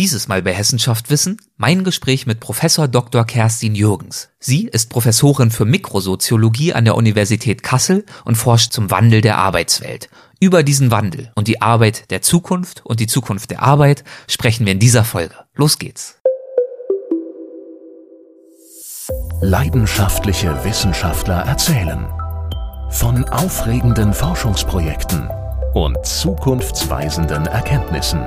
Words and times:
Dieses 0.00 0.28
Mal 0.28 0.40
bei 0.40 0.54
Hessenschaft 0.54 1.10
Wissen 1.10 1.36
mein 1.58 1.84
Gespräch 1.84 2.26
mit 2.26 2.40
Professor 2.40 2.88
Dr. 2.88 3.26
Kerstin 3.26 3.74
Jürgens. 3.74 4.30
Sie 4.38 4.66
ist 4.66 4.88
Professorin 4.88 5.50
für 5.50 5.66
Mikrosoziologie 5.66 6.72
an 6.72 6.86
der 6.86 6.94
Universität 6.94 7.62
Kassel 7.62 8.06
und 8.24 8.36
forscht 8.36 8.72
zum 8.72 8.90
Wandel 8.90 9.20
der 9.20 9.36
Arbeitswelt. 9.36 10.08
Über 10.40 10.62
diesen 10.62 10.90
Wandel 10.90 11.30
und 11.34 11.48
die 11.48 11.60
Arbeit 11.60 12.10
der 12.10 12.22
Zukunft 12.22 12.80
und 12.86 12.98
die 12.98 13.08
Zukunft 13.08 13.50
der 13.50 13.62
Arbeit 13.62 14.02
sprechen 14.26 14.64
wir 14.64 14.72
in 14.72 14.78
dieser 14.78 15.04
Folge. 15.04 15.34
Los 15.54 15.78
geht's. 15.78 16.16
Leidenschaftliche 19.42 20.64
Wissenschaftler 20.64 21.40
erzählen 21.42 22.08
von 22.88 23.24
aufregenden 23.24 24.14
Forschungsprojekten 24.14 25.28
und 25.74 26.02
zukunftsweisenden 26.06 27.44
Erkenntnissen. 27.44 28.26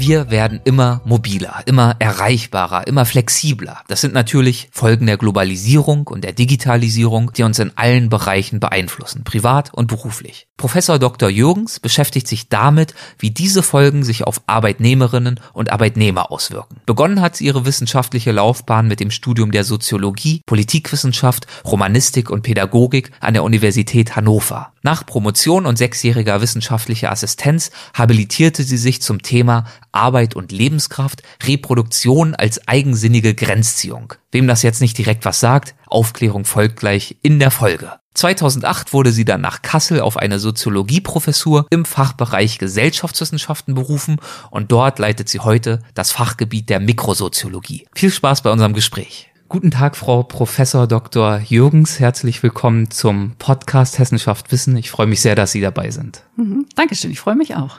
Wir 0.00 0.30
werden 0.30 0.60
immer 0.62 1.00
mobiler, 1.04 1.62
immer 1.66 1.96
erreichbarer, 1.98 2.86
immer 2.86 3.04
flexibler. 3.04 3.82
Das 3.88 4.00
sind 4.00 4.14
natürlich 4.14 4.68
Folgen 4.70 5.06
der 5.06 5.16
Globalisierung 5.16 6.06
und 6.06 6.22
der 6.22 6.32
Digitalisierung, 6.32 7.32
die 7.32 7.42
uns 7.42 7.58
in 7.58 7.72
allen 7.74 8.08
Bereichen 8.08 8.60
beeinflussen, 8.60 9.24
privat 9.24 9.74
und 9.74 9.88
beruflich. 9.88 10.46
Professor 10.56 11.00
Dr. 11.00 11.28
Jürgens 11.28 11.80
beschäftigt 11.80 12.28
sich 12.28 12.48
damit, 12.48 12.94
wie 13.18 13.32
diese 13.32 13.64
Folgen 13.64 14.04
sich 14.04 14.24
auf 14.24 14.40
Arbeitnehmerinnen 14.46 15.40
und 15.52 15.72
Arbeitnehmer 15.72 16.30
auswirken. 16.30 16.76
Begonnen 16.86 17.20
hat 17.20 17.34
sie 17.34 17.46
ihre 17.46 17.66
wissenschaftliche 17.66 18.30
Laufbahn 18.30 18.86
mit 18.86 19.00
dem 19.00 19.10
Studium 19.10 19.50
der 19.50 19.64
Soziologie, 19.64 20.42
Politikwissenschaft, 20.46 21.48
Romanistik 21.64 22.30
und 22.30 22.42
Pädagogik 22.42 23.10
an 23.20 23.34
der 23.34 23.42
Universität 23.42 24.14
Hannover. 24.14 24.72
Nach 24.82 25.04
Promotion 25.04 25.66
und 25.66 25.76
sechsjähriger 25.76 26.40
wissenschaftlicher 26.40 27.10
Assistenz 27.10 27.70
habilitierte 27.94 28.62
sie 28.62 28.76
sich 28.76 29.02
zum 29.02 29.22
Thema 29.22 29.64
Arbeit 29.90 30.36
und 30.36 30.52
Lebenskraft, 30.52 31.22
Reproduktion 31.44 32.34
als 32.34 32.66
eigensinnige 32.68 33.34
Grenzziehung. 33.34 34.14
Wem 34.30 34.46
das 34.46 34.62
jetzt 34.62 34.80
nicht 34.80 34.96
direkt 34.96 35.24
was 35.24 35.40
sagt, 35.40 35.74
Aufklärung 35.86 36.44
folgt 36.44 36.78
gleich 36.78 37.16
in 37.22 37.38
der 37.38 37.50
Folge. 37.50 37.92
2008 38.14 38.92
wurde 38.92 39.12
sie 39.12 39.24
dann 39.24 39.40
nach 39.40 39.62
Kassel 39.62 40.00
auf 40.00 40.16
eine 40.16 40.40
Soziologieprofessur 40.40 41.66
im 41.70 41.84
Fachbereich 41.84 42.58
Gesellschaftswissenschaften 42.58 43.74
berufen 43.74 44.16
und 44.50 44.72
dort 44.72 44.98
leitet 44.98 45.28
sie 45.28 45.40
heute 45.40 45.80
das 45.94 46.10
Fachgebiet 46.10 46.68
der 46.68 46.80
Mikrosoziologie. 46.80 47.86
Viel 47.94 48.10
Spaß 48.10 48.42
bei 48.42 48.50
unserem 48.50 48.74
Gespräch. 48.74 49.30
Guten 49.50 49.70
Tag, 49.70 49.96
Frau 49.96 50.24
Professor 50.24 50.86
Dr. 50.86 51.38
Jürgens. 51.38 51.98
Herzlich 51.98 52.42
willkommen 52.42 52.90
zum 52.90 53.32
Podcast 53.38 53.98
Hessenschaft 53.98 54.52
Wissen. 54.52 54.76
Ich 54.76 54.90
freue 54.90 55.06
mich 55.06 55.22
sehr, 55.22 55.34
dass 55.34 55.52
Sie 55.52 55.62
dabei 55.62 55.90
sind. 55.90 56.22
Mhm, 56.36 56.66
Dankeschön, 56.76 57.10
ich 57.10 57.20
freue 57.20 57.34
mich 57.34 57.54
auch. 57.54 57.78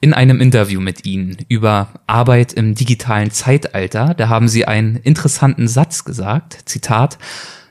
In 0.00 0.14
einem 0.14 0.40
Interview 0.40 0.80
mit 0.80 1.04
Ihnen 1.04 1.36
über 1.50 1.88
Arbeit 2.06 2.54
im 2.54 2.74
digitalen 2.74 3.30
Zeitalter, 3.30 4.14
da 4.14 4.30
haben 4.30 4.48
Sie 4.48 4.64
einen 4.64 4.96
interessanten 4.96 5.68
Satz 5.68 6.04
gesagt. 6.04 6.62
Zitat, 6.64 7.18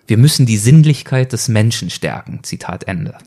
wir 0.06 0.18
müssen 0.18 0.46
die 0.46 0.58
Sinnlichkeit 0.58 1.34
des 1.34 1.48
Menschen 1.48 1.90
stärken. 1.90 2.42
Zitat 2.44 2.84
Ende. 2.84 3.18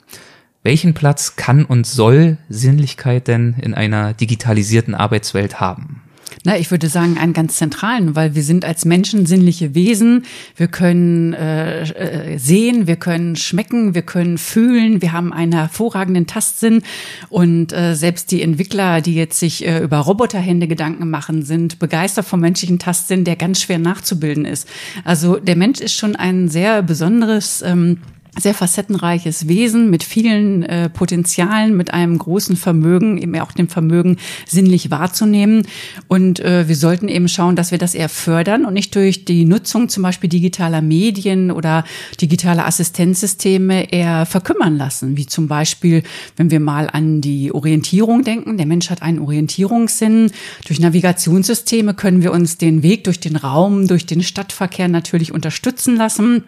Welchen 0.63 0.95
Platz 0.95 1.35
kann 1.35 1.65
und 1.65 1.85
soll 1.85 2.39
Sinnlichkeit 2.49 3.27
denn 3.27 3.57
in 3.61 3.75
einer 3.75 4.15
digitalisierten 4.15 4.95
Arbeitswelt 4.95 5.59
haben? 5.59 6.03
Na, 6.45 6.56
ich 6.56 6.70
würde 6.70 6.89
sagen, 6.89 7.19
einen 7.19 7.33
ganz 7.33 7.56
zentralen, 7.56 8.17
weil 8.17 8.34
wir 8.34 8.42
sind 8.42 8.64
als 8.64 8.84
Menschen 8.84 9.27
sinnliche 9.27 9.75
Wesen. 9.75 10.25
Wir 10.56 10.69
können 10.69 11.33
äh, 11.33 11.83
äh, 11.83 12.39
sehen, 12.39 12.87
wir 12.87 12.97
können 12.97 13.37
schmecken, 13.37 13.95
wir 13.95 14.03
können 14.03 14.39
fühlen. 14.39 15.03
Wir 15.03 15.12
haben 15.12 15.33
einen 15.33 15.53
hervorragenden 15.53 16.27
Tastsinn. 16.27 16.82
Und 17.28 17.72
äh, 17.72 17.94
selbst 17.94 18.31
die 18.31 18.43
Entwickler, 18.43 19.00
die 19.00 19.15
jetzt 19.15 19.38
sich 19.38 19.66
äh, 19.66 19.81
über 19.81 19.99
Roboterhände 19.99 20.69
Gedanken 20.69 21.10
machen, 21.10 21.43
sind 21.43 21.78
begeistert 21.78 22.27
vom 22.27 22.41
menschlichen 22.41 22.78
Tastsinn, 22.78 23.25
der 23.25 23.37
ganz 23.37 23.60
schwer 23.60 23.78
nachzubilden 23.78 24.44
ist. 24.44 24.69
Also 25.05 25.37
der 25.37 25.56
Mensch 25.56 25.81
ist 25.81 25.94
schon 25.94 26.16
ein 26.16 26.49
sehr 26.49 26.82
besonderes 26.82 27.62
ähm, 27.62 27.99
sehr 28.39 28.55
facettenreiches 28.55 29.49
Wesen 29.49 29.91
mit 29.91 30.05
vielen 30.05 30.63
äh, 30.63 30.89
Potenzialen, 30.89 31.77
mit 31.77 31.93
einem 31.93 32.19
großen 32.19 32.57
Vermögen, 32.57 33.19
eben 33.19 33.39
auch 33.41 33.53
dem 33.53 33.69
Vermögen, 33.69 34.17
sinnlich 34.47 34.91
wahrzunehmen. 34.91 35.67
Und 36.09 36.41
äh, 36.41 36.69
wir 36.69 36.77
sollten 36.77 37.09
eben 37.09 37.29
schauen, 37.29 37.57
dass 37.57 37.71
wir 37.71 37.79
das 37.79 37.95
eher 37.95 38.09
fördern 38.09 38.65
und 38.65 38.75
nicht 38.75 38.95
durch 38.95 39.25
die 39.25 39.45
Nutzung 39.45 39.89
zum 39.89 40.03
Beispiel 40.03 40.31
digitaler 40.31 40.83
Medien 40.83 41.51
oder 41.51 41.85
digitaler 42.21 42.67
Assistenzsysteme 42.67 43.93
eher 43.93 44.27
verkümmern 44.27 44.77
lassen. 44.77 45.17
Wie 45.17 45.27
zum 45.27 45.49
Beispiel, 45.49 46.03
wenn 46.37 46.51
wir 46.51 46.61
mal 46.61 46.89
an 46.91 47.21
die 47.21 47.53
Orientierung 47.53 48.25
denken. 48.25 48.57
Der 48.57 48.67
Mensch 48.67 48.91
hat 48.91 49.03
einen 49.03 49.19
Orientierungssinn. 49.19 50.31
Durch 50.67 50.81
Navigationssysteme 50.81 51.95
können 51.95 52.23
wir 52.23 52.33
uns 52.33 52.59
den 52.59 52.83
Weg 52.83 53.05
durch 53.05 53.21
den 53.21 53.37
Raum, 53.37 53.87
durch 53.87 54.07
den 54.07 54.23
Stadtverkehr 54.23 54.89
natürlich 54.89 55.33
unterstützen 55.33 55.97
lassen 55.97 56.45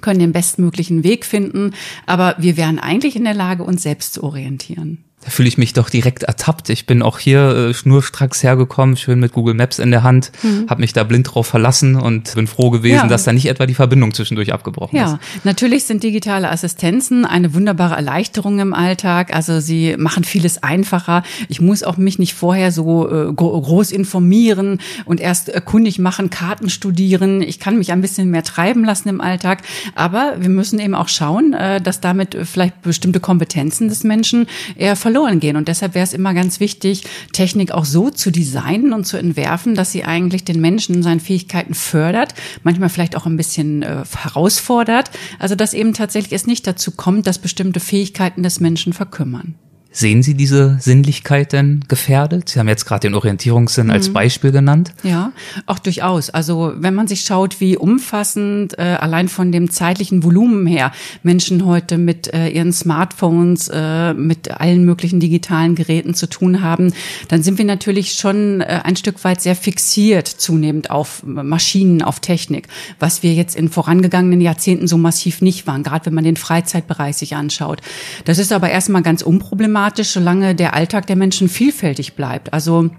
können 0.00 0.20
den 0.20 0.32
bestmöglichen 0.32 1.04
Weg 1.04 1.24
finden, 1.24 1.72
aber 2.06 2.36
wir 2.38 2.56
wären 2.56 2.78
eigentlich 2.78 3.16
in 3.16 3.24
der 3.24 3.34
Lage, 3.34 3.64
uns 3.64 3.82
selbst 3.82 4.14
zu 4.14 4.22
orientieren. 4.22 5.04
Da 5.26 5.32
fühle 5.32 5.48
ich 5.48 5.58
mich 5.58 5.72
doch 5.72 5.90
direkt 5.90 6.22
ertappt. 6.22 6.70
Ich 6.70 6.86
bin 6.86 7.02
auch 7.02 7.18
hier 7.18 7.48
äh, 7.48 7.74
schnurstracks 7.74 8.44
hergekommen, 8.44 8.96
schön 8.96 9.18
mit 9.18 9.32
Google 9.32 9.54
Maps 9.54 9.80
in 9.80 9.90
der 9.90 10.04
Hand, 10.04 10.30
mhm. 10.44 10.66
habe 10.70 10.82
mich 10.82 10.92
da 10.92 11.02
blind 11.02 11.34
drauf 11.34 11.48
verlassen 11.48 11.96
und 11.96 12.32
bin 12.36 12.46
froh 12.46 12.70
gewesen, 12.70 12.94
ja. 12.94 13.06
dass 13.08 13.24
da 13.24 13.32
nicht 13.32 13.46
etwa 13.46 13.66
die 13.66 13.74
Verbindung 13.74 14.14
zwischendurch 14.14 14.52
abgebrochen 14.52 14.96
ja. 14.96 15.06
ist. 15.06 15.10
Ja, 15.10 15.18
natürlich 15.42 15.82
sind 15.82 16.04
digitale 16.04 16.48
Assistenzen 16.48 17.24
eine 17.24 17.54
wunderbare 17.54 17.96
Erleichterung 17.96 18.60
im 18.60 18.72
Alltag. 18.72 19.34
Also 19.34 19.58
sie 19.58 19.96
machen 19.98 20.22
vieles 20.22 20.62
einfacher. 20.62 21.24
Ich 21.48 21.60
muss 21.60 21.82
auch 21.82 21.96
mich 21.96 22.20
nicht 22.20 22.34
vorher 22.34 22.70
so 22.70 23.10
äh, 23.10 23.32
groß 23.32 23.90
informieren 23.90 24.78
und 25.06 25.20
erst 25.20 25.52
kundig 25.64 25.98
machen, 25.98 26.30
Karten 26.30 26.70
studieren. 26.70 27.42
Ich 27.42 27.58
kann 27.58 27.78
mich 27.78 27.90
ein 27.90 28.00
bisschen 28.00 28.30
mehr 28.30 28.44
treiben 28.44 28.84
lassen 28.84 29.08
im 29.08 29.20
Alltag. 29.20 29.62
Aber 29.96 30.36
wir 30.38 30.50
müssen 30.50 30.78
eben 30.78 30.94
auch 30.94 31.08
schauen, 31.08 31.52
äh, 31.52 31.80
dass 31.80 32.00
damit 32.00 32.38
vielleicht 32.44 32.80
bestimmte 32.82 33.18
Kompetenzen 33.18 33.88
des 33.88 34.04
Menschen 34.04 34.46
eher 34.76 34.94
verloren 34.94 35.15
verloren 35.16 35.40
gehen. 35.40 35.56
Und 35.56 35.68
deshalb 35.68 35.94
wäre 35.94 36.04
es 36.04 36.12
immer 36.12 36.34
ganz 36.34 36.60
wichtig, 36.60 37.04
Technik 37.32 37.72
auch 37.72 37.84
so 37.84 38.10
zu 38.10 38.30
designen 38.30 38.92
und 38.92 39.04
zu 39.04 39.16
entwerfen, 39.16 39.74
dass 39.74 39.92
sie 39.92 40.04
eigentlich 40.04 40.44
den 40.44 40.60
Menschen 40.60 41.02
seinen 41.02 41.20
Fähigkeiten 41.20 41.74
fördert, 41.74 42.34
manchmal 42.62 42.90
vielleicht 42.90 43.16
auch 43.16 43.26
ein 43.26 43.36
bisschen 43.36 43.82
äh, 43.82 44.04
herausfordert. 44.14 45.10
Also 45.38 45.54
dass 45.54 45.74
eben 45.74 45.94
tatsächlich 45.94 46.32
es 46.32 46.46
nicht 46.46 46.66
dazu 46.66 46.90
kommt, 46.90 47.26
dass 47.26 47.38
bestimmte 47.38 47.80
Fähigkeiten 47.80 48.42
des 48.42 48.60
Menschen 48.60 48.92
verkümmern. 48.92 49.54
Sehen 49.96 50.22
Sie 50.22 50.34
diese 50.34 50.76
Sinnlichkeit 50.78 51.54
denn 51.54 51.82
gefährdet? 51.88 52.50
Sie 52.50 52.58
haben 52.58 52.68
jetzt 52.68 52.84
gerade 52.84 53.08
den 53.08 53.14
Orientierungssinn 53.14 53.86
mhm. 53.86 53.92
als 53.92 54.12
Beispiel 54.12 54.52
genannt. 54.52 54.92
Ja, 55.02 55.32
auch 55.64 55.78
durchaus. 55.78 56.28
Also 56.28 56.74
wenn 56.76 56.94
man 56.94 57.08
sich 57.08 57.22
schaut, 57.22 57.62
wie 57.62 57.78
umfassend 57.78 58.78
äh, 58.78 58.82
allein 58.82 59.28
von 59.28 59.52
dem 59.52 59.70
zeitlichen 59.70 60.22
Volumen 60.22 60.66
her 60.66 60.92
Menschen 61.22 61.64
heute 61.64 61.96
mit 61.96 62.30
äh, 62.34 62.48
ihren 62.48 62.74
Smartphones, 62.74 63.70
äh, 63.72 64.12
mit 64.12 64.50
allen 64.50 64.84
möglichen 64.84 65.18
digitalen 65.18 65.74
Geräten 65.76 66.12
zu 66.12 66.28
tun 66.28 66.60
haben, 66.60 66.92
dann 67.28 67.42
sind 67.42 67.56
wir 67.56 67.64
natürlich 67.64 68.12
schon 68.12 68.60
äh, 68.60 68.82
ein 68.84 68.96
Stück 68.96 69.24
weit 69.24 69.40
sehr 69.40 69.56
fixiert 69.56 70.28
zunehmend 70.28 70.90
auf 70.90 71.22
Maschinen, 71.24 72.02
auf 72.02 72.20
Technik, 72.20 72.68
was 72.98 73.22
wir 73.22 73.32
jetzt 73.32 73.56
in 73.56 73.70
vorangegangenen 73.70 74.42
Jahrzehnten 74.42 74.88
so 74.88 74.98
massiv 74.98 75.40
nicht 75.40 75.66
waren, 75.66 75.82
gerade 75.82 76.04
wenn 76.04 76.14
man 76.14 76.24
den 76.24 76.36
Freizeitbereich 76.36 77.16
sich 77.16 77.34
anschaut. 77.34 77.80
Das 78.26 78.36
ist 78.36 78.52
aber 78.52 78.68
erstmal 78.68 79.00
ganz 79.00 79.22
unproblematisch 79.22 79.85
problematisch, 79.86 80.08
solange 80.08 80.54
der 80.54 80.74
Alltag 80.74 81.06
der 81.06 81.16
Menschen 81.16 81.48
vielfältig 81.48 82.14
bleibt. 82.14 82.52
Also 82.52 82.90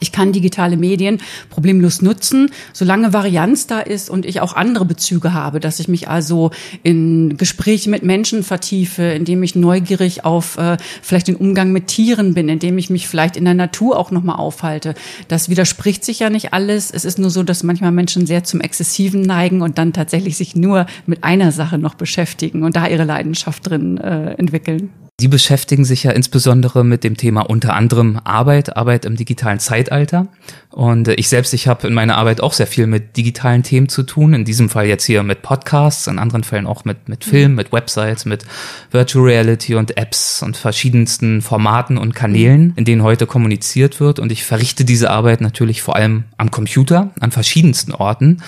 ich 0.00 0.12
kann 0.12 0.32
digitale 0.32 0.76
Medien 0.76 1.18
problemlos 1.48 2.02
nutzen, 2.02 2.50
solange 2.74 3.14
Varianz 3.14 3.66
da 3.66 3.80
ist 3.80 4.10
und 4.10 4.26
ich 4.26 4.42
auch 4.42 4.54
andere 4.54 4.84
Bezüge 4.84 5.32
habe, 5.32 5.58
dass 5.58 5.80
ich 5.80 5.88
mich 5.88 6.08
also 6.08 6.50
in 6.82 7.38
Gespräche 7.38 7.88
mit 7.88 8.02
Menschen 8.02 8.42
vertiefe, 8.42 9.02
indem 9.02 9.42
ich 9.42 9.54
neugierig 9.54 10.26
auf 10.26 10.58
äh, 10.58 10.76
vielleicht 11.00 11.28
den 11.28 11.36
Umgang 11.36 11.72
mit 11.72 11.86
Tieren 11.86 12.34
bin, 12.34 12.50
indem 12.50 12.76
ich 12.76 12.90
mich 12.90 13.08
vielleicht 13.08 13.38
in 13.38 13.46
der 13.46 13.54
Natur 13.54 13.98
auch 13.98 14.10
nochmal 14.10 14.36
aufhalte. 14.36 14.94
Das 15.28 15.48
widerspricht 15.48 16.04
sich 16.04 16.18
ja 16.18 16.28
nicht 16.28 16.52
alles. 16.52 16.90
Es 16.90 17.06
ist 17.06 17.18
nur 17.18 17.30
so, 17.30 17.42
dass 17.42 17.62
manchmal 17.62 17.92
Menschen 17.92 18.26
sehr 18.26 18.44
zum 18.44 18.60
Exzessiven 18.60 19.22
neigen 19.22 19.62
und 19.62 19.78
dann 19.78 19.94
tatsächlich 19.94 20.36
sich 20.36 20.54
nur 20.54 20.84
mit 21.06 21.24
einer 21.24 21.52
Sache 21.52 21.78
noch 21.78 21.94
beschäftigen 21.94 22.64
und 22.64 22.76
da 22.76 22.86
ihre 22.86 23.04
Leidenschaft 23.04 23.66
drin 23.66 23.96
äh, 23.96 24.34
entwickeln. 24.34 24.90
Sie 25.18 25.28
beschäftigen 25.28 25.86
sich 25.86 26.02
ja 26.02 26.10
insbesondere 26.10 26.84
mit 26.84 27.02
dem 27.02 27.16
Thema 27.16 27.40
unter 27.40 27.72
anderem 27.72 28.20
Arbeit, 28.24 28.76
Arbeit 28.76 29.06
im 29.06 29.16
digitalen 29.16 29.58
Zeitalter. 29.58 30.28
Und 30.70 31.08
äh, 31.08 31.14
ich 31.14 31.30
selbst, 31.30 31.54
ich 31.54 31.68
habe 31.68 31.86
in 31.86 31.94
meiner 31.94 32.18
Arbeit 32.18 32.42
auch 32.42 32.52
sehr 32.52 32.66
viel 32.66 32.86
mit 32.86 33.16
digitalen 33.16 33.62
Themen 33.62 33.88
zu 33.88 34.02
tun. 34.02 34.34
In 34.34 34.44
diesem 34.44 34.68
Fall 34.68 34.84
jetzt 34.84 35.04
hier 35.04 35.22
mit 35.22 35.40
Podcasts, 35.40 36.06
in 36.06 36.18
anderen 36.18 36.44
Fällen 36.44 36.66
auch 36.66 36.84
mit, 36.84 37.08
mit 37.08 37.24
Film, 37.24 37.54
mit 37.54 37.72
Websites, 37.72 38.26
mit 38.26 38.44
Virtual 38.90 39.24
Reality 39.24 39.74
und 39.76 39.96
Apps 39.96 40.42
und 40.42 40.58
verschiedensten 40.58 41.40
Formaten 41.40 41.96
und 41.96 42.14
Kanälen, 42.14 42.74
in 42.76 42.84
denen 42.84 43.02
heute 43.02 43.26
kommuniziert 43.26 44.00
wird. 44.00 44.18
Und 44.18 44.30
ich 44.30 44.44
verrichte 44.44 44.84
diese 44.84 45.10
Arbeit 45.10 45.40
natürlich 45.40 45.80
vor 45.80 45.96
allem 45.96 46.24
am 46.36 46.50
Computer, 46.50 47.10
an 47.20 47.30
verschiedensten 47.30 47.92
Orten. 47.92 48.42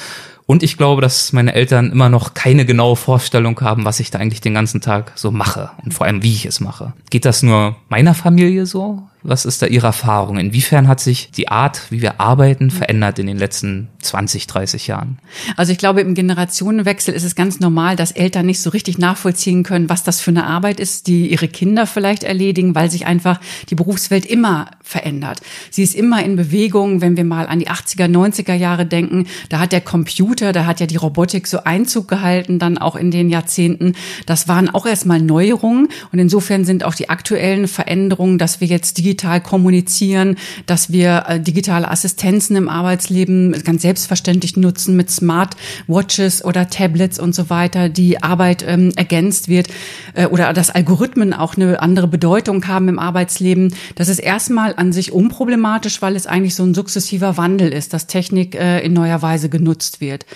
Und 0.50 0.62
ich 0.62 0.78
glaube, 0.78 1.02
dass 1.02 1.34
meine 1.34 1.52
Eltern 1.52 1.92
immer 1.92 2.08
noch 2.08 2.32
keine 2.32 2.64
genaue 2.64 2.96
Vorstellung 2.96 3.60
haben, 3.60 3.84
was 3.84 4.00
ich 4.00 4.10
da 4.10 4.18
eigentlich 4.18 4.40
den 4.40 4.54
ganzen 4.54 4.80
Tag 4.80 5.12
so 5.14 5.30
mache 5.30 5.68
und 5.84 5.92
vor 5.92 6.06
allem, 6.06 6.22
wie 6.22 6.32
ich 6.32 6.46
es 6.46 6.58
mache. 6.58 6.94
Geht 7.10 7.26
das 7.26 7.42
nur 7.42 7.76
meiner 7.90 8.14
Familie 8.14 8.64
so? 8.64 9.02
Was 9.28 9.44
ist 9.44 9.60
da 9.60 9.66
Ihre 9.66 9.88
Erfahrung? 9.88 10.38
Inwiefern 10.38 10.88
hat 10.88 11.00
sich 11.00 11.30
die 11.30 11.48
Art, 11.48 11.82
wie 11.90 12.00
wir 12.00 12.18
arbeiten, 12.18 12.70
verändert 12.70 13.18
in 13.18 13.26
den 13.26 13.36
letzten 13.36 13.88
20, 14.00 14.46
30 14.46 14.86
Jahren? 14.86 15.18
Also 15.54 15.70
ich 15.70 15.76
glaube, 15.76 16.00
im 16.00 16.14
Generationenwechsel 16.14 17.12
ist 17.12 17.24
es 17.24 17.34
ganz 17.34 17.60
normal, 17.60 17.94
dass 17.94 18.10
Eltern 18.10 18.46
nicht 18.46 18.62
so 18.62 18.70
richtig 18.70 18.96
nachvollziehen 18.96 19.64
können, 19.64 19.90
was 19.90 20.02
das 20.02 20.22
für 20.22 20.30
eine 20.30 20.46
Arbeit 20.46 20.80
ist, 20.80 21.08
die 21.08 21.26
ihre 21.30 21.46
Kinder 21.46 21.86
vielleicht 21.86 22.24
erledigen, 22.24 22.74
weil 22.74 22.90
sich 22.90 23.04
einfach 23.04 23.38
die 23.68 23.74
Berufswelt 23.74 24.24
immer 24.24 24.70
verändert. 24.82 25.42
Sie 25.70 25.82
ist 25.82 25.94
immer 25.94 26.24
in 26.24 26.36
Bewegung. 26.36 27.02
Wenn 27.02 27.18
wir 27.18 27.24
mal 27.24 27.48
an 27.48 27.58
die 27.58 27.68
80er, 27.68 28.06
90er 28.06 28.54
Jahre 28.54 28.86
denken, 28.86 29.26
da 29.50 29.58
hat 29.58 29.72
der 29.72 29.82
Computer, 29.82 30.54
da 30.54 30.64
hat 30.64 30.80
ja 30.80 30.86
die 30.86 30.96
Robotik 30.96 31.46
so 31.46 31.64
Einzug 31.64 32.08
gehalten, 32.08 32.58
dann 32.58 32.78
auch 32.78 32.96
in 32.96 33.10
den 33.10 33.28
Jahrzehnten. 33.28 33.92
Das 34.24 34.48
waren 34.48 34.70
auch 34.70 34.86
erstmal 34.86 35.20
Neuerungen. 35.20 35.88
Und 36.12 36.18
insofern 36.18 36.64
sind 36.64 36.82
auch 36.82 36.94
die 36.94 37.10
aktuellen 37.10 37.68
Veränderungen, 37.68 38.38
dass 38.38 38.62
wir 38.62 38.68
jetzt 38.68 38.96
die 38.96 39.17
digital 39.18 39.40
kommunizieren, 39.40 40.36
dass 40.66 40.92
wir 40.92 41.24
äh, 41.26 41.40
digitale 41.40 41.90
Assistenzen 41.90 42.54
im 42.56 42.68
Arbeitsleben 42.68 43.52
ganz 43.64 43.82
selbstverständlich 43.82 44.56
nutzen 44.56 44.96
mit 44.96 45.10
Smartwatches 45.10 46.44
oder 46.44 46.70
Tablets 46.70 47.18
und 47.18 47.34
so 47.34 47.50
weiter, 47.50 47.88
die 47.88 48.22
Arbeit 48.22 48.64
ähm, 48.66 48.92
ergänzt 48.94 49.48
wird 49.48 49.68
äh, 50.14 50.26
oder 50.26 50.52
dass 50.52 50.70
Algorithmen 50.70 51.32
auch 51.32 51.56
eine 51.56 51.82
andere 51.82 52.06
Bedeutung 52.06 52.66
haben 52.68 52.88
im 52.88 52.98
Arbeitsleben. 53.00 53.74
Das 53.96 54.08
ist 54.08 54.20
erstmal 54.20 54.74
an 54.76 54.92
sich 54.92 55.12
unproblematisch, 55.12 56.00
weil 56.00 56.14
es 56.14 56.26
eigentlich 56.26 56.54
so 56.54 56.62
ein 56.62 56.74
sukzessiver 56.74 57.36
Wandel 57.36 57.72
ist, 57.72 57.92
dass 57.92 58.06
Technik 58.06 58.54
äh, 58.54 58.80
in 58.80 58.92
neuer 58.92 59.20
Weise 59.20 59.48
genutzt 59.48 60.00
wird. 60.00 60.26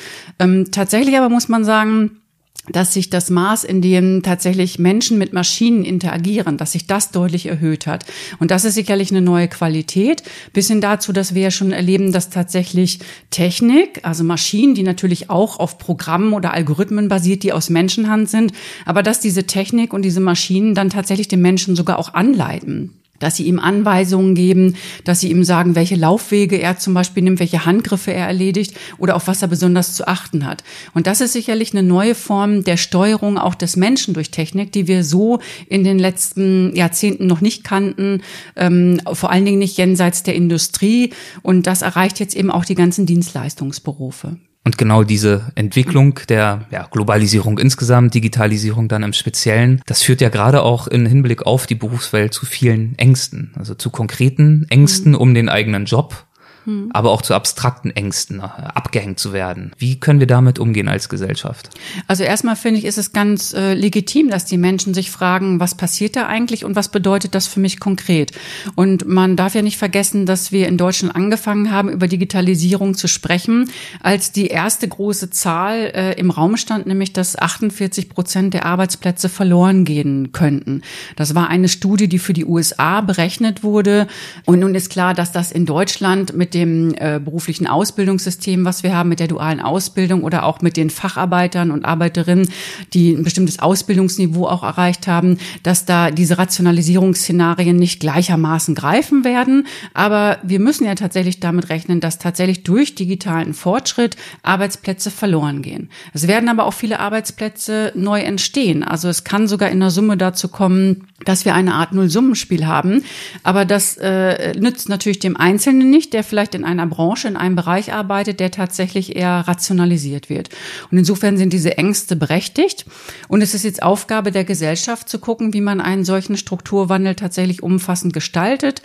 Ähm, 0.40 0.66
tatsächlich 0.72 1.16
aber 1.16 1.28
muss 1.28 1.48
man 1.48 1.64
sagen, 1.64 2.21
dass 2.68 2.94
sich 2.94 3.10
das 3.10 3.28
Maß, 3.28 3.64
in 3.64 3.82
dem 3.82 4.22
tatsächlich 4.22 4.78
Menschen 4.78 5.18
mit 5.18 5.32
Maschinen 5.32 5.84
interagieren, 5.84 6.56
dass 6.56 6.72
sich 6.72 6.86
das 6.86 7.10
deutlich 7.10 7.46
erhöht 7.46 7.88
hat. 7.88 8.04
Und 8.38 8.52
das 8.52 8.64
ist 8.64 8.74
sicherlich 8.74 9.10
eine 9.10 9.20
neue 9.20 9.48
Qualität, 9.48 10.22
bis 10.52 10.68
hin 10.68 10.80
dazu, 10.80 11.12
dass 11.12 11.34
wir 11.34 11.42
ja 11.42 11.50
schon 11.50 11.72
erleben, 11.72 12.12
dass 12.12 12.30
tatsächlich 12.30 13.00
Technik, 13.30 14.00
also 14.04 14.22
Maschinen, 14.22 14.76
die 14.76 14.84
natürlich 14.84 15.28
auch 15.28 15.58
auf 15.58 15.78
Programmen 15.78 16.32
oder 16.34 16.54
Algorithmen 16.54 17.08
basiert, 17.08 17.42
die 17.42 17.52
aus 17.52 17.68
Menschenhand 17.68 18.30
sind, 18.30 18.52
aber 18.86 19.02
dass 19.02 19.18
diese 19.18 19.44
Technik 19.44 19.92
und 19.92 20.02
diese 20.02 20.20
Maschinen 20.20 20.76
dann 20.76 20.90
tatsächlich 20.90 21.26
den 21.26 21.42
Menschen 21.42 21.74
sogar 21.74 21.98
auch 21.98 22.14
anleiten 22.14 23.01
dass 23.22 23.36
sie 23.36 23.44
ihm 23.44 23.58
Anweisungen 23.58 24.34
geben, 24.34 24.74
dass 25.04 25.20
sie 25.20 25.30
ihm 25.30 25.44
sagen, 25.44 25.74
welche 25.74 25.96
Laufwege 25.96 26.60
er 26.60 26.78
zum 26.78 26.94
Beispiel 26.94 27.22
nimmt, 27.22 27.40
welche 27.40 27.64
Handgriffe 27.64 28.12
er 28.12 28.26
erledigt 28.26 28.74
oder 28.98 29.16
auf 29.16 29.28
was 29.28 29.42
er 29.42 29.48
besonders 29.48 29.94
zu 29.94 30.06
achten 30.06 30.46
hat. 30.46 30.64
Und 30.94 31.06
das 31.06 31.20
ist 31.20 31.32
sicherlich 31.32 31.72
eine 31.72 31.82
neue 31.82 32.14
Form 32.14 32.64
der 32.64 32.76
Steuerung 32.76 33.38
auch 33.38 33.54
des 33.54 33.76
Menschen 33.76 34.14
durch 34.14 34.30
Technik, 34.30 34.72
die 34.72 34.88
wir 34.88 35.04
so 35.04 35.40
in 35.68 35.84
den 35.84 35.98
letzten 35.98 36.74
Jahrzehnten 36.74 37.26
noch 37.26 37.40
nicht 37.40 37.64
kannten, 37.64 38.22
ähm, 38.56 39.00
vor 39.12 39.30
allen 39.30 39.44
Dingen 39.44 39.58
nicht 39.58 39.78
jenseits 39.78 40.22
der 40.22 40.34
Industrie. 40.34 41.12
Und 41.42 41.66
das 41.66 41.82
erreicht 41.82 42.20
jetzt 42.20 42.34
eben 42.34 42.50
auch 42.50 42.64
die 42.64 42.74
ganzen 42.74 43.06
Dienstleistungsberufe. 43.06 44.36
Und 44.64 44.78
genau 44.78 45.02
diese 45.02 45.50
Entwicklung 45.56 46.20
der 46.28 46.66
ja, 46.70 46.86
Globalisierung 46.90 47.58
insgesamt, 47.58 48.14
Digitalisierung 48.14 48.86
dann 48.88 49.02
im 49.02 49.12
Speziellen, 49.12 49.82
das 49.86 50.02
führt 50.02 50.20
ja 50.20 50.28
gerade 50.28 50.62
auch 50.62 50.86
in 50.86 51.04
Hinblick 51.04 51.46
auf 51.46 51.66
die 51.66 51.74
Berufswelt 51.74 52.32
zu 52.32 52.46
vielen 52.46 52.96
Ängsten, 52.96 53.52
also 53.56 53.74
zu 53.74 53.90
konkreten 53.90 54.66
Ängsten 54.68 55.12
mhm. 55.12 55.18
um 55.18 55.34
den 55.34 55.48
eigenen 55.48 55.86
Job, 55.86 56.26
hm. 56.64 56.90
aber 56.92 57.10
auch 57.10 57.22
zu 57.22 57.34
abstrakten 57.34 57.90
Ängsten, 57.90 58.40
äh, 58.40 58.42
abgehängt 58.42 59.18
zu 59.18 59.32
werden. 59.32 59.72
Wie 59.78 59.98
können 59.98 60.20
wir 60.20 60.26
damit 60.26 60.58
umgehen 60.58 60.88
als 60.88 61.08
Gesellschaft? 61.08 61.70
Also 62.06 62.22
erstmal 62.22 62.56
finde 62.56 62.78
ich, 62.78 62.84
ist 62.84 62.98
es 62.98 63.12
ganz 63.12 63.52
äh, 63.52 63.74
legitim, 63.74 64.30
dass 64.30 64.44
die 64.44 64.58
Menschen 64.58 64.94
sich 64.94 65.10
fragen, 65.10 65.60
was 65.60 65.74
passiert 65.74 66.16
da 66.16 66.26
eigentlich 66.26 66.64
und 66.64 66.76
was 66.76 66.88
bedeutet 66.88 67.34
das 67.34 67.46
für 67.46 67.60
mich 67.60 67.80
konkret? 67.80 68.32
Und 68.74 69.06
man 69.06 69.36
darf 69.36 69.54
ja 69.54 69.62
nicht 69.62 69.78
vergessen, 69.78 70.26
dass 70.26 70.52
wir 70.52 70.68
in 70.68 70.76
Deutschland 70.76 71.14
angefangen 71.14 71.70
haben, 71.70 71.88
über 71.88 72.08
Digitalisierung 72.08 72.94
zu 72.94 73.08
sprechen, 73.08 73.70
als 74.00 74.32
die 74.32 74.46
erste 74.46 74.86
große 74.86 75.30
Zahl 75.30 75.92
äh, 75.94 76.12
im 76.18 76.30
Raum 76.30 76.56
stand, 76.56 76.86
nämlich 76.86 77.12
dass 77.12 77.36
48 77.36 78.08
Prozent 78.08 78.54
der 78.54 78.66
Arbeitsplätze 78.66 79.28
verloren 79.28 79.84
gehen 79.84 80.32
könnten. 80.32 80.82
Das 81.16 81.34
war 81.34 81.48
eine 81.48 81.68
Studie, 81.68 82.08
die 82.08 82.18
für 82.18 82.32
die 82.32 82.44
USA 82.44 83.00
berechnet 83.00 83.62
wurde. 83.62 84.06
Und 84.44 84.60
nun 84.60 84.74
ist 84.74 84.90
klar, 84.90 85.14
dass 85.14 85.32
das 85.32 85.52
in 85.52 85.66
Deutschland 85.66 86.34
mit 86.36 86.51
dem 86.54 86.94
äh, 86.94 87.20
beruflichen 87.22 87.66
Ausbildungssystem, 87.66 88.64
was 88.64 88.82
wir 88.82 88.96
haben, 88.96 89.08
mit 89.08 89.20
der 89.20 89.28
dualen 89.28 89.60
Ausbildung 89.60 90.22
oder 90.22 90.44
auch 90.44 90.60
mit 90.60 90.76
den 90.76 90.90
Facharbeitern 90.90 91.70
und 91.70 91.84
Arbeiterinnen, 91.84 92.48
die 92.92 93.12
ein 93.12 93.22
bestimmtes 93.22 93.58
Ausbildungsniveau 93.58 94.46
auch 94.46 94.62
erreicht 94.62 95.06
haben, 95.06 95.38
dass 95.62 95.84
da 95.84 96.10
diese 96.10 96.38
Rationalisierungsszenarien 96.38 97.76
nicht 97.76 98.00
gleichermaßen 98.00 98.74
greifen 98.74 99.24
werden. 99.24 99.66
Aber 99.94 100.38
wir 100.42 100.60
müssen 100.60 100.84
ja 100.84 100.94
tatsächlich 100.94 101.40
damit 101.40 101.68
rechnen, 101.68 102.00
dass 102.00 102.18
tatsächlich 102.18 102.62
durch 102.64 102.94
digitalen 102.94 103.54
Fortschritt 103.54 104.16
Arbeitsplätze 104.42 105.10
verloren 105.10 105.62
gehen. 105.62 105.90
Es 106.12 106.26
werden 106.26 106.48
aber 106.48 106.64
auch 106.64 106.74
viele 106.74 107.00
Arbeitsplätze 107.00 107.92
neu 107.94 108.20
entstehen. 108.20 108.82
Also 108.82 109.08
es 109.08 109.24
kann 109.24 109.46
sogar 109.46 109.70
in 109.70 109.80
der 109.80 109.90
Summe 109.90 110.16
dazu 110.16 110.48
kommen, 110.48 111.06
dass 111.24 111.44
wir 111.44 111.54
eine 111.54 111.74
Art 111.74 111.92
Nullsummenspiel 111.92 112.66
haben. 112.66 113.04
Aber 113.42 113.64
das 113.64 113.96
äh, 113.96 114.58
nützt 114.58 114.88
natürlich 114.88 115.20
dem 115.20 115.36
Einzelnen 115.36 115.90
nicht, 115.90 116.12
der 116.12 116.24
vielleicht 116.24 116.41
in 116.54 116.64
einer 116.64 116.86
Branche, 116.86 117.28
in 117.28 117.36
einem 117.36 117.56
Bereich 117.56 117.92
arbeitet, 117.92 118.40
der 118.40 118.50
tatsächlich 118.50 119.16
eher 119.16 119.44
rationalisiert 119.46 120.28
wird. 120.28 120.48
Und 120.90 120.98
insofern 120.98 121.36
sind 121.36 121.52
diese 121.52 121.78
Ängste 121.78 122.16
berechtigt. 122.16 122.84
Und 123.28 123.42
es 123.42 123.54
ist 123.54 123.64
jetzt 123.64 123.82
Aufgabe 123.82 124.32
der 124.32 124.44
Gesellschaft 124.44 125.08
zu 125.08 125.18
gucken, 125.18 125.54
wie 125.54 125.60
man 125.60 125.80
einen 125.80 126.04
solchen 126.04 126.36
Strukturwandel 126.36 127.14
tatsächlich 127.14 127.62
umfassend 127.62 128.12
gestaltet. 128.12 128.82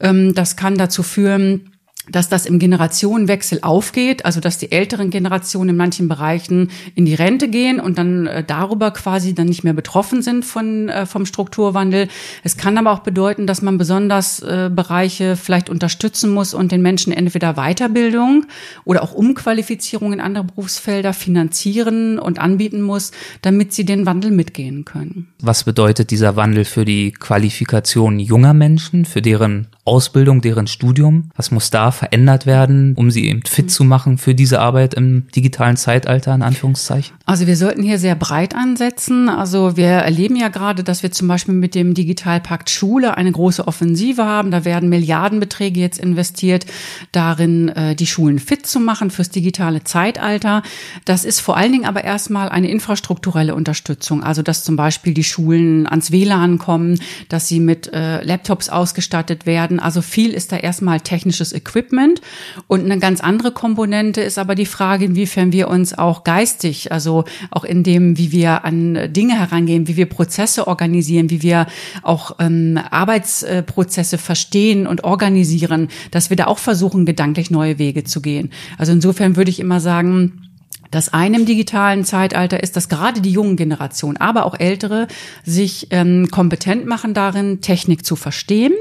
Ähm, 0.00 0.34
das 0.34 0.56
kann 0.56 0.76
dazu 0.76 1.02
führen, 1.02 1.75
dass 2.10 2.28
das 2.28 2.46
im 2.46 2.58
Generationenwechsel 2.58 3.60
aufgeht, 3.62 4.24
also 4.24 4.40
dass 4.40 4.58
die 4.58 4.72
älteren 4.72 5.10
Generationen 5.10 5.70
in 5.70 5.76
manchen 5.76 6.08
Bereichen 6.08 6.70
in 6.94 7.04
die 7.04 7.14
Rente 7.14 7.48
gehen 7.48 7.80
und 7.80 7.98
dann 7.98 8.26
äh, 8.26 8.44
darüber 8.44 8.90
quasi 8.90 9.34
dann 9.34 9.46
nicht 9.46 9.64
mehr 9.64 9.72
betroffen 9.72 10.22
sind 10.22 10.44
von 10.44 10.88
äh, 10.88 11.06
vom 11.06 11.26
Strukturwandel. 11.26 12.08
Es 12.44 12.56
kann 12.56 12.78
aber 12.78 12.92
auch 12.92 13.00
bedeuten, 13.00 13.46
dass 13.46 13.62
man 13.62 13.78
besonders 13.78 14.40
äh, 14.40 14.70
Bereiche 14.72 15.36
vielleicht 15.36 15.70
unterstützen 15.70 16.32
muss 16.32 16.54
und 16.54 16.72
den 16.72 16.82
Menschen 16.82 17.12
entweder 17.12 17.54
Weiterbildung 17.54 18.46
oder 18.84 19.02
auch 19.02 19.12
Umqualifizierung 19.12 20.12
in 20.12 20.20
andere 20.20 20.44
Berufsfelder 20.44 21.12
finanzieren 21.12 22.18
und 22.18 22.38
anbieten 22.38 22.82
muss, 22.82 23.12
damit 23.42 23.72
sie 23.72 23.84
den 23.84 24.06
Wandel 24.06 24.30
mitgehen 24.30 24.84
können. 24.84 25.28
Was 25.40 25.64
bedeutet 25.64 26.10
dieser 26.10 26.36
Wandel 26.36 26.64
für 26.64 26.84
die 26.84 27.12
Qualifikation 27.12 28.18
junger 28.18 28.54
Menschen, 28.54 29.04
für 29.04 29.22
deren 29.22 29.68
Ausbildung, 29.86 30.40
deren 30.40 30.66
Studium? 30.66 31.30
Was 31.36 31.50
muss 31.50 31.70
da 31.70 31.90
verändert 31.90 32.44
werden, 32.44 32.94
um 32.96 33.10
sie 33.10 33.26
eben 33.26 33.42
fit 33.44 33.70
zu 33.70 33.84
machen 33.84 34.18
für 34.18 34.34
diese 34.34 34.60
Arbeit 34.60 34.94
im 34.94 35.28
digitalen 35.34 35.76
Zeitalter, 35.76 36.34
in 36.34 36.42
Anführungszeichen? 36.42 37.16
Also 37.24 37.46
wir 37.46 37.56
sollten 37.56 37.82
hier 37.82 37.98
sehr 37.98 38.14
breit 38.14 38.54
ansetzen. 38.54 39.28
Also 39.28 39.76
wir 39.76 39.86
erleben 39.86 40.36
ja 40.36 40.48
gerade, 40.48 40.82
dass 40.82 41.02
wir 41.02 41.12
zum 41.12 41.28
Beispiel 41.28 41.54
mit 41.54 41.74
dem 41.74 41.94
Digitalpakt 41.94 42.68
Schule 42.70 43.16
eine 43.16 43.30
große 43.30 43.66
Offensive 43.66 44.24
haben. 44.24 44.50
Da 44.50 44.64
werden 44.64 44.88
Milliardenbeträge 44.88 45.80
jetzt 45.80 45.98
investiert, 45.98 46.66
darin 47.12 47.68
äh, 47.68 47.94
die 47.94 48.06
Schulen 48.06 48.38
fit 48.38 48.66
zu 48.66 48.80
machen 48.80 49.10
fürs 49.10 49.30
digitale 49.30 49.84
Zeitalter. 49.84 50.62
Das 51.04 51.24
ist 51.24 51.40
vor 51.40 51.56
allen 51.56 51.72
Dingen 51.72 51.86
aber 51.86 52.04
erstmal 52.04 52.48
eine 52.48 52.70
infrastrukturelle 52.70 53.54
Unterstützung. 53.54 54.22
Also 54.22 54.42
dass 54.42 54.64
zum 54.64 54.76
Beispiel 54.76 55.14
die 55.14 55.24
Schulen 55.24 55.86
ans 55.86 56.10
WLAN 56.10 56.58
kommen, 56.58 56.98
dass 57.28 57.48
sie 57.48 57.60
mit 57.60 57.92
äh, 57.92 58.22
Laptops 58.24 58.68
ausgestattet 58.68 59.46
werden 59.46 59.75
werden. 59.76 59.80
Also 59.80 60.02
viel 60.02 60.32
ist 60.32 60.52
da 60.52 60.56
erstmal 60.56 61.00
technisches 61.00 61.52
Equipment. 61.52 62.20
Und 62.68 62.84
eine 62.84 62.98
ganz 62.98 63.20
andere 63.20 63.52
Komponente 63.52 64.20
ist 64.20 64.38
aber 64.38 64.54
die 64.54 64.66
Frage, 64.66 65.04
inwiefern 65.04 65.52
wir 65.52 65.68
uns 65.68 65.96
auch 65.96 66.24
geistig, 66.24 66.92
also 66.92 67.24
auch 67.50 67.64
in 67.64 67.82
dem, 67.82 68.16
wie 68.18 68.32
wir 68.32 68.64
an 68.64 69.12
Dinge 69.12 69.38
herangehen, 69.38 69.86
wie 69.86 69.96
wir 69.96 70.06
Prozesse 70.06 70.66
organisieren, 70.66 71.30
wie 71.30 71.42
wir 71.42 71.66
auch 72.02 72.36
ähm, 72.38 72.78
Arbeitsprozesse 72.90 74.18
verstehen 74.18 74.86
und 74.86 75.04
organisieren, 75.04 75.88
dass 76.10 76.30
wir 76.30 76.36
da 76.36 76.46
auch 76.46 76.58
versuchen, 76.58 77.06
gedanklich 77.06 77.50
neue 77.50 77.78
Wege 77.78 78.04
zu 78.04 78.20
gehen. 78.20 78.50
Also 78.78 78.92
insofern 78.92 79.36
würde 79.36 79.50
ich 79.50 79.60
immer 79.60 79.80
sagen, 79.80 80.42
Das 80.90 81.12
eine 81.12 81.36
im 81.36 81.46
digitalen 81.46 82.04
Zeitalter 82.04 82.62
ist, 82.62 82.76
dass 82.76 82.88
gerade 82.88 83.20
die 83.20 83.30
jungen 83.30 83.56
Generationen, 83.56 84.16
aber 84.16 84.46
auch 84.46 84.58
ältere, 84.58 85.08
sich 85.44 85.88
ähm, 85.90 86.28
kompetent 86.30 86.86
machen 86.86 87.12
darin, 87.14 87.60
Technik 87.60 88.04
zu 88.04 88.16
verstehen, 88.16 88.72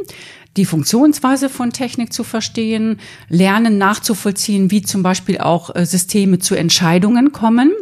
die 0.57 0.65
Funktionsweise 0.65 1.50
von 1.50 1.71
Technik 1.71 2.13
zu 2.13 2.24
verstehen, 2.24 3.00
lernen 3.29 3.77
nachzuvollziehen, 3.77 4.71
wie 4.71 4.81
zum 4.81 5.03
Beispiel 5.03 5.39
auch 5.39 5.75
äh, 5.75 5.85
Systeme 5.85 6.39
zu 6.39 6.55
Entscheidungen 6.55 7.31
kommen. 7.31 7.74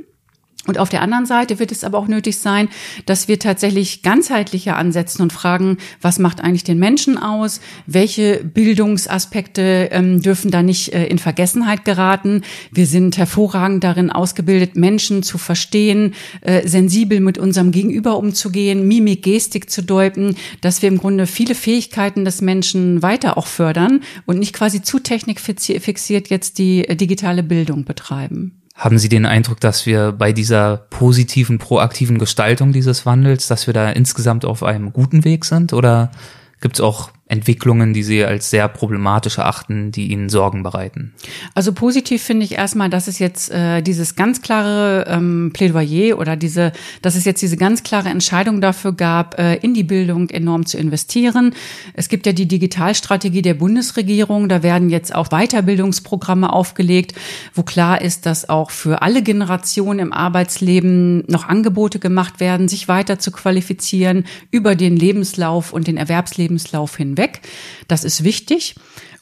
Und 0.66 0.78
auf 0.78 0.88
der 0.88 1.02
anderen 1.02 1.26
Seite 1.26 1.60
wird 1.60 1.74
es 1.74 1.84
aber 1.84 1.98
auch 1.98 2.08
nötig 2.08 2.38
sein, 2.38 2.70
dass 3.06 3.28
wir 3.28 3.38
tatsächlich 3.38 4.02
ganzheitlicher 4.02 4.78
ansetzen 4.78 5.22
und 5.22 5.34
fragen, 5.34 5.78
was 6.02 6.20
macht 6.20 6.40
eigentlich 6.40 6.64
den 6.64 6.80
Menschen 6.80 7.18
aus? 7.18 7.60
Welche 7.86 8.46
Bildungsaspekte 8.46 9.90
ähm, 9.92 10.22
dürfen 10.22 10.52
da 10.52 10.64
nicht 10.64 10.94
äh, 10.94 11.06
in 11.08 11.20
Vergessenheit 11.20 11.84
geraten? 11.84 12.44
Wir 12.72 12.86
sind 12.86 13.18
hervorragend 13.18 13.84
darin 13.84 14.10
ausgebildet, 14.10 14.78
Menschen 14.78 15.22
zu 15.22 15.38
verstehen, 15.38 16.14
äh, 16.40 16.66
sensibel 16.66 17.20
mit 17.20 17.38
unserem 17.38 17.74
Gegenüber 17.74 18.18
umzugehen, 18.18 18.88
Mimik, 18.88 19.24
Gestik 19.24 19.70
zu 19.70 19.84
deuten, 19.84 20.36
dass 20.62 20.82
wir 20.82 20.88
im 20.88 20.98
Grunde 20.98 21.28
viele 21.28 21.56
Fähigkeiten 21.56 22.24
des 22.24 22.40
Menschen 22.40 23.02
weiter 23.02 23.38
auch 23.38 23.48
fördern 23.48 24.00
und 24.26 24.40
nicht 24.40 24.54
quasi 24.54 24.82
zu 24.82 25.00
technikfixiert 25.00 26.30
jetzt 26.30 26.58
die 26.58 26.88
äh, 26.88 26.96
digitale 26.96 27.44
Bildung 27.44 27.84
betreiben. 27.84 28.63
Haben 28.76 28.98
Sie 28.98 29.10
den 29.10 29.26
Eindruck, 29.26 29.60
dass 29.60 29.86
wir 29.86 30.12
bei 30.12 30.34
dieser 30.34 30.78
positiven, 30.78 31.60
proaktiven 31.60 32.18
Gestaltung 32.18 32.72
dieses 32.72 33.06
Wandels, 33.06 33.48
dass 33.48 33.68
wir 33.68 33.74
da 33.74 33.92
insgesamt 33.92 34.46
auf 34.46 34.64
einem 34.64 34.92
guten 34.94 35.24
Weg 35.24 35.46
sind? 35.46 35.74
Oder 35.74 36.12
gibt 36.60 36.78
es 36.78 36.82
auch 36.82 37.12
Entwicklungen, 37.34 37.94
die 37.94 38.04
Sie 38.04 38.24
als 38.24 38.52
sehr 38.52 38.68
problematisch 38.68 39.40
erachten, 39.40 39.92
die 39.92 40.12
Ihnen 40.12 40.30
Sorgen 40.30 40.62
bereiten? 40.62 41.14
Also 41.56 41.74
positiv 41.74 42.22
finde 42.22 42.46
ich 42.46 42.54
erstmal, 42.54 42.92
dass 42.92 43.08
es 43.08 43.18
jetzt 43.18 43.50
äh, 43.50 43.82
dieses 43.82 44.16
ganz 44.16 44.44
klare 44.44 45.06
ähm, 45.08 45.50
Plädoyer 45.52 46.20
oder 46.20 46.36
diese, 46.36 46.72
dass 47.02 47.16
es 47.16 47.26
jetzt 47.26 47.42
diese 47.42 47.58
ganz 47.58 47.82
klare 47.82 48.10
Entscheidung 48.10 48.62
dafür 48.62 48.94
gab, 48.94 49.40
äh, 49.40 49.56
in 49.56 49.74
die 49.74 49.84
Bildung 49.84 50.30
enorm 50.30 50.68
zu 50.68 50.78
investieren. 50.78 51.56
Es 51.96 52.08
gibt 52.08 52.28
ja 52.28 52.34
die 52.34 52.48
Digitalstrategie 52.48 53.42
der 53.42 53.56
Bundesregierung, 53.56 54.48
da 54.48 54.62
werden 54.62 54.92
jetzt 54.92 55.16
auch 55.16 55.30
Weiterbildungsprogramme 55.30 56.54
aufgelegt, 56.54 57.16
wo 57.56 57.64
klar 57.64 58.00
ist, 58.00 58.28
dass 58.28 58.48
auch 58.48 58.70
für 58.70 59.02
alle 59.02 59.24
Generationen 59.24 59.98
im 60.00 60.14
Arbeitsleben 60.14 61.24
noch 61.28 61.48
Angebote 61.48 61.98
gemacht 61.98 62.40
werden, 62.40 62.68
sich 62.68 62.88
weiter 62.88 63.18
zu 63.18 63.32
qualifizieren 63.32 64.26
über 64.52 64.76
den 64.76 64.96
Lebenslauf 64.96 65.74
und 65.74 65.88
den 65.88 65.98
Erwerbslebenslauf 65.98 66.96
hin 66.96 67.18
hinweg. 67.24 67.42
Das 67.88 68.04
ist 68.04 68.24
wichtig. 68.24 68.76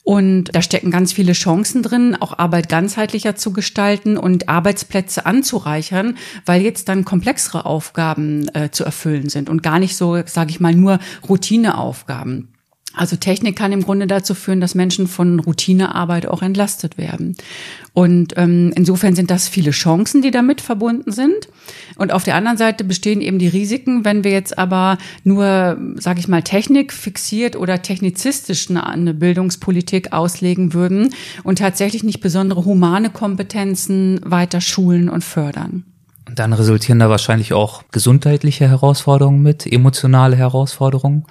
Und 0.04 0.56
da 0.56 0.64
stecken 0.64 0.90
ganz 0.90 1.14
viele 1.14 1.34
Chancen 1.34 1.84
drin, 1.84 2.18
auch 2.20 2.40
Arbeit 2.40 2.70
ganzheitlicher 2.70 3.36
zu 3.36 3.54
gestalten 3.54 4.18
und 4.18 4.50
Arbeitsplätze 4.50 5.28
anzureichern, 5.28 6.18
weil 6.48 6.64
jetzt 6.64 6.90
dann 6.90 7.06
komplexere 7.06 7.68
Aufgaben 7.68 8.50
äh, 8.56 8.72
zu 8.72 8.84
erfüllen 8.84 9.30
sind 9.30 9.48
und 9.48 9.62
gar 9.62 9.78
nicht 9.78 9.96
so, 9.96 10.20
sage 10.26 10.50
ich 10.50 10.60
mal, 10.60 10.74
nur 10.74 10.98
Routineaufgaben. 11.30 12.51
Also 12.94 13.16
Technik 13.16 13.56
kann 13.56 13.72
im 13.72 13.84
Grunde 13.84 14.06
dazu 14.06 14.34
führen, 14.34 14.60
dass 14.60 14.76
Menschen 14.76 15.08
von 15.08 15.40
Routinearbeit 15.40 16.26
auch 16.26 16.42
entlastet 16.42 16.98
werden. 16.98 17.38
Und 17.94 18.34
ähm, 18.38 18.74
insofern 18.76 19.16
sind 19.16 19.32
das 19.32 19.48
viele 19.48 19.72
Chancen, 19.72 20.22
die 20.22 20.32
damit 20.32 20.60
verbunden 20.60 21.12
sind. 21.12 21.48
Und 21.96 22.12
auf 22.12 22.24
der 22.24 22.36
anderen 22.36 22.58
Seite 22.58 22.84
bestehen 22.84 23.22
eben 23.22 23.40
die 23.40 23.48
Risiken, 23.48 24.04
wenn 24.04 24.24
wir 24.24 24.32
jetzt 24.32 24.58
aber 24.58 24.98
nur, 25.24 25.78
sage 25.96 26.20
ich 26.20 26.28
mal, 26.28 26.42
Technik 26.42 26.92
fixiert 26.92 27.56
oder 27.56 27.82
technizistisch 27.82 28.70
eine, 28.70 28.86
eine 28.86 29.14
Bildungspolitik 29.14 30.12
auslegen 30.12 30.74
würden 30.74 31.14
und 31.44 31.60
tatsächlich 31.60 32.04
nicht 32.04 32.20
besondere 32.20 32.66
humane 32.66 33.10
Kompetenzen 33.10 34.20
weiter 34.24 34.60
schulen 34.60 35.10
und 35.10 35.24
fördern. 35.24 35.86
Dann 36.34 36.54
resultieren 36.54 37.00
da 37.00 37.10
wahrscheinlich 37.10 37.54
auch 37.54 37.84
gesundheitliche 37.92 38.68
Herausforderungen 38.68 39.42
mit, 39.42 39.66
emotionale 39.66 40.38
Herausforderungen? 40.38 41.26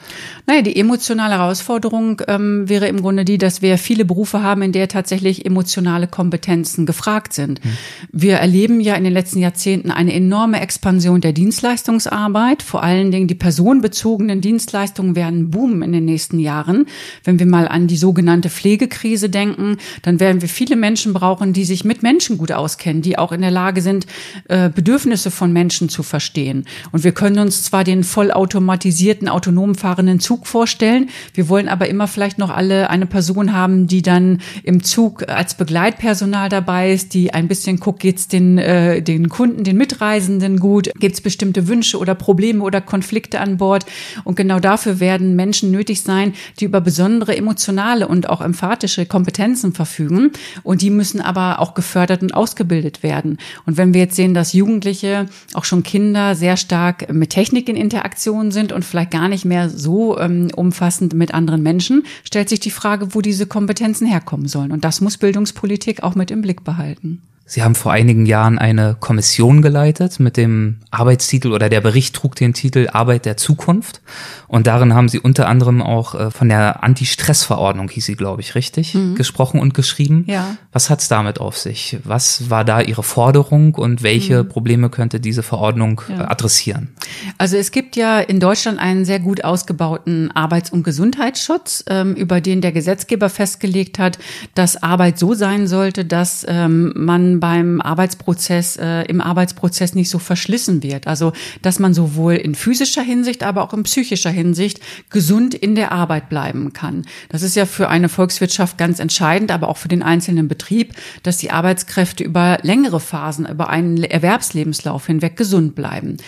Naja, 0.46 0.62
die 0.62 0.76
emotionale 0.76 1.34
Herausforderung 1.34 2.20
ähm, 2.28 2.68
wäre 2.68 2.86
im 2.86 3.00
Grunde 3.00 3.24
die, 3.24 3.38
dass 3.38 3.62
wir 3.62 3.78
viele 3.78 4.04
Berufe 4.04 4.42
haben, 4.42 4.62
in 4.62 4.72
der 4.72 4.88
tatsächlich 4.88 5.46
emotionale 5.46 6.06
Kompetenzen 6.06 6.84
gefragt 6.84 7.32
sind. 7.32 7.64
Hm. 7.64 7.70
Wir 8.12 8.36
erleben 8.36 8.80
ja 8.80 8.94
in 8.94 9.04
den 9.04 9.12
letzten 9.12 9.38
Jahrzehnten 9.38 9.90
eine 9.90 10.12
enorme 10.12 10.60
Expansion 10.60 11.20
der 11.20 11.32
Dienstleistungsarbeit. 11.32 12.62
Vor 12.62 12.82
allen 12.82 13.10
Dingen 13.10 13.26
die 13.26 13.34
personenbezogenen 13.34 14.40
Dienstleistungen 14.40 15.16
werden 15.16 15.50
boomen 15.50 15.82
in 15.82 15.92
den 15.92 16.04
nächsten 16.04 16.38
Jahren. 16.38 16.86
Wenn 17.24 17.38
wir 17.38 17.46
mal 17.46 17.68
an 17.68 17.86
die 17.86 17.96
sogenannte 17.96 18.50
Pflegekrise 18.50 19.30
denken, 19.30 19.78
dann 20.02 20.20
werden 20.20 20.42
wir 20.42 20.48
viele 20.48 20.76
Menschen 20.76 21.14
brauchen, 21.14 21.54
die 21.54 21.64
sich 21.64 21.84
mit 21.84 22.02
Menschen 22.02 22.36
gut 22.36 22.52
auskennen, 22.52 23.00
die 23.00 23.18
auch 23.18 23.32
in 23.32 23.40
der 23.40 23.50
Lage 23.50 23.80
sind, 23.80 24.06
äh, 24.48 24.68
Bedürfnisse 24.68 24.89
von 24.98 25.52
Menschen 25.52 25.88
zu 25.88 26.02
verstehen. 26.02 26.64
Und 26.92 27.04
wir 27.04 27.12
können 27.12 27.38
uns 27.38 27.62
zwar 27.62 27.84
den 27.84 28.04
vollautomatisierten, 28.04 29.28
autonom 29.28 29.74
fahrenden 29.74 30.20
Zug 30.20 30.46
vorstellen, 30.46 31.08
wir 31.34 31.48
wollen 31.48 31.68
aber 31.68 31.88
immer 31.88 32.08
vielleicht 32.08 32.38
noch 32.38 32.50
alle 32.50 32.90
eine 32.90 33.06
Person 33.06 33.52
haben, 33.52 33.86
die 33.86 34.02
dann 34.02 34.38
im 34.62 34.82
Zug 34.82 35.28
als 35.28 35.54
Begleitpersonal 35.54 36.48
dabei 36.48 36.92
ist, 36.92 37.14
die 37.14 37.32
ein 37.32 37.48
bisschen 37.48 37.78
guckt, 37.78 38.00
geht's 38.00 38.28
den, 38.28 38.58
äh, 38.58 39.02
den 39.02 39.28
Kunden, 39.28 39.64
den 39.64 39.76
Mitreisenden 39.76 40.58
gut, 40.58 40.90
gibt's 40.98 41.20
bestimmte 41.20 41.68
Wünsche 41.68 41.98
oder 41.98 42.14
Probleme 42.14 42.62
oder 42.62 42.80
Konflikte 42.80 43.40
an 43.40 43.56
Bord. 43.56 43.86
Und 44.24 44.36
genau 44.36 44.60
dafür 44.60 45.00
werden 45.00 45.36
Menschen 45.36 45.70
nötig 45.70 46.02
sein, 46.02 46.34
die 46.58 46.64
über 46.64 46.80
besondere 46.80 47.36
emotionale 47.36 48.08
und 48.08 48.28
auch 48.28 48.40
emphatische 48.40 49.06
Kompetenzen 49.06 49.72
verfügen. 49.72 50.32
Und 50.62 50.82
die 50.82 50.90
müssen 50.90 51.20
aber 51.20 51.60
auch 51.60 51.74
gefördert 51.74 52.22
und 52.22 52.34
ausgebildet 52.34 53.02
werden. 53.02 53.38
Und 53.66 53.76
wenn 53.76 53.94
wir 53.94 54.00
jetzt 54.00 54.16
sehen, 54.16 54.34
dass 54.34 54.52
Jugend 54.52 54.79
Jugendliche, 54.80 55.26
auch 55.52 55.64
schon 55.64 55.82
Kinder 55.82 56.34
sehr 56.34 56.56
stark 56.56 57.12
mit 57.12 57.30
Technik 57.30 57.68
in 57.68 57.76
Interaktion 57.76 58.50
sind 58.50 58.72
und 58.72 58.84
vielleicht 58.84 59.10
gar 59.10 59.28
nicht 59.28 59.44
mehr 59.44 59.68
so 59.68 60.18
ähm, 60.18 60.50
umfassend 60.56 61.12
mit 61.12 61.34
anderen 61.34 61.62
Menschen, 61.62 62.04
stellt 62.24 62.48
sich 62.48 62.60
die 62.60 62.70
Frage, 62.70 63.14
wo 63.14 63.20
diese 63.20 63.46
Kompetenzen 63.46 64.06
herkommen 64.06 64.48
sollen. 64.48 64.72
Und 64.72 64.84
das 64.84 65.02
muss 65.02 65.18
Bildungspolitik 65.18 66.02
auch 66.02 66.14
mit 66.14 66.30
im 66.30 66.40
Blick 66.40 66.64
behalten. 66.64 67.20
Sie 67.50 67.64
haben 67.64 67.74
vor 67.74 67.90
einigen 67.90 68.26
Jahren 68.26 68.60
eine 68.60 68.96
Kommission 69.00 69.60
geleitet 69.60 70.20
mit 70.20 70.36
dem 70.36 70.76
Arbeitstitel 70.92 71.50
oder 71.50 71.68
der 71.68 71.80
Bericht 71.80 72.14
trug 72.14 72.36
den 72.36 72.54
Titel 72.54 72.86
Arbeit 72.92 73.26
der 73.26 73.36
Zukunft. 73.36 74.02
Und 74.46 74.68
darin 74.68 74.94
haben 74.94 75.08
Sie 75.08 75.18
unter 75.18 75.48
anderem 75.48 75.82
auch 75.82 76.14
äh, 76.14 76.30
von 76.30 76.48
der 76.48 76.84
Anti-Stress-Verordnung, 76.84 77.88
hieß 77.88 78.06
sie, 78.06 78.14
glaube 78.14 78.40
ich, 78.40 78.54
richtig, 78.54 78.94
mhm. 78.94 79.16
gesprochen 79.16 79.58
und 79.58 79.74
geschrieben. 79.74 80.26
Ja. 80.28 80.58
Was 80.72 80.90
hat's 80.90 81.08
damit 81.08 81.40
auf 81.40 81.58
sich? 81.58 81.98
Was 82.04 82.50
war 82.50 82.64
da 82.64 82.82
Ihre 82.82 83.02
Forderung 83.02 83.74
und 83.74 84.04
welche 84.04 84.44
mhm. 84.44 84.48
Probleme 84.48 84.88
könnte 84.88 85.18
diese 85.18 85.42
Verordnung 85.42 86.02
ja. 86.08 86.20
Äh, 86.20 86.26
adressieren? 86.26 86.90
Also 87.36 87.56
es 87.56 87.72
gibt 87.72 87.96
ja 87.96 88.20
in 88.20 88.38
Deutschland 88.38 88.78
einen 88.78 89.04
sehr 89.04 89.18
gut 89.18 89.42
ausgebauten 89.42 90.30
Arbeits- 90.30 90.70
und 90.70 90.84
Gesundheitsschutz, 90.84 91.82
ähm, 91.88 92.14
über 92.14 92.40
den 92.40 92.60
der 92.60 92.70
Gesetzgeber 92.70 93.28
festgelegt 93.28 93.98
hat, 93.98 94.20
dass 94.54 94.80
Arbeit 94.80 95.18
so 95.18 95.34
sein 95.34 95.66
sollte, 95.66 96.04
dass 96.04 96.46
ähm, 96.48 96.92
beim 97.40 97.80
Arbeitsprozess, 97.80 98.76
äh, 98.76 99.02
im 99.02 99.20
Arbeitsprozess 99.20 99.94
nicht 99.94 100.10
so 100.10 100.18
verschlissen 100.18 100.82
wird. 100.82 101.06
Also, 101.06 101.32
dass 101.62 101.78
man 101.78 101.94
sowohl 101.94 102.34
in 102.34 102.54
physischer 102.54 103.02
Hinsicht, 103.02 103.42
aber 103.42 103.62
auch 103.62 103.72
in 103.72 103.82
psychischer 103.82 104.30
Hinsicht 104.30 104.80
gesund 105.10 105.54
in 105.54 105.74
der 105.74 105.92
Arbeit 105.92 106.28
bleiben 106.28 106.72
kann. 106.72 107.06
Das 107.28 107.42
ist 107.42 107.56
ja 107.56 107.66
für 107.66 107.88
eine 107.88 108.08
Volkswirtschaft 108.08 108.78
ganz 108.78 108.98
entscheidend, 108.98 109.50
aber 109.50 109.68
auch 109.68 109.76
für 109.76 109.88
den 109.88 110.02
einzelnen 110.02 110.48
Betrieb, 110.48 110.94
dass 111.22 111.38
die 111.38 111.50
Arbeitskräfte 111.50 112.22
über 112.22 112.58
längere 112.62 113.00
Phasen, 113.00 113.46
über 113.46 113.70
einen 113.70 114.02
Erwerbslebenslauf 114.02 115.06
hinweg 115.06 115.36
gesund 115.36 115.74
bleiben. 115.74 116.18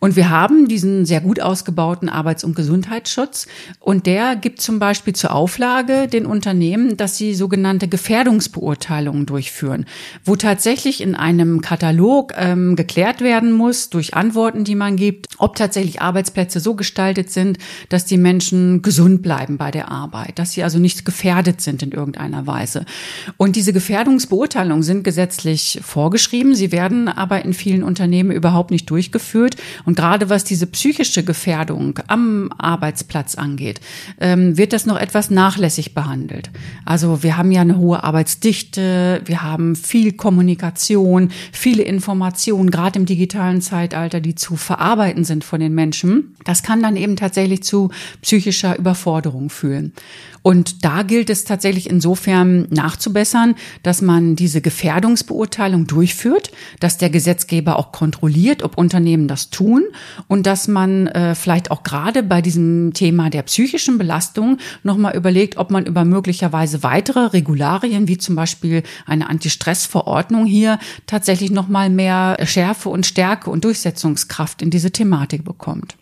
Und 0.00 0.14
wir 0.14 0.30
haben 0.30 0.68
diesen 0.68 1.06
sehr 1.06 1.20
gut 1.20 1.40
ausgebauten 1.40 2.08
Arbeits- 2.08 2.44
und 2.44 2.54
Gesundheitsschutz 2.54 3.48
und 3.80 4.06
der 4.06 4.36
gibt 4.36 4.60
zum 4.60 4.78
Beispiel 4.78 5.14
zur 5.14 5.34
Auflage 5.34 6.06
den 6.06 6.24
Unternehmen, 6.24 6.96
dass 6.96 7.16
sie 7.16 7.34
sogenannte 7.34 7.88
Gefährdungsbeurteilungen 7.88 9.26
durchführen, 9.26 9.86
wo 10.24 10.36
tatsächlich 10.36 10.57
in 10.66 11.14
einem 11.14 11.60
Katalog 11.60 12.32
ähm, 12.36 12.76
geklärt 12.76 13.20
werden 13.20 13.52
muss 13.52 13.90
durch 13.90 14.14
Antworten, 14.14 14.64
die 14.64 14.74
man 14.74 14.96
gibt, 14.96 15.26
ob 15.38 15.56
tatsächlich 15.56 16.02
Arbeitsplätze 16.02 16.60
so 16.60 16.74
gestaltet 16.74 17.30
sind, 17.30 17.58
dass 17.88 18.04
die 18.04 18.18
Menschen 18.18 18.82
gesund 18.82 19.22
bleiben 19.22 19.56
bei 19.56 19.70
der 19.70 19.90
Arbeit, 19.90 20.38
dass 20.38 20.52
sie 20.52 20.62
also 20.62 20.78
nicht 20.78 21.04
gefährdet 21.04 21.60
sind 21.60 21.82
in 21.82 21.92
irgendeiner 21.92 22.46
Weise. 22.46 22.84
Und 23.36 23.56
diese 23.56 23.72
Gefährdungsbeurteilungen 23.72 24.82
sind 24.82 25.04
gesetzlich 25.04 25.80
vorgeschrieben, 25.82 26.54
sie 26.54 26.72
werden 26.72 27.08
aber 27.08 27.44
in 27.44 27.52
vielen 27.52 27.82
Unternehmen 27.82 28.30
überhaupt 28.30 28.70
nicht 28.70 28.90
durchgeführt 28.90 29.56
und 29.84 29.96
gerade 29.96 30.28
was 30.30 30.44
diese 30.44 30.66
psychische 30.66 31.24
Gefährdung 31.24 31.98
am 32.08 32.50
Arbeitsplatz 32.58 33.34
angeht, 33.34 33.80
ähm, 34.20 34.56
wird 34.56 34.72
das 34.72 34.86
noch 34.86 34.98
etwas 34.98 35.30
nachlässig 35.30 35.94
behandelt. 35.94 36.50
Also 36.84 37.22
wir 37.22 37.36
haben 37.36 37.52
ja 37.52 37.60
eine 37.60 37.78
hohe 37.78 38.02
Arbeitsdichte, 38.02 39.22
wir 39.24 39.42
haben 39.42 39.76
viel 39.76 40.12
Kommunikation, 40.12 40.37
Kommunikation, 40.38 41.32
viele 41.50 41.82
Informationen, 41.82 42.70
gerade 42.70 42.96
im 43.00 43.06
digitalen 43.06 43.60
Zeitalter, 43.60 44.20
die 44.20 44.36
zu 44.36 44.54
verarbeiten 44.54 45.24
sind 45.24 45.42
von 45.42 45.58
den 45.58 45.74
Menschen. 45.74 46.36
Das 46.44 46.62
kann 46.62 46.80
dann 46.80 46.94
eben 46.94 47.16
tatsächlich 47.16 47.64
zu 47.64 47.90
psychischer 48.22 48.78
Überforderung 48.78 49.50
führen. 49.50 49.92
Und 50.42 50.84
da 50.84 51.02
gilt 51.02 51.30
es 51.30 51.44
tatsächlich 51.44 51.88
insofern 51.88 52.66
nachzubessern, 52.70 53.54
dass 53.82 54.02
man 54.02 54.36
diese 54.36 54.60
Gefährdungsbeurteilung 54.60 55.86
durchführt, 55.86 56.50
dass 56.80 56.98
der 56.98 57.10
Gesetzgeber 57.10 57.78
auch 57.78 57.92
kontrolliert, 57.92 58.62
ob 58.62 58.78
Unternehmen 58.78 59.28
das 59.28 59.50
tun 59.50 59.84
und 60.26 60.46
dass 60.46 60.68
man 60.68 61.06
äh, 61.08 61.34
vielleicht 61.34 61.70
auch 61.70 61.82
gerade 61.82 62.22
bei 62.22 62.42
diesem 62.42 62.92
Thema 62.94 63.30
der 63.30 63.42
psychischen 63.42 63.98
Belastung 63.98 64.58
nochmal 64.82 65.16
überlegt, 65.16 65.56
ob 65.56 65.70
man 65.70 65.86
über 65.86 66.04
möglicherweise 66.04 66.82
weitere 66.82 67.26
Regularien, 67.26 68.08
wie 68.08 68.18
zum 68.18 68.34
Beispiel 68.36 68.82
eine 69.06 69.28
Anti-Stress-Verordnung 69.28 70.46
hier, 70.46 70.78
tatsächlich 71.06 71.50
nochmal 71.50 71.90
mehr 71.90 72.36
Schärfe 72.44 72.88
und 72.88 73.06
Stärke 73.06 73.50
und 73.50 73.64
Durchsetzungskraft 73.64 74.62
in 74.62 74.70
diese 74.70 74.90
Thematik 74.90 75.44
bekommt. 75.44 75.96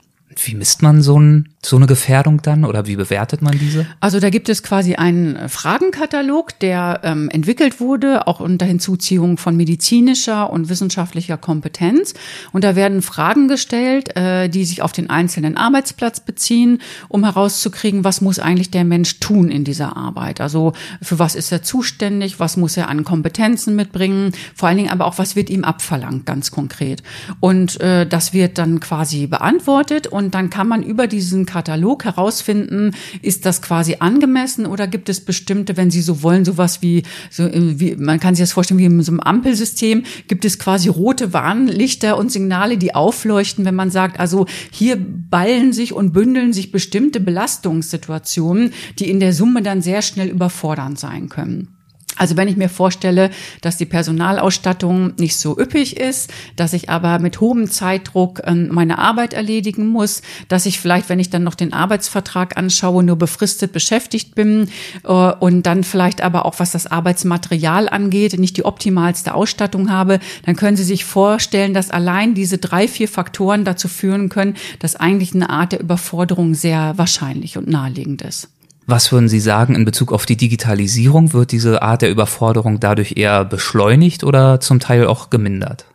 Wie 0.44 0.54
misst 0.54 0.82
man 0.82 1.00
so, 1.00 1.18
ein, 1.18 1.48
so 1.62 1.76
eine 1.76 1.86
Gefährdung 1.86 2.42
dann 2.42 2.64
oder 2.64 2.86
wie 2.86 2.96
bewertet 2.96 3.40
man 3.40 3.58
diese? 3.58 3.86
Also 4.00 4.20
da 4.20 4.28
gibt 4.28 4.48
es 4.48 4.62
quasi 4.62 4.96
einen 4.96 5.48
Fragenkatalog, 5.48 6.58
der 6.60 7.00
ähm, 7.04 7.30
entwickelt 7.30 7.80
wurde, 7.80 8.26
auch 8.26 8.40
unter 8.40 8.66
Hinzuziehung 8.66 9.38
von 9.38 9.56
medizinischer 9.56 10.50
und 10.50 10.68
wissenschaftlicher 10.68 11.38
Kompetenz. 11.38 12.12
Und 12.52 12.64
da 12.64 12.76
werden 12.76 13.00
Fragen 13.00 13.48
gestellt, 13.48 14.14
äh, 14.14 14.48
die 14.48 14.66
sich 14.66 14.82
auf 14.82 14.92
den 14.92 15.08
einzelnen 15.08 15.56
Arbeitsplatz 15.56 16.20
beziehen, 16.20 16.80
um 17.08 17.24
herauszukriegen, 17.24 18.04
was 18.04 18.20
muss 18.20 18.38
eigentlich 18.38 18.70
der 18.70 18.84
Mensch 18.84 19.20
tun 19.20 19.50
in 19.50 19.64
dieser 19.64 19.96
Arbeit. 19.96 20.40
Also 20.42 20.74
für 21.00 21.18
was 21.18 21.34
ist 21.34 21.50
er 21.50 21.62
zuständig, 21.62 22.38
was 22.40 22.58
muss 22.58 22.76
er 22.76 22.88
an 22.88 23.04
Kompetenzen 23.04 23.74
mitbringen, 23.74 24.32
vor 24.54 24.68
allen 24.68 24.78
Dingen 24.78 24.90
aber 24.90 25.06
auch, 25.06 25.18
was 25.18 25.34
wird 25.34 25.48
ihm 25.48 25.64
abverlangt, 25.64 26.26
ganz 26.26 26.50
konkret. 26.50 27.02
Und 27.40 27.80
äh, 27.80 28.06
das 28.06 28.34
wird 28.34 28.58
dann 28.58 28.80
quasi 28.80 29.26
beantwortet 29.26 30.06
und 30.06 30.25
und 30.26 30.34
dann 30.34 30.50
kann 30.50 30.66
man 30.66 30.82
über 30.82 31.06
diesen 31.06 31.46
Katalog 31.46 32.04
herausfinden, 32.04 32.90
ist 33.22 33.46
das 33.46 33.62
quasi 33.62 33.98
angemessen 34.00 34.66
oder 34.66 34.88
gibt 34.88 35.08
es 35.08 35.20
bestimmte, 35.20 35.76
wenn 35.76 35.92
Sie 35.92 36.02
so 36.02 36.20
wollen, 36.24 36.44
sowas 36.44 36.82
wie, 36.82 37.04
so, 37.30 37.48
wie 37.52 37.94
man 37.94 38.18
kann 38.18 38.34
sich 38.34 38.42
das 38.42 38.50
vorstellen 38.50 38.78
wie 38.80 38.86
in 38.86 39.02
so 39.04 39.12
einem 39.12 39.20
Ampelsystem, 39.20 40.02
gibt 40.26 40.44
es 40.44 40.58
quasi 40.58 40.88
rote 40.88 41.32
Warnlichter 41.32 42.18
und 42.18 42.32
Signale, 42.32 42.76
die 42.76 42.92
aufleuchten, 42.92 43.64
wenn 43.64 43.76
man 43.76 43.92
sagt, 43.92 44.18
also 44.18 44.46
hier 44.72 44.98
ballen 44.98 45.72
sich 45.72 45.92
und 45.92 46.12
bündeln 46.12 46.52
sich 46.52 46.72
bestimmte 46.72 47.20
Belastungssituationen, 47.20 48.72
die 48.98 49.08
in 49.08 49.20
der 49.20 49.32
Summe 49.32 49.62
dann 49.62 49.80
sehr 49.80 50.02
schnell 50.02 50.28
überfordernd 50.28 50.98
sein 50.98 51.28
können. 51.28 51.75
Also 52.16 52.36
wenn 52.36 52.48
ich 52.48 52.56
mir 52.56 52.68
vorstelle, 52.68 53.30
dass 53.60 53.76
die 53.76 53.84
Personalausstattung 53.84 55.12
nicht 55.18 55.36
so 55.36 55.58
üppig 55.58 55.96
ist, 55.96 56.32
dass 56.56 56.72
ich 56.72 56.88
aber 56.88 57.18
mit 57.18 57.40
hohem 57.40 57.70
Zeitdruck 57.70 58.42
ähm, 58.44 58.68
meine 58.72 58.98
Arbeit 58.98 59.34
erledigen 59.34 59.86
muss, 59.86 60.22
dass 60.48 60.66
ich 60.66 60.80
vielleicht, 60.80 61.08
wenn 61.08 61.20
ich 61.20 61.30
dann 61.30 61.44
noch 61.44 61.54
den 61.54 61.72
Arbeitsvertrag 61.72 62.56
anschaue, 62.56 63.02
nur 63.02 63.16
befristet 63.16 63.72
beschäftigt 63.72 64.34
bin 64.34 64.68
äh, 65.04 65.08
und 65.08 65.64
dann 65.64 65.84
vielleicht 65.84 66.22
aber 66.22 66.46
auch, 66.46 66.58
was 66.58 66.72
das 66.72 66.86
Arbeitsmaterial 66.86 67.88
angeht, 67.88 68.38
nicht 68.38 68.56
die 68.56 68.64
optimalste 68.64 69.34
Ausstattung 69.34 69.90
habe, 69.90 70.18
dann 70.44 70.56
können 70.56 70.76
Sie 70.76 70.84
sich 70.84 71.04
vorstellen, 71.04 71.74
dass 71.74 71.90
allein 71.90 72.34
diese 72.34 72.58
drei, 72.58 72.88
vier 72.88 73.08
Faktoren 73.08 73.64
dazu 73.64 73.88
führen 73.88 74.28
können, 74.28 74.54
dass 74.78 74.96
eigentlich 74.96 75.34
eine 75.34 75.50
Art 75.50 75.72
der 75.72 75.80
Überforderung 75.80 76.54
sehr 76.54 76.94
wahrscheinlich 76.96 77.58
und 77.58 77.68
naheliegend 77.68 78.22
ist. 78.22 78.48
Was 78.88 79.10
würden 79.10 79.28
Sie 79.28 79.40
sagen 79.40 79.74
in 79.74 79.84
Bezug 79.84 80.12
auf 80.12 80.26
die 80.26 80.36
Digitalisierung? 80.36 81.32
Wird 81.32 81.50
diese 81.50 81.82
Art 81.82 82.02
der 82.02 82.10
Überforderung 82.10 82.78
dadurch 82.78 83.16
eher 83.16 83.44
beschleunigt 83.44 84.22
oder 84.22 84.60
zum 84.60 84.78
Teil 84.78 85.06
auch 85.06 85.28
gemindert? 85.28 85.86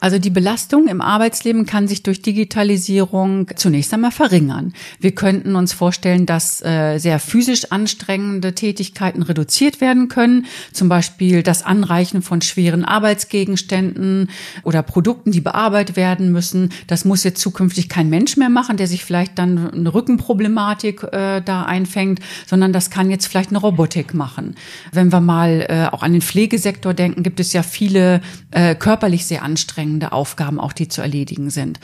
Also 0.00 0.18
die 0.18 0.30
Belastung 0.30 0.88
im 0.88 1.00
Arbeitsleben 1.00 1.66
kann 1.66 1.88
sich 1.88 2.02
durch 2.02 2.22
Digitalisierung 2.22 3.46
zunächst 3.56 3.92
einmal 3.94 4.10
verringern. 4.10 4.72
Wir 5.00 5.12
könnten 5.14 5.56
uns 5.56 5.72
vorstellen, 5.72 6.26
dass 6.26 6.62
äh, 6.62 6.98
sehr 6.98 7.18
physisch 7.18 7.70
anstrengende 7.70 8.54
Tätigkeiten 8.54 9.22
reduziert 9.22 9.80
werden 9.80 10.08
können, 10.08 10.46
zum 10.72 10.88
Beispiel 10.88 11.42
das 11.42 11.62
Anreichen 11.62 12.22
von 12.22 12.40
schweren 12.42 12.84
Arbeitsgegenständen 12.84 14.30
oder 14.64 14.82
Produkten, 14.82 15.32
die 15.32 15.40
bearbeitet 15.40 15.96
werden 15.96 16.32
müssen. 16.32 16.70
Das 16.86 17.04
muss 17.04 17.24
jetzt 17.24 17.40
zukünftig 17.40 17.88
kein 17.88 18.08
Mensch 18.10 18.36
mehr 18.36 18.50
machen, 18.50 18.76
der 18.76 18.86
sich 18.86 19.04
vielleicht 19.04 19.38
dann 19.38 19.70
eine 19.70 19.94
Rückenproblematik 19.94 21.02
äh, 21.04 21.40
da 21.40 21.62
einfängt, 21.62 22.20
sondern 22.46 22.72
das 22.72 22.90
kann 22.90 23.10
jetzt 23.10 23.26
vielleicht 23.26 23.50
eine 23.50 23.58
Robotik 23.58 24.14
machen. 24.14 24.56
Wenn 24.92 25.12
wir 25.12 25.20
mal 25.20 25.66
äh, 25.68 25.94
auch 25.94 26.02
an 26.02 26.12
den 26.12 26.22
Pflegesektor 26.22 26.94
denken, 26.94 27.22
gibt 27.22 27.40
es 27.40 27.52
ja 27.52 27.62
viele 27.62 28.20
äh, 28.50 28.74
körperlich 28.74 29.26
sehr 29.26 29.42
anstrengende 29.52 30.12
Aufgaben 30.12 30.58
auch, 30.58 30.72
die 30.72 30.88
zu 30.88 31.02
erledigen 31.02 31.50
sind. 31.50 31.78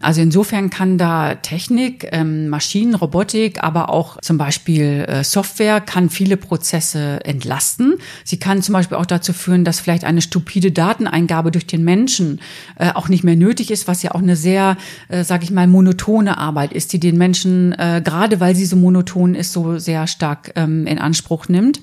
Also 0.00 0.20
insofern 0.20 0.68
kann 0.68 0.98
da 0.98 1.36
Technik, 1.36 2.06
ähm, 2.12 2.48
Maschinen, 2.48 2.94
Robotik, 2.94 3.62
aber 3.62 3.88
auch 3.88 4.18
zum 4.20 4.36
Beispiel 4.36 5.06
äh, 5.08 5.24
Software 5.24 5.80
kann 5.80 6.10
viele 6.10 6.36
Prozesse 6.36 7.24
entlasten. 7.24 7.94
Sie 8.24 8.38
kann 8.38 8.62
zum 8.62 8.74
Beispiel 8.74 8.98
auch 8.98 9.06
dazu 9.06 9.32
führen, 9.32 9.64
dass 9.64 9.80
vielleicht 9.80 10.04
eine 10.04 10.20
stupide 10.20 10.70
Dateneingabe 10.70 11.50
durch 11.50 11.66
den 11.66 11.82
Menschen 11.82 12.40
äh, 12.78 12.92
auch 12.92 13.08
nicht 13.08 13.24
mehr 13.24 13.36
nötig 13.36 13.70
ist, 13.70 13.88
was 13.88 14.02
ja 14.02 14.10
auch 14.10 14.22
eine 14.22 14.36
sehr, 14.36 14.76
äh, 15.08 15.24
sage 15.24 15.44
ich 15.44 15.50
mal, 15.50 15.66
monotone 15.66 16.36
Arbeit 16.36 16.74
ist, 16.74 16.92
die 16.92 17.00
den 17.00 17.16
Menschen, 17.16 17.72
äh, 17.72 18.02
gerade 18.04 18.38
weil 18.38 18.54
sie 18.54 18.66
so 18.66 18.76
monoton 18.76 19.34
ist, 19.34 19.52
so 19.52 19.78
sehr 19.78 20.06
stark 20.06 20.52
ähm, 20.56 20.86
in 20.86 20.98
Anspruch 20.98 21.48
nimmt. 21.48 21.80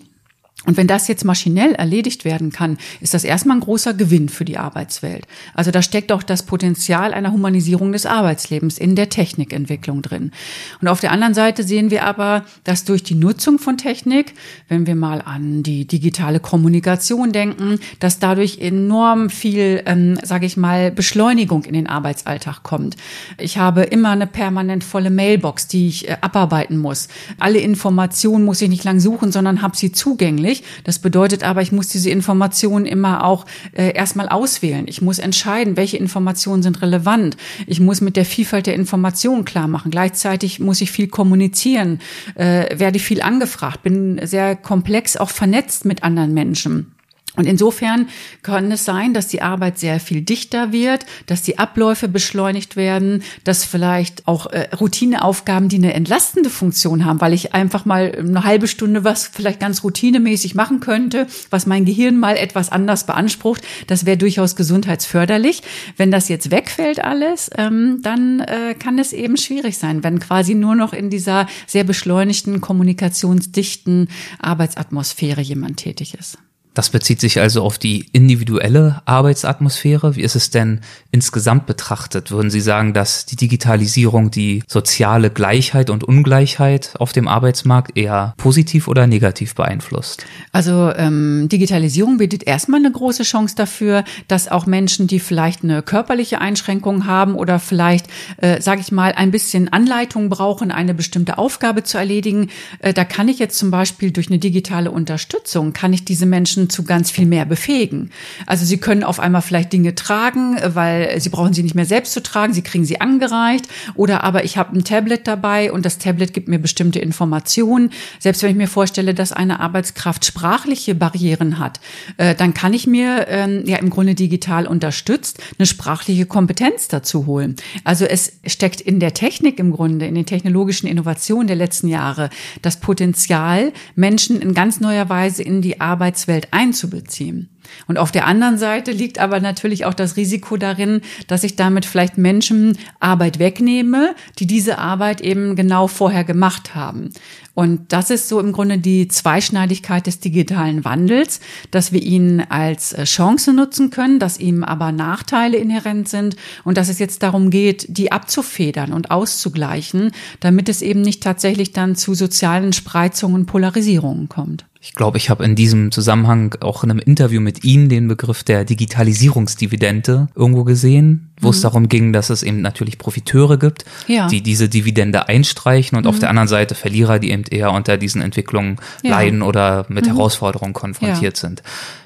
Und 0.66 0.78
wenn 0.78 0.86
das 0.86 1.08
jetzt 1.08 1.26
maschinell 1.26 1.74
erledigt 1.74 2.24
werden 2.24 2.52
kann, 2.52 2.78
ist 3.00 3.16
das 3.16 3.24
erstmal 3.24 3.58
ein 3.58 3.62
großer 3.62 3.96
Gewinn 3.96 4.30
für 4.30 4.46
die 4.46 4.60
Arbeitswelt. 4.60 5.26
Also 5.56 5.72
da 5.72 5.82
steckt 5.82 6.12
auch 6.12 6.22
das 6.22 6.44
Potenzial 6.44 7.16
einer 7.16 7.32
Humanisierung 7.32 7.92
des 7.92 8.06
Arbeitslebens 8.06 8.78
in 8.78 8.96
der 8.96 9.10
Technikentwicklung 9.10 10.04
drin. 10.04 10.32
Und 10.80 10.88
auf 10.88 11.00
der 11.00 11.12
anderen 11.12 11.34
Seite 11.34 11.64
sehen 11.64 11.90
wir 11.90 12.06
aber, 12.06 12.46
dass 12.64 12.86
durch 12.86 13.02
die 13.02 13.16
Nutzung 13.16 13.58
von 13.58 13.78
Technik, 13.78 14.34
wenn 14.68 14.86
wir 14.86 14.94
mal 14.94 15.22
an 15.22 15.64
die 15.64 15.88
digitale 15.88 16.40
Kommunikation 16.40 17.32
denken, 17.32 17.80
dass 18.00 18.20
dadurch 18.20 18.60
enorm 18.60 19.32
viel, 19.32 19.82
ähm, 19.88 20.20
sage 20.22 20.46
ich 20.46 20.58
mal, 20.58 20.92
Beschleunigung 20.92 21.64
in 21.64 21.74
den 21.74 21.88
Arbeitsalltag 21.88 22.62
kommt. 22.62 22.98
Ich 23.40 23.58
habe 23.58 23.82
immer 23.82 24.12
eine 24.12 24.28
permanent 24.28 24.84
volle 24.84 25.10
Mailbox, 25.10 25.68
die 25.68 25.88
ich 25.88 26.08
äh, 26.08 26.18
abarbeiten 26.22 26.78
muss. 26.78 27.08
Alle 27.40 27.58
Informationen 27.58 28.46
muss 28.46 28.62
ich 28.62 28.70
nicht 28.70 28.84
lang 28.84 29.00
suchen, 29.00 29.32
sondern 29.32 29.64
habe 29.64 29.76
sie 29.76 29.92
zugänglich 29.92 30.51
zugänglich. 30.52 30.64
Das 30.84 31.00
bedeutet 31.00 31.44
aber, 31.44 31.62
ich 31.62 31.72
muss 31.72 31.88
diese 31.88 32.10
Informationen 32.10 32.86
immer 32.86 33.24
auch 33.24 33.46
äh, 33.74 33.94
erstmal 33.94 34.30
auswählen. 34.30 34.86
Ich 34.88 35.02
muss 35.02 35.20
entscheiden, 35.20 35.78
welche 35.78 35.98
Informationen 35.98 36.64
sind 36.64 36.82
relevant. 36.82 37.38
Ich 37.68 37.80
muss 37.80 38.02
mit 38.02 38.16
der 38.16 38.26
Vielfalt 38.26 38.68
der 38.68 38.76
Informationen 38.76 39.46
klar 39.46 39.68
machen. 39.68 39.92
Gleichzeitig 39.92 40.60
muss 40.60 40.82
ich 40.82 40.92
viel 40.92 41.08
kommunizieren, 41.08 42.00
äh, 42.36 42.78
werde 42.78 43.00
viel 43.00 43.22
angefragt, 43.22 43.84
bin 43.84 44.20
sehr 44.24 44.56
komplex 44.56 45.18
auch 45.18 45.30
vernetzt 45.30 45.86
mit 45.86 46.04
anderen 46.04 46.34
Menschen. 46.34 46.92
Und 47.38 47.46
insofern 47.46 48.10
kann 48.42 48.72
es 48.74 48.84
sein, 48.84 49.14
dass 49.14 49.28
die 49.28 49.42
Arbeit 49.42 49.80
sehr 49.80 50.02
viel 50.02 50.22
dichter 50.22 50.74
wird, 50.74 51.06
dass 51.28 51.42
die 51.42 51.60
Abläufe 51.60 52.10
beschleunigt 52.10 52.76
werden, 52.76 53.24
dass 53.46 53.64
vielleicht 53.64 54.28
auch 54.28 54.48
äh, 54.48 54.68
Routineaufgaben, 54.76 55.70
die 55.70 55.78
eine 55.78 55.94
entlastende 55.94 56.50
Funktion 56.50 57.06
haben, 57.06 57.22
weil 57.22 57.34
ich 57.34 57.54
einfach 57.54 57.86
mal 57.86 58.14
eine 58.18 58.44
halbe 58.44 58.68
Stunde 58.68 59.06
was 59.06 59.28
vielleicht 59.28 59.62
ganz 59.62 59.84
routinemäßig 59.84 60.56
machen 60.56 60.82
könnte, 60.82 61.26
was 61.50 61.66
mein 61.66 61.86
Gehirn 61.86 62.20
mal 62.20 62.36
etwas 62.36 62.70
anders 62.70 63.06
beansprucht, 63.06 63.62
das 63.88 64.06
wäre 64.06 64.18
durchaus 64.18 64.58
gesundheitsförderlich. 64.58 65.64
Wenn 65.96 66.12
das 66.12 66.28
jetzt 66.28 66.52
wegfällt 66.52 67.02
alles, 67.02 67.50
ähm, 67.58 68.00
dann 68.02 68.42
äh, 68.42 68.76
kann 68.78 69.00
es 69.00 69.14
eben 69.14 69.38
schwierig 69.38 69.78
sein, 69.78 70.04
wenn 70.04 70.20
quasi 70.20 70.54
nur 70.54 70.76
noch 70.76 70.92
in 70.92 71.10
dieser 71.10 71.48
sehr 71.66 71.86
beschleunigten, 71.86 72.60
kommunikationsdichten 72.60 74.10
Arbeitsatmosphäre 74.40 75.42
jemand 75.42 75.78
tätig 75.78 76.14
ist. 76.14 76.38
Das 76.74 76.90
bezieht 76.90 77.20
sich 77.20 77.42
also 77.42 77.64
auf 77.64 77.78
die 77.78 78.06
individuelle 78.14 79.02
Arbeitsatmosphäre. 79.04 80.16
Wie 80.16 80.22
ist 80.22 80.36
es 80.36 80.52
denn 80.52 80.80
insgesamt 81.12 81.66
betrachtet? 81.66 82.32
Würden 82.32 82.50
Sie 82.50 82.62
sagen, 82.62 82.94
dass 82.94 83.26
die 83.26 83.36
Digitalisierung 83.36 84.32
die 84.32 84.64
soziale 84.68 85.30
Gleichheit 85.30 85.90
und 85.90 86.06
Ungleichheit 86.06 86.94
auf 86.98 87.12
dem 87.12 87.28
Arbeitsmarkt 87.28 87.98
eher 87.98 88.34
positiv 88.38 88.88
oder 88.88 89.06
negativ 89.06 89.54
beeinflusst? 89.56 90.26
Also 90.54 90.94
ähm, 90.96 91.50
Digitalisierung 91.50 92.18
bietet 92.18 92.44
erstmal 92.44 92.80
eine 92.80 92.92
große 92.92 93.24
Chance 93.24 93.56
dafür, 93.58 94.06
dass 94.30 94.48
auch 94.48 94.66
Menschen, 94.66 95.08
die 95.08 95.20
vielleicht 95.20 95.66
eine 95.66 95.82
körperliche 95.82 96.40
Einschränkung 96.40 97.06
haben 97.06 97.36
oder 97.36 97.60
vielleicht, 97.60 98.08
äh, 98.38 98.62
sage 98.62 98.80
ich 98.80 98.94
mal, 98.94 99.12
ein 99.12 99.32
bisschen 99.32 99.74
Anleitung 99.74 100.30
brauchen, 100.30 100.72
eine 100.72 100.94
bestimmte 100.94 101.38
Aufgabe 101.38 101.84
zu 101.84 101.98
erledigen, 101.98 102.50
äh, 102.80 102.94
da 102.94 103.04
kann 103.04 103.28
ich 103.28 103.40
jetzt 103.40 103.58
zum 103.58 103.72
Beispiel 103.72 104.12
durch 104.12 104.28
eine 104.28 104.40
digitale 104.40 104.90
Unterstützung, 104.92 105.74
kann 105.74 105.92
ich 105.92 106.06
diese 106.06 106.26
Menschen 106.26 106.61
Menschen 106.62 106.70
zu 106.70 106.84
ganz 106.84 107.12
viel 107.12 107.26
mehr 107.26 107.46
befähigen. 107.46 108.12
Also 108.46 108.66
sie 108.66 108.78
können 108.78 109.04
auf 109.04 109.20
einmal 109.20 109.42
vielleicht 109.42 109.74
Dinge 109.74 109.96
tragen, 109.96 110.58
weil 110.74 111.20
sie 111.20 111.30
brauchen 111.30 111.54
sie 111.54 111.64
nicht 111.64 111.76
mehr 111.76 111.86
selbst 111.86 112.14
zu 112.14 112.22
tragen, 112.22 112.54
sie 112.54 112.62
kriegen 112.62 112.86
sie 112.86 113.02
angereicht. 113.02 113.66
Oder 113.96 114.24
aber 114.24 114.44
ich 114.44 114.58
habe 114.58 114.78
ein 114.78 114.84
Tablet 114.84 115.28
dabei 115.28 115.72
und 115.72 115.86
das 115.86 115.98
Tablet 115.98 116.34
gibt 116.34 116.48
mir 116.48 116.60
bestimmte 116.60 117.00
Informationen. 117.00 117.92
Selbst 118.20 118.44
wenn 118.44 118.52
ich 118.52 118.58
mir 118.58 118.68
vorstelle, 118.68 119.14
dass 119.14 119.32
eine 119.32 119.60
Arbeitskraft 119.60 120.26
sprachliche 120.26 120.96
Barrieren 120.96 121.60
hat, 121.60 121.80
äh, 122.18 122.36
dann 122.36 122.54
kann 122.54 122.74
ich 122.74 122.88
mir 122.88 123.28
ähm, 123.28 123.64
ja 123.66 123.78
im 123.78 123.90
Grunde 123.90 124.16
digital 124.16 124.68
unterstützt 124.68 125.40
eine 125.58 125.66
sprachliche 125.66 126.26
Kompetenz 126.26 126.88
dazu 126.88 127.26
holen. 127.26 127.56
Also 127.84 128.06
es 128.06 128.34
steckt 128.46 128.82
in 128.82 129.00
der 129.00 129.14
Technik 129.14 129.60
im 129.60 129.72
Grunde, 129.72 130.06
in 130.06 130.16
den 130.16 130.26
technologischen 130.26 130.88
Innovationen 130.88 131.48
der 131.48 131.56
letzten 131.56 131.88
Jahre, 131.88 132.30
das 132.62 132.80
Potenzial, 132.80 133.72
Menschen 133.96 134.42
in 134.42 134.54
ganz 134.54 134.80
neuer 134.80 135.10
Weise 135.10 135.44
in 135.44 135.62
die 135.62 135.80
Arbeitswelt 135.80 136.51
einzubeziehen. 136.52 137.50
Und 137.88 137.98
auf 137.98 138.12
der 138.12 138.26
anderen 138.26 138.58
Seite 138.58 138.92
liegt 138.92 139.20
aber 139.20 139.40
natürlich 139.40 139.86
auch 139.86 139.94
das 139.94 140.18
Risiko 140.18 140.58
darin, 140.58 141.02
dass 141.28 141.44
ich 141.44 141.56
damit 141.56 141.86
vielleicht 141.86 142.18
Menschen 142.18 142.78
Arbeit 143.00 143.40
wegnehme, 143.40 144.16
die 144.40 144.48
diese 144.48 144.78
Arbeit 144.78 145.22
eben 145.22 145.56
genau 145.56 145.88
vorher 145.88 146.24
gemacht 146.24 146.76
haben. 146.76 147.12
Und 147.54 147.92
das 147.92 148.10
ist 148.10 148.30
so 148.30 148.40
im 148.40 148.54
Grunde 148.54 148.78
die 148.78 149.10
Zweischneidigkeit 149.10 150.08
des 150.08 150.20
digitalen 150.20 150.86
Wandels, 150.86 151.42
dass 151.70 151.92
wir 151.92 152.02
ihn 152.02 152.42
als 152.48 152.94
äh, 152.94 153.04
Chance 153.04 153.54
nutzen 153.54 153.90
können, 153.90 154.20
dass 154.20 154.40
ihm 154.40 154.64
aber 154.64 154.92
Nachteile 154.94 155.58
inhärent 155.58 156.08
sind 156.08 156.38
und 156.64 156.78
dass 156.78 156.88
es 156.88 156.98
jetzt 156.98 157.24
darum 157.24 157.50
geht, 157.50 157.86
die 157.90 158.12
abzufedern 158.12 158.94
und 158.94 159.12
auszugleichen, 159.12 160.12
damit 160.40 160.70
es 160.70 160.82
eben 160.82 161.02
nicht 161.02 161.22
tatsächlich 161.22 161.74
dann 161.74 161.96
zu 161.96 162.14
sozialen 162.14 162.72
Spreizungen 162.72 163.36
und 163.36 163.46
Polarisierungen 163.48 164.30
kommt. 164.30 164.66
Ich 164.84 164.96
glaube, 164.96 165.20
ich 165.20 165.30
habe 165.30 165.46
in 165.46 165.56
diesem 165.56 165.92
Zusammenhang 165.92 166.56
auch 166.62 166.84
in 166.84 166.90
einem 166.90 167.00
Interview 167.00 167.40
mit 167.40 167.64
Ihnen 167.64 167.88
den 167.88 168.08
Begriff 168.08 168.44
der 168.44 168.66
Digitalisierungsdividende 168.66 170.30
irgendwo 170.34 170.64
gesehen, 170.64 171.30
wo 171.40 171.50
mhm. 171.50 171.54
es 171.54 171.62
darum 171.62 171.88
ging, 171.88 172.14
dass 172.14 172.32
es 172.32 172.42
eben 172.42 172.62
natürlich 172.62 172.98
Profiteure 172.98 173.60
gibt, 173.60 173.86
ja. 174.08 174.28
die 174.28 174.42
diese 174.42 174.70
Dividende 174.70 175.30
einstreichen 175.30 176.00
und 176.00 176.06
mhm. 176.06 176.10
auf 176.10 176.18
der 176.18 176.30
anderen 176.30 176.48
Seite 176.48 176.74
Verlierer, 176.74 177.20
die 177.20 177.30
eben 177.30 177.44
eher 177.44 177.72
unter 177.72 177.98
diesen 177.98 178.24
Entwicklungen 178.24 178.78
ja. 179.04 179.12
leiden 179.12 179.44
oder 179.44 179.86
mit 179.88 180.08
mhm. 180.08 180.16
Herausforderungen 180.16 180.74
konfrontiert 180.74 181.38
ja. 181.38 181.48
sind. 181.48 181.62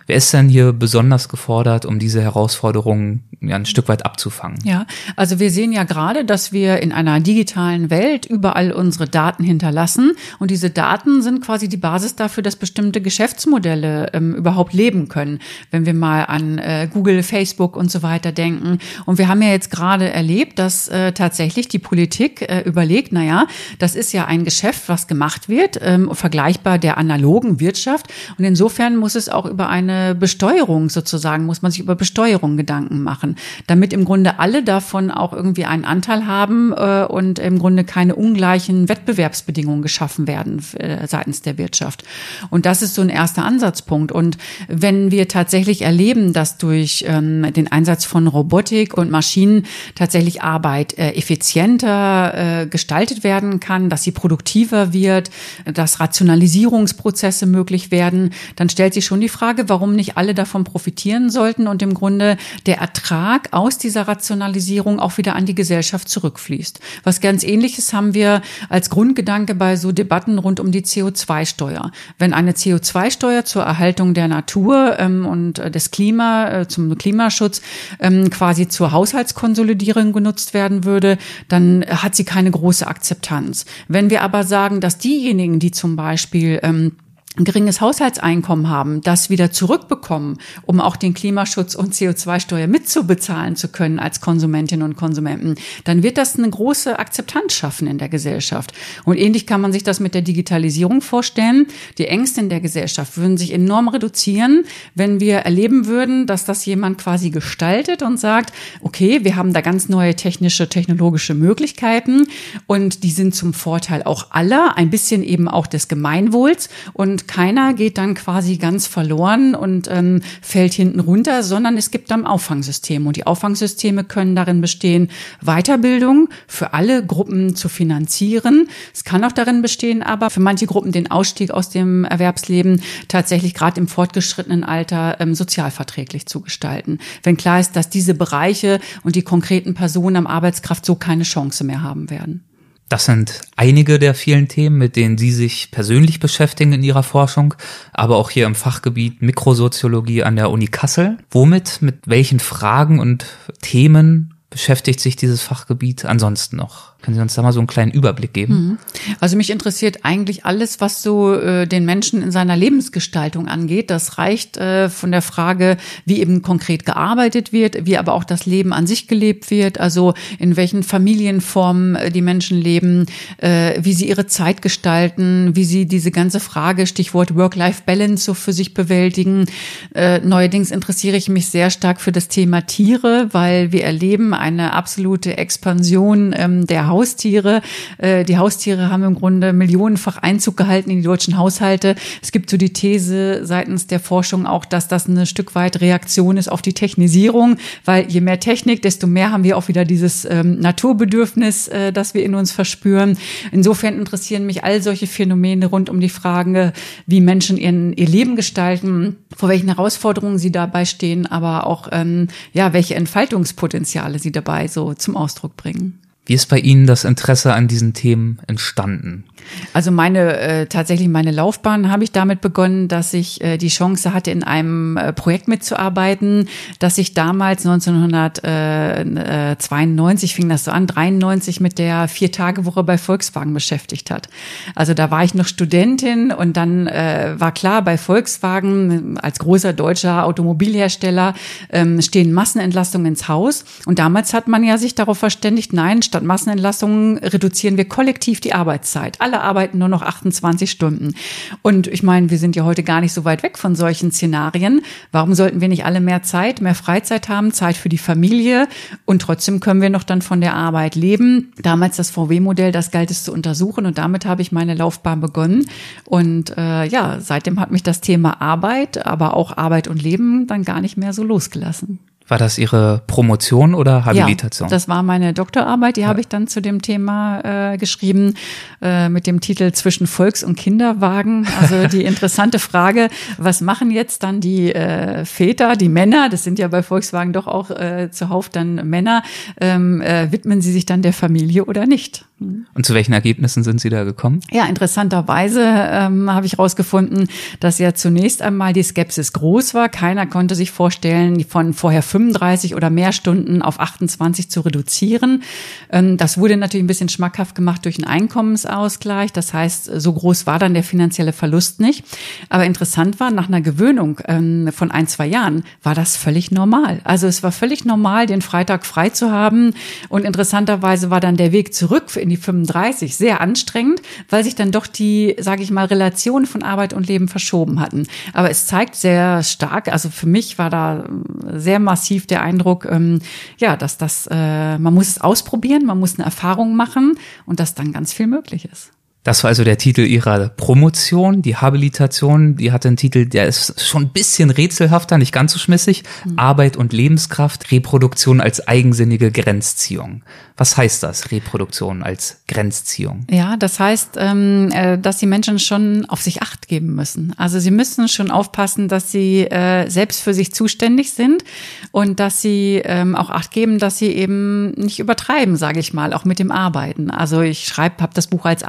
Wer 0.08 0.18
ist 0.18 0.32
denn 0.34 0.50
hier 0.50 0.72
besonders 0.72 1.30
gefordert, 1.30 1.84
um 1.86 1.98
diese 1.98 2.22
Herausforderungen 2.22 3.24
ja 3.42 3.56
ein 3.56 3.66
Stück 3.66 3.88
weit 3.88 4.06
abzufangen? 4.06 4.60
Ja, 4.64 4.86
also 5.16 5.40
wir 5.40 5.50
sehen 5.50 5.72
ja 5.72 5.84
gerade, 5.84 6.26
dass 6.26 6.52
wir 6.52 6.84
in 6.84 6.92
einer 6.92 7.20
digitalen 7.20 7.90
Welt 7.90 8.28
überall 8.28 8.72
unsere 8.72 9.08
Daten 9.08 9.44
hinterlassen 9.44 10.12
und 10.38 10.52
diese 10.52 10.70
Daten 10.70 11.24
sind 11.24 11.44
quasi 11.44 11.68
die 11.70 11.78
Basis 11.78 12.16
dafür, 12.16 12.44
dass 12.44 12.56
bestimmte 12.56 13.02
Geschäftsmodelle 13.02 14.12
ähm, 14.14 14.36
überhaupt 14.36 14.74
leben 14.74 15.08
können. 15.08 15.40
Wenn 15.72 15.88
wir 15.88 15.96
mal 15.96 16.26
an 16.26 16.60
äh, 16.60 16.88
Google, 16.92 17.24
Facebook 17.24 17.76
und 17.76 17.90
so 17.90 18.04
weiter 18.04 18.32
denken. 18.32 18.78
Und 19.06 19.18
wir 19.18 19.28
haben 19.28 19.42
ja 19.42 19.50
jetzt 19.50 19.72
gerade 19.72 20.12
erlebt, 20.12 20.60
dass 20.60 20.88
äh, 20.88 21.14
tatsächlich 21.14 21.68
die 21.68 21.80
Politik 21.80 22.44
äh, 22.44 22.62
überlegt, 22.62 23.12
na 23.12 23.24
ja, 23.24 23.48
das 23.80 23.96
ist 23.96 24.14
ja 24.14 24.26
ein 24.26 24.46
Geschäft, 24.46 24.84
was 24.88 25.08
gemacht 25.08 25.50
wird, 25.50 25.80
ähm, 25.82 26.14
vergleichbar 26.14 26.78
der 26.78 27.00
analogen 27.00 27.60
Wirtschaft. 27.60 28.08
Und 28.38 28.46
insofern 28.46 28.98
muss 28.98 29.16
es 29.16 29.30
auch 29.30 29.48
über 29.48 29.68
eine 29.68 29.95
Besteuerung 30.18 30.90
sozusagen, 30.90 31.46
muss 31.46 31.62
man 31.62 31.72
sich 31.72 31.82
über 31.82 31.96
Besteuerung 31.96 32.58
Gedanken 32.58 33.04
machen, 33.04 33.36
damit 33.68 33.94
im 33.94 34.06
Grunde 34.06 34.40
alle 34.40 34.64
davon 34.64 35.12
auch 35.12 35.34
irgendwie 35.34 35.66
einen 35.66 35.86
Anteil 35.86 36.28
haben 36.28 36.74
äh, 36.74 37.06
und 37.06 37.40
im 37.40 37.60
Grunde 37.60 37.84
keine 37.84 38.16
ungleichen 38.16 38.90
Wettbewerbsbedingungen 38.90 39.82
geschaffen 39.82 40.28
werden 40.28 40.62
äh, 40.78 41.08
seitens 41.08 41.42
der 41.42 41.58
Wirtschaft. 41.58 42.04
Und 42.50 42.66
das 42.66 42.82
ist 42.82 42.96
so 42.96 43.02
ein 43.02 43.10
erster 43.10 43.46
Ansatzpunkt. 43.46 44.12
Und 44.12 44.38
wenn 44.68 45.12
wir 45.12 45.28
tatsächlich 45.28 45.82
erleben, 45.82 46.34
dass 46.34 46.58
durch 46.58 47.06
ähm, 47.08 47.54
den 47.54 47.72
Einsatz 47.72 48.06
von 48.06 48.28
Robotik 48.28 48.98
und 48.98 49.12
Maschinen 49.12 49.66
tatsächlich 49.96 50.42
Arbeit 50.42 50.98
äh, 50.98 51.12
effizienter 51.12 52.62
äh, 52.62 52.68
gestaltet 52.68 53.24
werden 53.24 53.60
kann, 53.60 53.90
dass 53.90 54.04
sie 54.04 54.12
produktiver 54.12 54.94
wird, 54.94 55.30
dass 55.66 56.00
Rationalisierungsprozesse 56.00 57.46
möglich 57.46 57.92
werden, 57.92 58.32
dann 58.56 58.70
stellt 58.70 58.94
sich 58.94 59.06
schon 59.06 59.22
die 59.22 59.30
Frage, 59.30 59.70
warum 59.70 59.85
warum 59.86 59.96
nicht 59.96 60.18
alle 60.18 60.34
davon 60.34 60.64
profitieren 60.64 61.30
sollten 61.30 61.68
und 61.68 61.84
im 61.84 61.94
Grunde 61.94 62.38
der 62.66 62.80
Ertrag 62.80 63.50
aus 63.52 63.78
dieser 63.78 64.08
Rationalisierung 64.08 65.00
auch 65.00 65.20
wieder 65.20 65.36
an 65.36 65.46
die 65.46 65.54
Gesellschaft 65.54 66.10
zurückfließt. 66.10 66.80
Was 67.04 67.22
ganz 67.22 67.44
ähnliches 67.44 67.94
haben 67.94 68.16
wir 68.16 68.42
als 68.68 68.90
Grundgedanke 68.90 69.54
bei 69.54 69.76
so 69.76 69.92
Debatten 69.92 70.40
rund 70.40 70.60
um 70.60 70.72
die 70.72 70.82
CO2-Steuer. 70.82 71.92
Wenn 72.18 72.34
eine 72.34 72.54
CO2-Steuer 72.54 73.46
zur 73.46 73.62
Erhaltung 73.62 74.16
der 74.16 74.28
Natur 74.28 74.96
ähm, 74.98 75.28
und 75.28 75.60
äh, 75.60 75.70
des 75.70 75.92
Klima, 75.92 76.62
äh, 76.62 76.68
zum 76.68 76.98
Klimaschutz 76.98 77.62
ähm, 78.00 78.32
quasi 78.32 78.68
zur 78.68 78.92
Haushaltskonsolidierung 78.92 80.14
genutzt 80.14 80.56
werden 80.56 80.84
würde, 80.84 81.20
dann 81.48 81.86
hat 81.88 82.16
sie 82.16 82.24
keine 82.26 82.50
große 82.50 82.88
Akzeptanz. 82.88 83.66
Wenn 83.88 84.10
wir 84.10 84.24
aber 84.24 84.46
sagen, 84.46 84.82
dass 84.82 84.98
diejenigen, 84.98 85.60
die 85.60 85.70
zum 85.70 85.96
Beispiel 85.96 86.60
ähm, 86.64 86.94
ein 87.38 87.44
geringes 87.44 87.82
Haushaltseinkommen 87.82 88.70
haben, 88.70 89.02
das 89.02 89.30
wieder 89.30 89.52
zurückbekommen, 89.52 90.38
um 90.66 90.80
auch 90.80 90.96
den 90.96 91.14
Klimaschutz 91.14 91.76
und 91.76 91.94
CO2-Steuer 91.94 92.68
mitzubezahlen 92.68 93.56
zu 93.56 93.68
können 93.68 94.00
als 94.00 94.22
Konsumentinnen 94.22 94.86
und 94.86 94.96
Konsumenten, 94.96 95.56
dann 95.84 96.04
wird 96.04 96.18
das 96.18 96.38
eine 96.38 96.50
große 96.50 96.98
Akzeptanz 96.98 97.54
schaffen 97.54 97.88
in 97.88 97.98
der 97.98 98.10
Gesellschaft. 98.10 98.74
Und 99.04 99.18
ähnlich 99.18 99.46
kann 99.46 99.62
man 99.62 99.74
sich 99.74 99.84
das 99.84 100.00
mit 100.00 100.14
der 100.14 100.22
Digitalisierung 100.22 101.02
vorstellen. 101.02 101.68
Die 101.98 102.08
Ängste 102.08 102.42
in 102.42 102.50
der 102.50 102.62
Gesellschaft 102.62 103.18
würden 103.18 103.38
sich 103.38 103.54
enorm 103.54 103.90
reduzieren, 103.90 104.64
wenn 104.94 105.20
wir 105.20 105.40
erleben 105.40 105.88
würden, 105.88 106.28
dass 106.28 106.46
das 106.46 106.66
jemand 106.66 106.98
quasi 107.00 107.30
gestaltet 107.30 108.02
und 108.02 108.20
sagt, 108.20 108.54
okay, 108.82 109.24
wir 109.24 109.36
haben 109.36 109.54
da 109.54 109.62
ganz 109.62 109.90
neue 109.90 110.16
technische, 110.16 110.70
technologische 110.70 111.34
Möglichkeiten 111.34 112.28
und 112.68 113.04
die 113.04 113.12
sind 113.12 113.36
zum 113.36 113.54
Vorteil 113.54 114.04
auch 114.04 114.32
aller, 114.32 114.78
ein 114.78 114.90
bisschen 114.90 115.24
eben 115.24 115.48
auch 115.48 115.68
des 115.68 115.88
Gemeinwohls 115.88 116.70
und 116.94 117.25
keiner 117.28 117.74
geht 117.74 117.98
dann 117.98 118.14
quasi 118.14 118.58
ganz 118.58 118.88
verloren 118.88 119.56
und 119.56 119.88
ähm, 119.92 120.22
fällt 120.42 120.74
hinten 120.74 121.00
runter, 121.00 121.44
sondern 121.44 121.78
es 121.78 121.92
gibt 121.92 122.12
dann 122.12 122.26
Auffangsysteme. 122.26 123.08
Und 123.08 123.18
die 123.18 123.28
Auffangsysteme 123.28 124.04
können 124.04 124.36
darin 124.36 124.62
bestehen, 124.62 125.10
Weiterbildung 125.42 126.30
für 126.48 126.74
alle 126.74 127.06
Gruppen 127.06 127.56
zu 127.56 127.68
finanzieren. 127.68 128.70
Es 128.94 129.04
kann 129.04 129.24
auch 129.24 129.32
darin 129.32 129.62
bestehen, 129.62 130.04
aber 130.04 130.30
für 130.30 130.40
manche 130.40 130.66
Gruppen 130.66 130.92
den 130.92 131.12
Ausstieg 131.12 131.52
aus 131.52 131.70
dem 131.70 132.06
Erwerbsleben 132.06 132.82
tatsächlich 133.08 133.54
gerade 133.54 133.80
im 133.80 133.88
fortgeschrittenen 133.88 134.64
Alter 134.64 135.18
ähm, 135.20 135.36
sozialverträglich 135.36 136.26
zu 136.28 136.42
gestalten. 136.42 137.00
Wenn 137.24 137.38
klar 137.38 137.60
ist, 137.60 137.76
dass 137.76 137.90
diese 137.90 138.14
Bereiche 138.14 138.80
und 139.04 139.16
die 139.16 139.24
konkreten 139.24 139.74
Personen 139.74 140.16
am 140.16 140.28
Arbeitskraft 140.28 140.86
so 140.86 140.96
keine 140.96 141.24
Chance 141.24 141.64
mehr 141.64 141.82
haben 141.82 142.10
werden. 142.10 142.45
Das 142.88 143.06
sind 143.06 143.42
einige 143.56 143.98
der 143.98 144.14
vielen 144.14 144.48
Themen, 144.48 144.78
mit 144.78 144.96
denen 144.96 145.18
Sie 145.18 145.32
sich 145.32 145.72
persönlich 145.72 146.20
beschäftigen 146.20 146.74
in 146.74 146.84
Ihrer 146.84 147.02
Forschung, 147.02 147.56
aber 147.94 148.18
auch 148.18 148.30
hier 148.30 148.46
im 148.46 148.54
Fachgebiet 148.54 149.24
Mikrosoziologie 149.24 150.24
an 150.24 150.36
der 150.36 150.52
Uni 150.52 150.68
Kassel. 150.68 151.18
Womit, 151.32 151.82
mit 151.82 151.96
welchen 152.06 152.40
Fragen 152.40 153.00
und 153.00 153.26
Themen 153.62 154.35
beschäftigt 154.56 155.02
sich 155.02 155.18
dieses 155.18 155.42
Fachgebiet 155.42 156.06
ansonsten 156.06 156.56
noch? 156.56 156.96
Können 157.02 157.16
Sie 157.16 157.22
uns 157.22 157.36
da 157.36 157.44
mal 157.44 157.52
so 157.52 157.60
einen 157.60 157.68
kleinen 157.68 157.92
Überblick 157.92 158.34
geben? 158.34 158.54
Mhm. 158.54 158.78
Also 159.20 159.38
mich 159.38 159.52
interessiert 159.52 160.00
eigentlich 160.04 160.46
alles, 160.46 160.82
was 160.82 161.04
so 161.04 161.36
äh, 161.36 161.68
den 161.68 161.86
Menschen 161.86 162.24
in 162.24 162.32
seiner 162.32 162.56
Lebensgestaltung 162.56 163.48
angeht. 163.48 163.92
Das 163.92 164.18
reicht 164.18 164.58
äh, 164.58 164.90
von 164.90 165.12
der 165.12 165.22
Frage, 165.22 165.78
wie 166.06 166.20
eben 166.20 166.42
konkret 166.42 166.84
gearbeitet 166.84 167.54
wird, 167.54 167.86
wie 167.86 167.98
aber 167.98 168.14
auch 168.14 168.24
das 168.24 168.48
Leben 168.48 168.74
an 168.74 168.88
sich 168.88 169.08
gelebt 169.08 169.52
wird, 169.52 169.80
also 169.80 170.16
in 170.40 170.56
welchen 170.56 170.82
Familienformen 170.82 171.96
äh, 171.96 172.12
die 172.12 172.24
Menschen 172.24 172.60
leben, 172.60 173.06
äh, 173.38 173.74
wie 173.80 173.94
sie 173.94 174.10
ihre 174.10 174.26
Zeit 174.26 174.64
gestalten, 174.64 175.56
wie 175.56 175.66
sie 175.66 175.86
diese 175.86 176.10
ganze 176.10 176.40
Frage, 176.40 176.88
Stichwort 176.88 177.36
Work-Life-Balance 177.36 178.24
so 178.24 178.34
für 178.34 178.54
sich 178.54 178.74
bewältigen. 178.74 179.46
Äh, 179.94 180.22
neuerdings 180.22 180.72
interessiere 180.72 181.18
ich 181.18 181.30
mich 181.30 181.50
sehr 181.50 181.70
stark 181.70 182.02
für 182.02 182.12
das 182.12 182.30
Thema 182.30 182.62
Tiere, 182.62 183.28
weil 183.32 183.72
wir 183.72 183.84
erleben 183.84 184.34
eine 184.46 184.74
absolute 184.74 185.38
Expansion 185.38 186.34
ähm, 186.38 186.68
der 186.68 186.88
Haustiere. 186.88 187.64
Äh, 187.98 188.24
die 188.24 188.38
Haustiere 188.38 188.92
haben 188.92 189.04
im 189.04 189.16
Grunde 189.16 189.54
millionenfach 189.54 190.18
Einzug 190.18 190.56
gehalten 190.56 190.92
in 190.92 190.98
die 190.98 191.04
deutschen 191.04 191.38
Haushalte. 191.38 191.96
Es 192.22 192.32
gibt 192.32 192.52
so 192.52 192.58
die 192.58 192.72
These 192.72 193.44
seitens 193.44 193.88
der 193.88 194.00
Forschung 194.00 194.46
auch, 194.46 194.66
dass 194.66 194.88
das 194.88 195.08
ein 195.08 195.26
Stück 195.26 195.56
weit 195.56 195.82
Reaktion 195.82 196.38
ist 196.38 196.48
auf 196.48 196.62
die 196.62 196.74
Technisierung, 196.74 197.58
weil 197.86 198.06
je 198.08 198.22
mehr 198.22 198.40
Technik, 198.40 198.84
desto 198.84 199.08
mehr 199.08 199.32
haben 199.32 199.44
wir 199.44 199.58
auch 199.58 199.68
wieder 199.68 199.84
dieses 199.84 200.26
ähm, 200.26 200.60
Naturbedürfnis, 200.60 201.68
äh, 201.68 201.92
das 201.92 202.14
wir 202.14 202.24
in 202.24 202.36
uns 202.36 202.52
verspüren. 202.52 203.18
Insofern 203.52 203.98
interessieren 203.98 204.46
mich 204.46 204.64
all 204.64 204.82
solche 204.82 205.08
Phänomene 205.08 205.66
rund 205.66 205.90
um 205.90 206.00
die 206.00 206.10
Frage, 206.10 206.72
wie 207.08 207.20
Menschen 207.20 207.58
ihren, 207.58 207.94
ihr 207.94 208.08
Leben 208.08 208.36
gestalten, 208.36 209.18
vor 209.36 209.50
welchen 209.50 209.70
Herausforderungen 209.70 210.38
sie 210.38 210.52
dabei 210.52 210.86
stehen, 210.86 211.26
aber 211.26 211.66
auch 211.66 211.90
ähm, 211.92 212.28
ja, 212.54 212.74
welche 212.74 212.94
Entfaltungspotenziale 212.96 214.20
sie 214.20 214.25
dabei 214.32 214.68
so 214.68 214.94
zum 214.94 215.18
Ausdruck 215.18 215.58
bringen. 215.58 216.00
Wie 216.26 216.34
ist 216.34 216.48
bei 216.48 216.60
Ihnen 216.60 216.88
das 216.88 217.04
Interesse 217.04 217.54
an 217.54 217.68
diesen 217.68 217.94
Themen 217.94 218.40
entstanden? 218.48 219.26
Also 219.74 219.92
meine 219.92 220.38
äh, 220.38 220.68
tatsächlich 220.68 221.08
meine 221.08 221.32
Laufbahn 221.32 221.92
habe 221.92 222.04
ich 222.04 222.12
damit 222.12 222.42
begonnen, 222.42 222.88
dass 222.88 223.14
ich 223.14 223.42
äh, 223.42 223.58
die 223.58 223.70
Chance 223.70 224.14
hatte, 224.14 224.30
in 224.32 224.44
einem 224.44 224.98
äh, 224.98 225.14
Projekt 225.14 225.48
mitzuarbeiten, 225.48 226.50
dass 226.80 226.98
ich 226.98 227.14
damals 227.14 227.66
1992 227.66 230.36
fing 230.36 230.50
das 230.50 230.66
so 230.66 230.72
an, 230.72 230.88
93 230.88 231.62
mit 231.62 231.80
der 231.80 232.08
Vier-Tage-Woche 232.08 232.84
bei 232.84 232.98
Volkswagen 232.98 233.54
beschäftigt 233.54 234.12
hat. 234.12 234.30
Also 234.76 234.94
da 234.94 235.12
war 235.12 235.24
ich 235.24 235.34
noch 235.34 235.48
Studentin 235.48 236.32
und 236.32 236.58
dann 236.58 236.88
äh, 236.88 237.36
war 237.38 237.52
klar, 237.52 237.82
bei 237.82 237.98
Volkswagen 237.98 239.18
als 239.20 239.40
großer 239.40 239.74
deutscher 239.74 240.26
Automobilhersteller 240.26 241.34
ähm, 241.72 242.02
stehen 242.02 242.34
Massenentlastungen 242.34 243.08
ins 243.08 243.28
Haus. 243.28 243.66
Und 243.86 244.00
damals 244.00 244.34
hat 244.34 244.48
man 244.48 244.64
ja 244.64 244.78
sich 244.78 244.96
darauf 244.96 245.18
verständigt, 245.18 245.74
nein, 245.74 246.02
statt 246.02 246.24
Massenentlastungen 246.24 247.18
reduzieren 247.18 247.78
wir 247.78 247.86
kollektiv 247.86 248.42
die 248.42 248.54
Arbeitszeit. 248.54 249.22
Alle 249.22 249.35
arbeiten 249.42 249.78
nur 249.78 249.88
noch 249.88 250.02
28 250.02 250.70
Stunden. 250.70 251.14
Und 251.62 251.88
ich 251.88 252.04
meine, 252.04 252.30
wir 252.30 252.38
sind 252.38 252.56
ja 252.56 252.64
heute 252.64 252.84
gar 252.84 253.02
nicht 253.02 253.14
so 253.14 253.26
weit 253.26 253.44
weg 253.44 253.58
von 253.58 253.76
solchen 253.76 254.12
Szenarien. 254.12 254.82
Warum 255.12 255.34
sollten 255.34 255.62
wir 255.62 255.68
nicht 255.68 255.86
alle 255.86 256.02
mehr 256.02 256.24
Zeit, 256.24 256.62
mehr 256.62 256.76
Freizeit 256.76 257.30
haben, 257.30 257.52
Zeit 257.52 257.78
für 257.78 257.90
die 257.90 257.98
Familie 257.98 258.68
und 259.06 259.22
trotzdem 259.22 259.60
können 259.60 259.82
wir 259.82 259.90
noch 259.90 260.04
dann 260.04 260.22
von 260.22 260.42
der 260.42 260.56
Arbeit 260.56 260.96
leben? 260.96 261.54
Damals 261.62 261.98
das 261.98 262.10
VW-Modell, 262.12 262.72
das 262.72 262.92
galt 262.92 263.12
es 263.12 263.24
zu 263.24 263.32
untersuchen 263.32 263.86
und 263.86 263.98
damit 263.98 264.26
habe 264.26 264.42
ich 264.42 264.52
meine 264.52 264.76
Laufbahn 264.76 265.22
begonnen. 265.22 265.66
Und 266.06 266.56
äh, 266.58 266.86
ja, 266.86 267.20
seitdem 267.20 267.60
hat 267.60 267.72
mich 267.72 267.84
das 267.84 268.02
Thema 268.02 268.42
Arbeit, 268.42 269.06
aber 269.06 269.36
auch 269.36 269.58
Arbeit 269.58 269.88
und 269.88 270.02
Leben 270.02 270.48
dann 270.48 270.64
gar 270.64 270.82
nicht 270.82 270.98
mehr 270.98 271.14
so 271.14 271.24
losgelassen. 271.24 272.00
War 272.28 272.40
das 272.40 272.58
Ihre 272.58 273.04
Promotion 273.06 273.76
oder 273.76 274.04
Habilitation? 274.04 274.68
Ja, 274.68 274.76
das 274.76 274.88
war 274.88 275.04
meine 275.04 275.34
Doktorarbeit, 275.34 275.98
die 275.98 276.02
ja. 276.02 276.08
habe 276.08 276.22
ich 276.22 276.28
dann 276.28 276.48
zu 276.48 276.60
dem 276.60 276.82
Thema 276.82 277.74
äh, 277.74 277.78
geschrieben, 277.78 278.34
äh, 278.82 279.10
mit 279.10 279.28
dem 279.28 279.42
Titel 279.42 279.72
Zwischen 279.74 280.08
Volks- 280.08 280.44
und 280.44 280.56
Kinderwagen. 280.56 281.48
Also 281.62 281.88
die 281.88 282.04
interessante 282.06 282.58
Frage, 282.58 283.10
was 283.38 283.62
machen 283.62 283.92
jetzt 283.92 284.24
dann 284.24 284.42
die 284.42 284.74
äh, 284.74 285.24
Väter, 285.24 285.76
die 285.76 285.90
Männer, 285.90 286.30
das 286.30 286.44
sind 286.44 286.58
ja 286.58 286.68
bei 286.68 286.82
Volkswagen 286.82 287.32
doch 287.32 287.46
auch 287.46 287.70
äh, 287.70 288.10
zuhauf 288.12 288.50
dann 288.50 288.90
Männer, 288.90 289.22
ähm, 289.62 290.02
äh, 290.02 290.32
widmen 290.32 290.62
sie 290.62 290.72
sich 290.72 290.88
dann 290.88 291.04
der 291.04 291.14
Familie 291.14 291.66
oder 291.66 291.86
nicht? 291.86 292.26
Und 292.38 292.86
zu 292.86 292.94
welchen 292.94 293.14
Ergebnissen 293.14 293.64
sind 293.64 293.80
Sie 293.80 293.90
da 293.90 294.04
gekommen? 294.04 294.42
Ja, 294.52 294.66
interessanterweise 294.66 295.62
ähm, 295.64 296.30
habe 296.30 296.46
ich 296.46 296.54
herausgefunden, 296.54 297.30
dass 297.62 297.80
ja 297.80 297.94
zunächst 297.94 298.42
einmal 298.42 298.74
die 298.74 298.84
Skepsis 298.84 299.32
groß 299.32 299.74
war. 299.74 299.88
Keiner 299.88 300.26
konnte 300.28 300.54
sich 300.54 300.72
vorstellen, 300.72 301.46
von 301.46 301.74
vorher 301.74 302.02
35 302.02 302.76
oder 302.76 302.90
mehr 302.90 303.14
Stunden 303.14 303.62
auf 303.62 303.80
28 303.80 304.50
zu 304.50 304.62
reduzieren. 304.62 305.44
Ähm, 305.90 306.18
das 306.18 306.38
wurde 306.38 306.58
natürlich 306.58 306.84
ein 306.84 306.88
bisschen 306.88 307.08
schmackhaft 307.08 307.56
gemacht 307.56 307.86
durch 307.86 307.98
einen 308.00 308.08
Einkommensausgleich. 308.08 309.32
Das 309.32 309.54
heißt, 309.54 309.86
so 309.96 310.12
groß 310.12 310.46
war 310.46 310.60
dann 310.60 310.74
der 310.74 310.84
finanzielle 310.84 311.32
Verlust 311.32 311.80
nicht. 311.80 312.04
Aber 312.50 312.66
interessant 312.66 313.22
war, 313.22 313.32
nach 313.32 313.48
einer 313.48 313.62
Gewöhnung 313.62 314.20
ähm, 314.28 314.70
von 314.74 314.92
ein, 314.92 315.08
zwei 315.08 315.28
Jahren 315.28 315.64
war 315.84 315.96
das 315.96 316.18
völlig 316.18 316.52
normal. 316.52 317.00
Also 317.06 317.28
es 317.28 317.44
war 317.44 317.54
völlig 317.54 317.86
normal, 317.86 318.26
den 318.26 318.42
Freitag 318.42 318.86
frei 318.86 319.08
zu 319.08 319.32
haben. 319.32 319.74
Und 320.10 320.26
interessanterweise 320.26 321.10
war 321.10 321.22
dann 321.22 321.38
der 321.38 321.54
Weg 321.54 321.74
zurück 321.74 322.10
in 322.26 322.30
die 322.30 322.38
35 322.38 323.16
sehr 323.16 323.40
anstrengend, 323.40 324.02
weil 324.30 324.44
sich 324.44 324.56
dann 324.56 324.72
doch 324.72 324.88
die, 324.88 325.36
sage 325.40 325.62
ich 325.64 325.72
mal, 325.72 325.86
Relationen 325.86 326.48
von 326.48 326.64
Arbeit 326.64 326.94
und 326.94 327.08
Leben 327.08 327.28
verschoben 327.28 327.80
hatten. 327.80 328.08
Aber 328.34 328.50
es 328.50 328.66
zeigt 328.66 328.96
sehr 328.96 329.44
stark, 329.44 329.88
also 329.88 330.10
für 330.10 330.26
mich 330.26 330.58
war 330.58 330.70
da 330.70 331.06
sehr 331.54 331.80
massiv 331.80 332.26
der 332.26 332.42
Eindruck, 332.42 332.86
ähm, 332.86 333.20
ja, 333.60 333.78
dass 333.78 333.98
das, 333.98 334.28
äh, 334.32 334.78
man 334.78 334.94
muss 334.94 335.08
es 335.08 335.22
ausprobieren, 335.22 335.86
man 335.86 336.00
muss 336.00 336.16
eine 336.16 336.26
Erfahrung 336.26 336.76
machen 336.76 337.18
und 337.46 337.60
dass 337.60 337.76
dann 337.76 337.94
ganz 337.94 338.12
viel 338.12 338.28
möglich 338.28 338.68
ist. 338.72 338.95
Das 339.26 339.44
war 339.44 339.50
also 339.50 339.64
der 339.64 339.80
Titel 339.80 340.02
ihrer 340.02 340.50
Promotion, 340.50 341.42
die 341.42 341.58
Habilitation. 341.58 342.58
Die 342.58 342.72
hatte 342.72 342.90
einen 342.90 342.96
Titel, 342.96 343.26
der 343.26 343.48
ist 343.48 343.82
schon 343.82 344.04
ein 344.04 344.10
bisschen 344.10 344.52
rätselhafter, 344.52 345.18
nicht 345.18 345.32
ganz 345.32 345.52
so 345.52 345.58
schmissig. 345.58 346.04
Mhm. 346.26 346.38
Arbeit 346.38 346.78
und 346.78 346.94
Lebenskraft, 346.94 347.72
Reproduktion 347.72 348.40
als 348.40 348.68
eigensinnige 348.68 349.32
Grenzziehung. 349.32 350.22
Was 350.58 350.78
heißt 350.78 351.04
das, 351.04 351.32
Reproduktion 351.32 352.02
als 352.02 352.38
Grenzziehung? 352.48 353.26
Ja, 353.30 353.58
das 353.58 353.80
heißt, 353.80 354.12
ähm, 354.18 354.70
äh, 354.72 354.98
dass 354.98 355.18
die 355.18 355.26
Menschen 355.26 355.60
schon 355.60 356.06
auf 356.06 356.22
sich 356.22 356.44
acht 356.44 356.70
geben 356.70 356.96
müssen. 356.96 357.34
Also 357.36 357.60
sie 357.60 357.72
müssen 357.72 358.08
schon 358.08 358.32
aufpassen, 358.32 358.88
dass 358.88 359.12
sie 359.12 359.42
äh, 359.42 359.90
selbst 359.90 360.22
für 360.22 360.34
sich 360.36 360.54
zuständig 360.54 361.12
sind 361.12 361.44
und 361.92 362.22
dass 362.22 362.42
sie 362.42 362.82
ähm, 362.86 363.16
auch 363.16 363.32
acht 363.32 363.52
geben, 363.52 363.80
dass 363.80 363.98
sie 363.98 364.12
eben 364.12 364.72
nicht 364.72 365.00
übertreiben, 365.00 365.58
sage 365.58 365.80
ich 365.80 365.94
mal, 365.94 366.14
auch 366.14 366.24
mit 366.24 366.40
dem 366.40 366.52
Arbeiten. 366.52 367.12
Also 367.12 367.42
ich 367.42 367.66
schreibe, 367.66 368.02
habe 368.02 368.14
das 368.14 368.28
Buch 368.28 368.46
als 368.46 368.64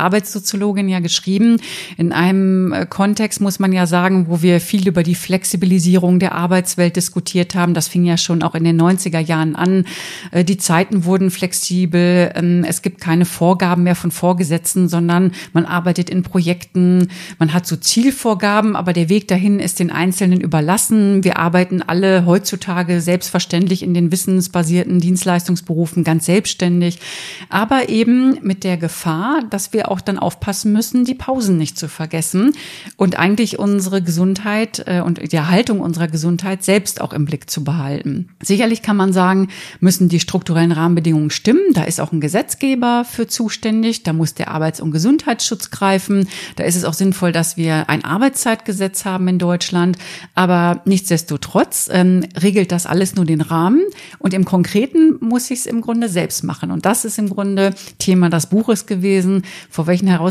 Arbeitssoziologin 0.47 0.89
ja 0.89 1.01
geschrieben. 1.01 1.59
In 1.97 2.13
einem 2.13 2.73
äh, 2.73 2.87
Kontext 2.87 3.41
muss 3.41 3.59
man 3.59 3.73
ja 3.73 3.87
sagen, 3.87 4.27
wo 4.29 4.43
wir 4.43 4.61
viel 4.61 4.87
über 4.87 5.03
die 5.03 5.15
Flexibilisierung 5.15 6.19
der 6.19 6.35
Arbeitswelt 6.35 6.97
diskutiert 6.97 7.55
haben. 7.55 7.75
Das 7.75 7.89
fing 7.89 8.05
ja 8.05 8.17
schon 8.17 8.43
auch 8.43 8.55
in 8.55 8.65
den 8.65 8.81
90er 8.81 9.19
Jahren 9.19 9.57
an. 9.57 9.85
Die 10.33 10.57
Zeiten 10.57 11.05
wurden 11.05 11.31
flexibel. 11.31 12.33
Ähm, 12.35 12.65
es 12.67 12.83
gibt 12.83 13.01
keine 13.01 13.25
Vorgaben 13.25 13.83
mehr 13.83 13.97
von 13.97 14.11
Vorgesetzten, 14.11 14.89
sondern 14.89 15.33
man 15.53 15.65
arbeitet 15.65 16.11
in 16.11 16.23
Projekten. 16.23 17.09
Man 17.39 17.53
hat 17.53 17.67
so 17.67 17.77
Zielvorgaben, 17.77 18.77
aber 18.77 18.93
der 18.93 19.09
Weg 19.09 19.29
dahin 19.29 19.59
ist 19.59 19.81
den 19.81 19.91
Einzelnen 19.91 20.41
überlassen. 20.41 21.25
Wir 21.25 21.39
arbeiten 21.39 21.83
alle 21.83 22.27
heutzutage 22.27 23.01
selbstverständlich 23.01 23.83
in 23.83 23.95
den 23.95 24.13
wissensbasierten 24.13 25.01
Dienstleistungsberufen 25.01 26.05
ganz 26.05 26.27
selbstständig, 26.27 26.99
aber 27.49 27.89
eben 27.89 28.39
mit 28.43 28.65
der 28.65 28.77
Gefahr, 28.77 29.43
dass 29.51 29.73
wir 29.73 29.91
auch 29.91 30.01
dann 30.01 30.19
aufpassen 30.37 30.73
müssen, 30.73 31.05
die 31.05 31.15
Pausen 31.15 31.57
nicht 31.57 31.79
zu 31.79 31.89
vergessen 31.89 32.53
und 32.97 33.19
eigentlich 33.19 33.59
unsere 33.59 34.03
Gesundheit 34.03 34.85
äh, 34.87 35.01
und 35.01 35.33
die 35.33 35.37
Erhaltung 35.37 35.81
unserer 35.81 36.09
Gesundheit 36.09 36.63
selbst 36.63 37.01
auch 37.01 37.13
im 37.13 37.25
Blick 37.25 37.49
zu 37.49 37.65
behalten. 37.65 38.29
Sicherlich 38.43 38.83
kann 38.83 38.97
man 38.97 39.13
sagen, 39.13 39.49
müssen 39.81 40.09
die 40.09 40.21
strukturellen 40.21 40.73
Rahmenbedingungen 40.73 41.31
stimmen. 41.31 41.73
Da 41.73 41.85
ist 41.85 42.01
auch 42.01 42.13
ein 42.13 42.21
Gesetzgeber 42.21 43.05
für 43.11 43.27
zuständig. 43.27 44.03
Da 44.03 44.13
muss 44.13 44.35
der 44.35 44.51
Arbeits- 44.51 44.81
und 44.81 44.91
Gesundheitsschutz 44.91 45.71
greifen. 45.71 46.29
Da 46.57 46.65
ist 46.65 46.77
es 46.77 46.85
auch 46.85 46.93
sinnvoll, 46.93 47.33
dass 47.33 47.57
wir 47.57 47.89
ein 47.89 48.05
Arbeitszeitgesetz 48.05 49.05
haben 49.05 49.29
in 49.29 49.39
Deutschland. 49.39 49.97
Aber 50.35 50.83
nichtsdestotrotz 50.85 51.89
ähm, 51.91 52.27
regelt 52.41 52.73
das 52.73 52.87
alles 52.87 53.15
nur 53.15 53.25
den 53.25 53.41
Rahmen. 53.41 53.83
Und 54.19 54.35
im 54.35 54.45
Konkreten 54.45 55.17
muss 55.21 55.51
ich 55.51 55.61
es 55.61 55.67
im 55.67 55.81
Grunde 55.81 56.09
selbst 56.09 56.45
machen. 56.45 56.71
Und 56.71 56.85
das 56.85 57.05
ist 57.05 57.19
im 57.19 57.31
Grunde 57.31 57.75
Thema 57.99 58.29
des 58.29 58.47
Buches 58.47 58.87
gewesen, 58.87 59.43
vor 59.71 59.87
welchen 59.87 60.09
Herausforderungen 60.09 60.26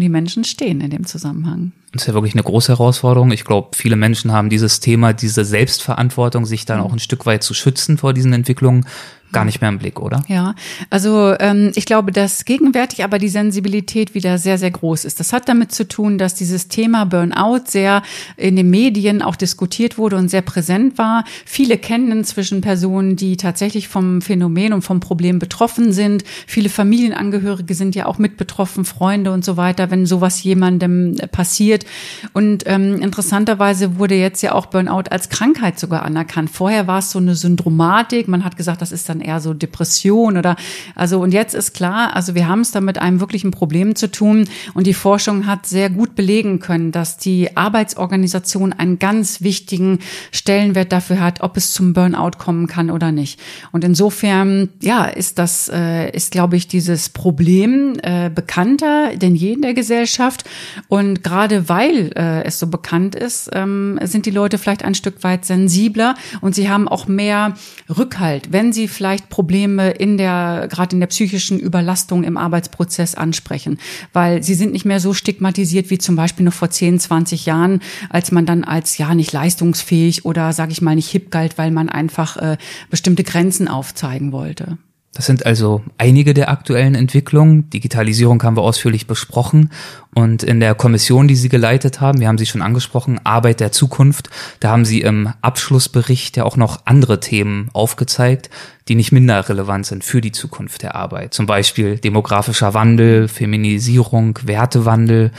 die 0.00 0.08
Menschen 0.08 0.44
stehen 0.44 0.80
in 0.80 0.90
dem 0.90 1.06
Zusammenhang. 1.06 1.72
Das 1.92 2.02
ist 2.02 2.08
ja 2.08 2.14
wirklich 2.14 2.34
eine 2.34 2.42
große 2.42 2.72
Herausforderung. 2.72 3.30
Ich 3.30 3.44
glaube, 3.44 3.70
viele 3.74 3.96
Menschen 3.96 4.32
haben 4.32 4.50
dieses 4.50 4.80
Thema, 4.80 5.12
diese 5.12 5.44
Selbstverantwortung, 5.44 6.44
sich 6.44 6.64
dann 6.64 6.80
auch 6.80 6.92
ein 6.92 6.98
Stück 6.98 7.26
weit 7.26 7.42
zu 7.42 7.54
schützen 7.54 7.98
vor 7.98 8.12
diesen 8.12 8.32
Entwicklungen, 8.32 8.86
gar 9.32 9.44
nicht 9.44 9.60
mehr 9.60 9.70
im 9.70 9.78
Blick, 9.78 10.00
oder? 10.00 10.22
Ja, 10.28 10.54
also 10.90 11.34
ähm, 11.38 11.72
ich 11.74 11.86
glaube, 11.86 12.12
dass 12.12 12.44
gegenwärtig 12.44 13.04
aber 13.04 13.18
die 13.18 13.28
Sensibilität 13.28 14.14
wieder 14.14 14.38
sehr, 14.38 14.58
sehr 14.58 14.70
groß 14.70 15.04
ist. 15.04 15.20
Das 15.20 15.32
hat 15.32 15.48
damit 15.48 15.72
zu 15.72 15.86
tun, 15.86 16.18
dass 16.18 16.34
dieses 16.34 16.68
Thema 16.68 17.04
Burnout 17.04 17.62
sehr 17.66 18.02
in 18.36 18.56
den 18.56 18.70
Medien 18.70 19.22
auch 19.22 19.36
diskutiert 19.36 19.98
wurde 19.98 20.16
und 20.16 20.28
sehr 20.28 20.42
präsent 20.42 20.98
war. 20.98 21.24
Viele 21.44 21.76
kennen 21.78 22.12
inzwischen 22.12 22.60
Personen, 22.60 23.16
die 23.16 23.36
tatsächlich 23.36 23.88
vom 23.88 24.22
Phänomen 24.22 24.72
und 24.72 24.82
vom 24.82 25.00
Problem 25.00 25.38
betroffen 25.38 25.92
sind. 25.92 26.24
Viele 26.46 26.68
Familienangehörige 26.68 27.74
sind 27.74 27.94
ja 27.94 28.06
auch 28.06 28.18
mit 28.18 28.36
betroffen, 28.36 28.84
Freunde 28.84 29.32
und 29.32 29.44
so 29.44 29.56
weiter, 29.56 29.90
wenn 29.90 30.06
sowas 30.06 30.42
jemandem 30.42 31.16
passiert. 31.32 31.84
Und 32.32 32.64
ähm, 32.66 33.02
interessanterweise 33.02 33.98
wurde 33.98 34.14
jetzt 34.14 34.42
ja 34.42 34.52
auch 34.52 34.66
Burnout 34.66 35.10
als 35.10 35.28
Krankheit 35.28 35.78
sogar 35.78 36.02
anerkannt. 36.02 36.50
Vorher 36.50 36.86
war 36.86 37.00
es 37.00 37.10
so 37.10 37.18
eine 37.18 37.34
Syndromatik. 37.34 38.28
Man 38.28 38.44
hat 38.44 38.56
gesagt, 38.56 38.82
das 38.82 38.92
ist 38.92 39.08
dann 39.08 39.15
eher 39.20 39.40
so 39.40 39.54
Depression 39.54 40.36
oder 40.36 40.56
also 40.94 41.20
und 41.20 41.32
jetzt 41.32 41.54
ist 41.54 41.74
klar, 41.74 42.14
also 42.14 42.34
wir 42.34 42.48
haben 42.48 42.60
es 42.60 42.70
da 42.70 42.80
mit 42.80 42.98
einem 42.98 43.20
wirklichen 43.20 43.50
Problem 43.50 43.94
zu 43.94 44.10
tun. 44.10 44.48
Und 44.74 44.86
die 44.86 44.94
Forschung 44.94 45.46
hat 45.46 45.66
sehr 45.66 45.90
gut 45.90 46.14
belegen 46.14 46.60
können, 46.60 46.92
dass 46.92 47.18
die 47.18 47.56
Arbeitsorganisation 47.56 48.72
einen 48.72 48.98
ganz 48.98 49.40
wichtigen 49.42 49.98
Stellenwert 50.32 50.92
dafür 50.92 51.20
hat, 51.20 51.40
ob 51.40 51.56
es 51.56 51.72
zum 51.72 51.92
Burnout 51.92 52.38
kommen 52.38 52.66
kann 52.66 52.90
oder 52.90 53.12
nicht. 53.12 53.40
Und 53.72 53.84
insofern, 53.84 54.68
ja, 54.82 55.04
ist 55.04 55.38
das, 55.38 55.70
äh, 55.72 56.10
ist 56.10 56.32
glaube 56.32 56.56
ich 56.56 56.68
dieses 56.68 57.08
Problem 57.08 57.94
äh, 58.02 58.30
bekannter 58.30 59.16
denn 59.16 59.34
je 59.34 59.52
in 59.52 59.62
der 59.62 59.74
Gesellschaft. 59.74 60.44
Und 60.88 61.22
gerade 61.22 61.68
weil 61.68 62.12
äh, 62.16 62.44
es 62.44 62.58
so 62.58 62.66
bekannt 62.66 63.14
ist, 63.14 63.50
ähm, 63.52 63.98
sind 64.02 64.26
die 64.26 64.30
Leute 64.30 64.58
vielleicht 64.58 64.84
ein 64.84 64.94
Stück 64.94 65.22
weit 65.24 65.44
sensibler 65.44 66.14
und 66.40 66.54
sie 66.54 66.68
haben 66.68 66.88
auch 66.88 67.06
mehr 67.06 67.54
Rückhalt, 67.88 68.52
wenn 68.52 68.72
sie 68.72 68.88
vielleicht 68.88 69.05
vielleicht 69.06 69.28
Probleme 69.28 69.90
in 69.92 70.16
der, 70.18 70.66
gerade 70.68 70.96
in 70.96 70.98
der 71.00 71.06
psychischen 71.06 71.60
Überlastung 71.60 72.24
im 72.24 72.36
Arbeitsprozess 72.36 73.14
ansprechen, 73.14 73.78
weil 74.12 74.42
sie 74.42 74.54
sind 74.54 74.72
nicht 74.72 74.84
mehr 74.84 74.98
so 74.98 75.14
stigmatisiert 75.14 75.90
wie 75.90 75.98
zum 75.98 76.16
Beispiel 76.16 76.44
noch 76.44 76.52
vor 76.52 76.70
10, 76.70 76.98
20 76.98 77.46
Jahren, 77.46 77.82
als 78.10 78.32
man 78.32 78.46
dann 78.46 78.64
als 78.64 78.98
ja 78.98 79.14
nicht 79.14 79.32
leistungsfähig 79.32 80.24
oder 80.24 80.52
sage 80.52 80.72
ich 80.72 80.82
mal 80.82 80.96
nicht 80.96 81.08
hip 81.08 81.30
galt, 81.30 81.56
weil 81.56 81.70
man 81.70 81.88
einfach 81.88 82.36
äh, 82.36 82.56
bestimmte 82.90 83.22
Grenzen 83.22 83.68
aufzeigen 83.68 84.32
wollte. 84.32 84.76
Das 85.16 85.24
sind 85.24 85.46
also 85.46 85.82
einige 85.96 86.34
der 86.34 86.50
aktuellen 86.50 86.94
Entwicklungen. 86.94 87.70
Digitalisierung 87.70 88.42
haben 88.42 88.54
wir 88.54 88.62
ausführlich 88.62 89.06
besprochen. 89.06 89.70
Und 90.14 90.42
in 90.42 90.60
der 90.60 90.74
Kommission, 90.74 91.26
die 91.26 91.36
Sie 91.36 91.48
geleitet 91.48 92.02
haben, 92.02 92.20
wir 92.20 92.28
haben 92.28 92.36
Sie 92.36 92.44
schon 92.44 92.60
angesprochen, 92.60 93.18
Arbeit 93.24 93.60
der 93.60 93.72
Zukunft, 93.72 94.28
da 94.60 94.72
haben 94.72 94.84
Sie 94.84 95.00
im 95.00 95.32
Abschlussbericht 95.40 96.36
ja 96.36 96.44
auch 96.44 96.58
noch 96.58 96.82
andere 96.84 97.18
Themen 97.18 97.70
aufgezeigt, 97.72 98.50
die 98.88 98.94
nicht 98.94 99.10
minder 99.10 99.48
relevant 99.48 99.86
sind 99.86 100.04
für 100.04 100.20
die 100.20 100.32
Zukunft 100.32 100.82
der 100.82 100.94
Arbeit. 100.94 101.32
Zum 101.32 101.46
Beispiel 101.46 101.96
demografischer 101.96 102.74
Wandel, 102.74 103.28
Feminisierung, 103.28 104.38
Wertewandel. 104.42 105.30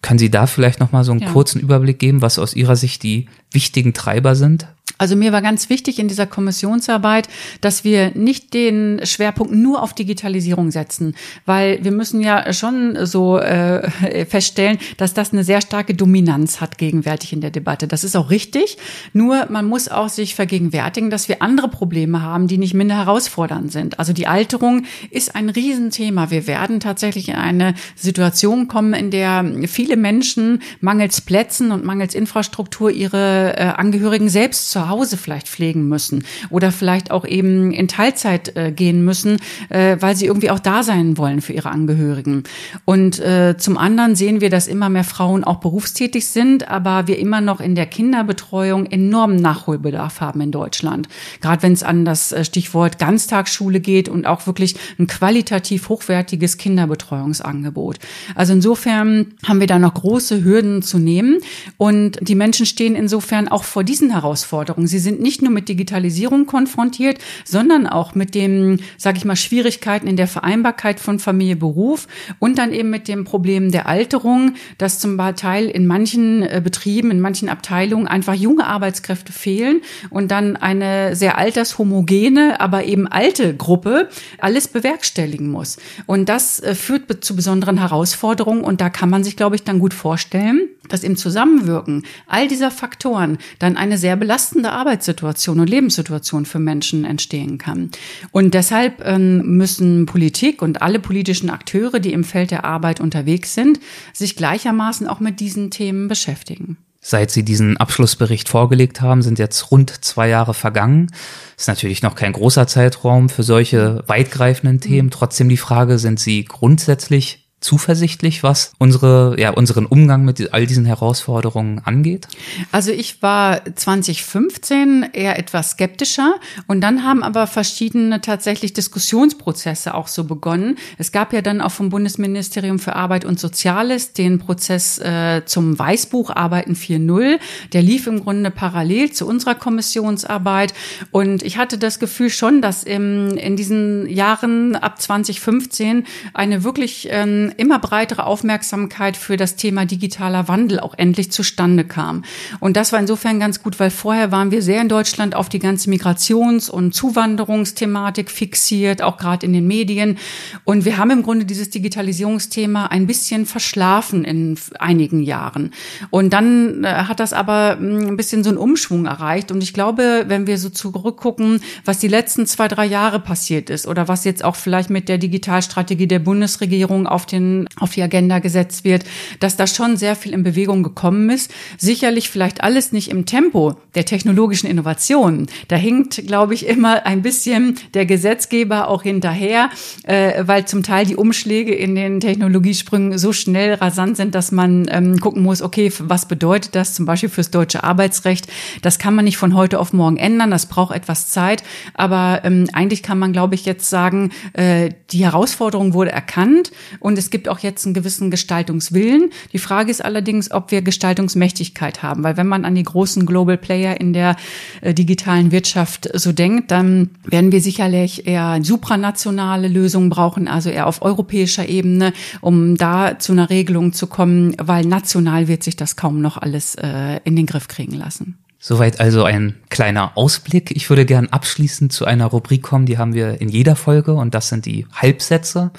Können 0.00 0.18
Sie 0.18 0.30
da 0.30 0.46
vielleicht 0.46 0.80
noch 0.80 0.92
mal 0.92 1.04
so 1.04 1.12
einen 1.12 1.20
ja. 1.20 1.30
kurzen 1.30 1.60
Überblick 1.60 1.98
geben, 1.98 2.22
was 2.22 2.38
aus 2.38 2.54
Ihrer 2.54 2.76
Sicht 2.76 3.02
die 3.02 3.28
wichtigen 3.52 3.92
Treiber 3.92 4.34
sind? 4.34 4.66
Also 5.00 5.16
mir 5.16 5.32
war 5.32 5.40
ganz 5.40 5.70
wichtig 5.70 5.98
in 5.98 6.08
dieser 6.08 6.26
Kommissionsarbeit, 6.26 7.26
dass 7.62 7.84
wir 7.84 8.10
nicht 8.14 8.52
den 8.52 9.00
Schwerpunkt 9.04 9.50
nur 9.50 9.82
auf 9.82 9.94
Digitalisierung 9.94 10.70
setzen, 10.70 11.14
weil 11.46 11.82
wir 11.82 11.90
müssen 11.90 12.20
ja 12.20 12.52
schon 12.52 13.06
so 13.06 13.38
äh, 13.38 14.26
feststellen, 14.26 14.76
dass 14.98 15.14
das 15.14 15.32
eine 15.32 15.42
sehr 15.42 15.62
starke 15.62 15.94
Dominanz 15.94 16.60
hat 16.60 16.76
gegenwärtig 16.76 17.32
in 17.32 17.40
der 17.40 17.50
Debatte. 17.50 17.88
Das 17.88 18.04
ist 18.04 18.14
auch 18.14 18.28
richtig. 18.28 18.76
Nur 19.14 19.46
man 19.48 19.64
muss 19.64 19.88
auch 19.88 20.10
sich 20.10 20.34
vergegenwärtigen, 20.34 21.08
dass 21.08 21.30
wir 21.30 21.40
andere 21.40 21.68
Probleme 21.68 22.20
haben, 22.20 22.46
die 22.46 22.58
nicht 22.58 22.74
minder 22.74 22.98
herausfordernd 22.98 23.72
sind. 23.72 23.98
Also 23.98 24.12
die 24.12 24.26
Alterung 24.26 24.84
ist 25.10 25.34
ein 25.34 25.48
Riesenthema. 25.48 26.30
Wir 26.30 26.46
werden 26.46 26.78
tatsächlich 26.78 27.30
in 27.30 27.36
eine 27.36 27.72
Situation 27.96 28.68
kommen, 28.68 28.92
in 28.92 29.10
der 29.10 29.46
viele 29.66 29.96
Menschen 29.96 30.60
mangels 30.82 31.22
Plätzen 31.22 31.72
und 31.72 31.86
mangels 31.86 32.14
Infrastruktur 32.14 32.90
ihre 32.90 33.56
äh, 33.56 33.62
Angehörigen 33.62 34.28
selbst 34.28 34.70
zu 34.70 34.89
Hause 34.90 35.16
vielleicht 35.16 35.48
pflegen 35.48 35.88
müssen 35.88 36.24
oder 36.50 36.72
vielleicht 36.72 37.10
auch 37.10 37.24
eben 37.24 37.72
in 37.72 37.88
Teilzeit 37.88 38.56
äh, 38.56 38.72
gehen 38.72 39.04
müssen, 39.04 39.38
äh, 39.68 39.96
weil 40.00 40.16
sie 40.16 40.26
irgendwie 40.26 40.50
auch 40.50 40.58
da 40.58 40.82
sein 40.82 41.16
wollen 41.16 41.40
für 41.40 41.52
ihre 41.52 41.70
Angehörigen. 41.70 42.44
Und 42.84 43.18
äh, 43.20 43.56
zum 43.56 43.78
anderen 43.78 44.14
sehen 44.14 44.40
wir, 44.40 44.50
dass 44.50 44.66
immer 44.66 44.88
mehr 44.88 45.04
Frauen 45.04 45.44
auch 45.44 45.56
berufstätig 45.56 46.26
sind, 46.26 46.68
aber 46.68 47.06
wir 47.06 47.18
immer 47.18 47.40
noch 47.40 47.60
in 47.60 47.74
der 47.74 47.86
Kinderbetreuung 47.86 48.86
enormen 48.86 49.36
Nachholbedarf 49.36 50.20
haben 50.20 50.40
in 50.40 50.50
Deutschland. 50.50 51.08
Gerade 51.40 51.62
wenn 51.62 51.72
es 51.72 51.82
an 51.82 52.04
das 52.04 52.32
äh, 52.32 52.44
Stichwort 52.44 52.98
Ganztagsschule 52.98 53.80
geht 53.80 54.08
und 54.08 54.26
auch 54.26 54.46
wirklich 54.46 54.76
ein 54.98 55.06
qualitativ 55.06 55.88
hochwertiges 55.88 56.58
Kinderbetreuungsangebot. 56.58 57.98
Also 58.34 58.52
insofern 58.52 59.34
haben 59.44 59.60
wir 59.60 59.66
da 59.66 59.78
noch 59.78 59.94
große 59.94 60.44
Hürden 60.44 60.82
zu 60.82 60.98
nehmen 60.98 61.38
und 61.76 62.18
die 62.20 62.34
Menschen 62.34 62.66
stehen 62.66 62.94
insofern 62.94 63.48
auch 63.48 63.64
vor 63.64 63.84
diesen 63.84 64.10
Herausforderungen 64.10 64.79
Herausforderungen. 64.80 64.86
Sie 64.86 64.98
sind 64.98 65.20
nicht 65.20 65.42
nur 65.42 65.50
mit 65.52 65.68
Digitalisierung 65.68 66.46
konfrontiert, 66.46 67.18
sondern 67.44 67.86
auch 67.86 68.14
mit 68.14 68.34
dem, 68.34 68.78
sage 68.96 69.18
ich 69.18 69.24
mal, 69.24 69.36
Schwierigkeiten 69.36 70.06
in 70.06 70.16
der 70.16 70.26
Vereinbarkeit 70.26 71.00
von 71.00 71.18
Familie, 71.18 71.56
Beruf 71.56 72.06
und 72.38 72.58
dann 72.58 72.72
eben 72.72 72.90
mit 72.90 73.08
dem 73.08 73.24
Problem 73.24 73.70
der 73.70 73.86
Alterung, 73.86 74.54
dass 74.78 74.98
zum 74.98 75.18
Teil 75.36 75.68
in 75.68 75.86
manchen 75.86 76.42
äh, 76.42 76.60
Betrieben, 76.62 77.10
in 77.10 77.20
manchen 77.20 77.48
Abteilungen 77.48 78.06
einfach 78.06 78.34
junge 78.34 78.66
Arbeitskräfte 78.66 79.32
fehlen 79.32 79.82
und 80.08 80.30
dann 80.30 80.56
eine 80.56 81.14
sehr 81.14 81.36
altershomogene, 81.36 82.58
aber 82.60 82.84
eben 82.84 83.06
alte 83.06 83.54
Gruppe 83.54 84.08
alles 84.38 84.68
bewerkstelligen 84.68 85.48
muss. 85.48 85.76
Und 86.06 86.28
das 86.28 86.60
äh, 86.60 86.74
führt 86.74 87.24
zu 87.24 87.36
besonderen 87.36 87.78
Herausforderungen 87.78 88.62
und 88.62 88.80
da 88.80 88.88
kann 88.88 89.10
man 89.10 89.24
sich, 89.24 89.36
glaube 89.36 89.56
ich, 89.56 89.64
dann 89.64 89.78
gut 89.78 89.92
vorstellen, 89.92 90.68
dass 90.88 91.02
im 91.02 91.16
Zusammenwirken 91.16 92.04
all 92.26 92.48
dieser 92.48 92.70
Faktoren 92.70 93.38
dann 93.58 93.76
eine 93.76 93.98
sehr 93.98 94.16
belastende 94.16 94.69
Arbeitssituation 94.72 95.60
und 95.60 95.68
Lebenssituation 95.68 96.44
für 96.44 96.58
Menschen 96.58 97.04
entstehen 97.04 97.58
kann. 97.58 97.90
Und 98.32 98.54
deshalb 98.54 99.04
ähm, 99.04 99.56
müssen 99.56 100.06
Politik 100.06 100.62
und 100.62 100.82
alle 100.82 101.00
politischen 101.00 101.50
Akteure, 101.50 102.00
die 102.00 102.12
im 102.12 102.24
Feld 102.24 102.50
der 102.50 102.64
Arbeit 102.64 103.00
unterwegs 103.00 103.54
sind, 103.54 103.80
sich 104.12 104.36
gleichermaßen 104.36 105.06
auch 105.06 105.20
mit 105.20 105.40
diesen 105.40 105.70
Themen 105.70 106.08
beschäftigen. 106.08 106.76
Seit 107.02 107.30
Sie 107.30 107.44
diesen 107.44 107.78
Abschlussbericht 107.78 108.50
vorgelegt 108.50 109.00
haben, 109.00 109.22
sind 109.22 109.38
jetzt 109.38 109.70
rund 109.70 110.04
zwei 110.04 110.28
Jahre 110.28 110.52
vergangen. 110.52 111.10
Ist 111.56 111.68
natürlich 111.68 112.02
noch 112.02 112.14
kein 112.14 112.32
großer 112.32 112.66
Zeitraum 112.66 113.30
für 113.30 113.42
solche 113.42 114.04
weitgreifenden 114.06 114.80
Themen. 114.80 115.06
Mhm. 115.06 115.10
Trotzdem 115.10 115.48
die 115.48 115.56
Frage, 115.56 115.98
sind 115.98 116.20
Sie 116.20 116.44
grundsätzlich 116.44 117.49
zuversichtlich, 117.60 118.42
was 118.42 118.72
unsere, 118.78 119.36
ja, 119.38 119.50
unseren 119.50 119.84
Umgang 119.84 120.24
mit 120.24 120.52
all 120.52 120.66
diesen 120.66 120.86
Herausforderungen 120.86 121.80
angeht? 121.84 122.26
Also 122.72 122.90
ich 122.90 123.22
war 123.22 123.60
2015 123.74 125.10
eher 125.12 125.38
etwas 125.38 125.72
skeptischer 125.72 126.36
und 126.66 126.80
dann 126.80 127.04
haben 127.04 127.22
aber 127.22 127.46
verschiedene 127.46 128.22
tatsächlich 128.22 128.72
Diskussionsprozesse 128.72 129.94
auch 129.94 130.08
so 130.08 130.24
begonnen. 130.24 130.78
Es 130.96 131.12
gab 131.12 131.34
ja 131.34 131.42
dann 131.42 131.60
auch 131.60 131.70
vom 131.70 131.90
Bundesministerium 131.90 132.78
für 132.78 132.96
Arbeit 132.96 133.26
und 133.26 133.38
Soziales 133.38 134.14
den 134.14 134.38
Prozess 134.38 134.98
äh, 134.98 135.42
zum 135.44 135.78
Weißbuch 135.78 136.30
Arbeiten 136.30 136.72
4.0. 136.72 137.38
Der 137.74 137.82
lief 137.82 138.06
im 138.06 138.22
Grunde 138.22 138.50
parallel 138.50 139.12
zu 139.12 139.26
unserer 139.26 139.54
Kommissionsarbeit 139.54 140.72
und 141.10 141.42
ich 141.42 141.58
hatte 141.58 141.76
das 141.76 141.98
Gefühl 141.98 142.30
schon, 142.30 142.62
dass 142.62 142.84
im, 142.84 143.36
in 143.36 143.56
diesen 143.56 144.08
Jahren 144.08 144.76
ab 144.76 145.00
2015 145.00 146.06
eine 146.32 146.64
wirklich 146.64 147.08
ähm, 147.10 147.49
immer 147.56 147.78
breitere 147.78 148.24
Aufmerksamkeit 148.24 149.16
für 149.16 149.36
das 149.36 149.56
Thema 149.56 149.84
digitaler 149.84 150.48
Wandel 150.48 150.80
auch 150.80 150.94
endlich 150.96 151.32
zustande 151.32 151.84
kam. 151.84 152.24
Und 152.60 152.76
das 152.76 152.92
war 152.92 153.00
insofern 153.00 153.40
ganz 153.40 153.62
gut, 153.62 153.80
weil 153.80 153.90
vorher 153.90 154.32
waren 154.32 154.50
wir 154.50 154.62
sehr 154.62 154.80
in 154.80 154.88
Deutschland 154.88 155.34
auf 155.34 155.48
die 155.48 155.58
ganze 155.58 155.90
Migrations- 155.90 156.70
und 156.70 156.94
Zuwanderungsthematik 156.94 158.30
fixiert, 158.30 159.02
auch 159.02 159.16
gerade 159.16 159.46
in 159.46 159.52
den 159.52 159.66
Medien. 159.66 160.18
Und 160.64 160.84
wir 160.84 160.96
haben 160.96 161.10
im 161.10 161.22
Grunde 161.22 161.44
dieses 161.44 161.70
Digitalisierungsthema 161.70 162.86
ein 162.86 163.06
bisschen 163.06 163.46
verschlafen 163.46 164.24
in 164.24 164.58
einigen 164.78 165.22
Jahren. 165.22 165.72
Und 166.10 166.32
dann 166.32 166.84
äh, 166.84 166.88
hat 166.88 167.20
das 167.20 167.32
aber 167.32 167.76
hm, 167.78 168.08
ein 168.08 168.16
bisschen 168.16 168.44
so 168.44 168.50
einen 168.50 168.58
Umschwung 168.58 169.06
erreicht. 169.06 169.50
Und 169.50 169.62
ich 169.62 169.72
glaube, 169.72 170.24
wenn 170.28 170.46
wir 170.46 170.58
so 170.58 170.70
zurückgucken, 170.70 171.60
was 171.84 171.98
die 171.98 172.08
letzten 172.08 172.46
zwei, 172.46 172.68
drei 172.68 172.86
Jahre 172.86 173.20
passiert 173.20 173.70
ist 173.70 173.86
oder 173.86 174.08
was 174.08 174.24
jetzt 174.24 174.44
auch 174.44 174.56
vielleicht 174.56 174.90
mit 174.90 175.08
der 175.08 175.18
Digitalstrategie 175.18 176.06
der 176.06 176.18
Bundesregierung 176.18 177.06
auf 177.06 177.26
den 177.26 177.39
bisschen 177.40 177.68
auf 177.78 177.92
die 177.92 178.02
Agenda 178.02 178.38
gesetzt 178.38 178.84
wird, 178.84 179.04
dass 179.40 179.56
da 179.56 179.66
schon 179.66 179.96
sehr 179.96 180.16
viel 180.16 180.32
in 180.32 180.42
Bewegung 180.42 180.82
gekommen 180.82 181.30
ist. 181.30 181.52
Sicherlich 181.78 182.30
vielleicht 182.30 182.62
alles 182.62 182.92
nicht 182.92 183.08
im 183.10 183.26
Tempo 183.26 183.76
der 183.94 184.04
technologischen 184.04 184.66
Innovationen. 184.68 185.46
Da 185.68 185.76
hinkt, 185.76 186.26
glaube 186.26 186.54
ich, 186.54 186.66
immer 186.66 187.06
ein 187.06 187.22
bisschen 187.22 187.76
der 187.94 188.06
Gesetzgeber 188.06 188.88
auch 188.88 189.02
hinterher, 189.02 189.70
äh, 190.04 190.44
weil 190.46 190.66
zum 190.66 190.82
Teil 190.82 191.06
die 191.06 191.16
Umschläge 191.16 191.74
in 191.74 191.94
den 191.94 192.20
Technologiesprüngen 192.20 193.18
so 193.18 193.32
schnell 193.32 193.74
rasant 193.74 194.16
sind, 194.16 194.34
dass 194.34 194.52
man 194.52 194.86
ähm, 194.90 195.18
gucken 195.20 195.42
muss, 195.42 195.62
okay, 195.62 195.92
was 195.98 196.26
bedeutet 196.26 196.74
das 196.74 196.94
zum 196.94 197.06
Beispiel 197.06 197.28
fürs 197.28 197.50
deutsche 197.50 197.84
Arbeitsrecht? 197.84 198.46
Das 198.82 198.98
kann 198.98 199.14
man 199.14 199.24
nicht 199.24 199.36
von 199.36 199.54
heute 199.54 199.78
auf 199.78 199.92
morgen 199.92 200.16
ändern, 200.16 200.50
das 200.50 200.66
braucht 200.66 200.94
etwas 200.94 201.28
Zeit. 201.28 201.62
Aber 201.94 202.40
ähm, 202.44 202.66
eigentlich 202.72 203.02
kann 203.02 203.18
man, 203.18 203.32
glaube 203.32 203.54
ich, 203.54 203.64
jetzt 203.64 203.90
sagen, 203.90 204.30
äh, 204.52 204.90
die 205.10 205.24
Herausforderung 205.24 205.94
wurde 205.94 206.12
erkannt 206.12 206.70
und 207.00 207.18
es 207.18 207.29
gibt 207.30 207.48
auch 207.48 207.58
jetzt 207.60 207.84
einen 207.84 207.94
gewissen 207.94 208.30
Gestaltungswillen. 208.30 209.30
Die 209.52 209.58
Frage 209.58 209.90
ist 209.90 210.04
allerdings, 210.04 210.50
ob 210.50 210.70
wir 210.70 210.82
Gestaltungsmächtigkeit 210.82 212.02
haben, 212.02 212.22
weil 212.22 212.36
wenn 212.36 212.46
man 212.46 212.64
an 212.64 212.74
die 212.74 212.82
großen 212.82 213.26
Global 213.26 213.56
Player 213.56 214.00
in 214.00 214.12
der 214.12 214.36
äh, 214.80 214.94
digitalen 214.94 215.52
Wirtschaft 215.52 216.08
so 216.14 216.32
denkt, 216.32 216.70
dann 216.70 217.10
werden 217.24 217.52
wir 217.52 217.60
sicherlich 217.60 218.26
eher 218.26 218.58
supranationale 218.62 219.68
Lösungen 219.68 220.10
brauchen, 220.10 220.48
also 220.48 220.70
eher 220.70 220.86
auf 220.86 221.02
europäischer 221.02 221.68
Ebene, 221.68 222.12
um 222.40 222.76
da 222.76 223.18
zu 223.18 223.32
einer 223.32 223.50
Regelung 223.50 223.92
zu 223.92 224.06
kommen, 224.06 224.54
weil 224.58 224.84
national 224.84 225.48
wird 225.48 225.62
sich 225.62 225.76
das 225.76 225.96
kaum 225.96 226.20
noch 226.20 226.36
alles 226.36 226.74
äh, 226.76 227.20
in 227.24 227.36
den 227.36 227.46
Griff 227.46 227.68
kriegen 227.68 227.94
lassen. 227.94 228.38
Soweit 228.62 229.00
also 229.00 229.24
ein 229.24 229.54
kleiner 229.70 230.18
Ausblick. 230.18 230.70
Ich 230.76 230.90
würde 230.90 231.06
gern 231.06 231.28
abschließend 231.28 231.94
zu 231.94 232.04
einer 232.04 232.26
Rubrik 232.26 232.62
kommen, 232.62 232.84
die 232.84 232.98
haben 232.98 233.14
wir 233.14 233.40
in 233.40 233.48
jeder 233.48 233.74
Folge 233.74 234.12
und 234.12 234.34
das 234.34 234.50
sind 234.50 234.66
die 234.66 234.86
Halbsätze. 234.92 235.70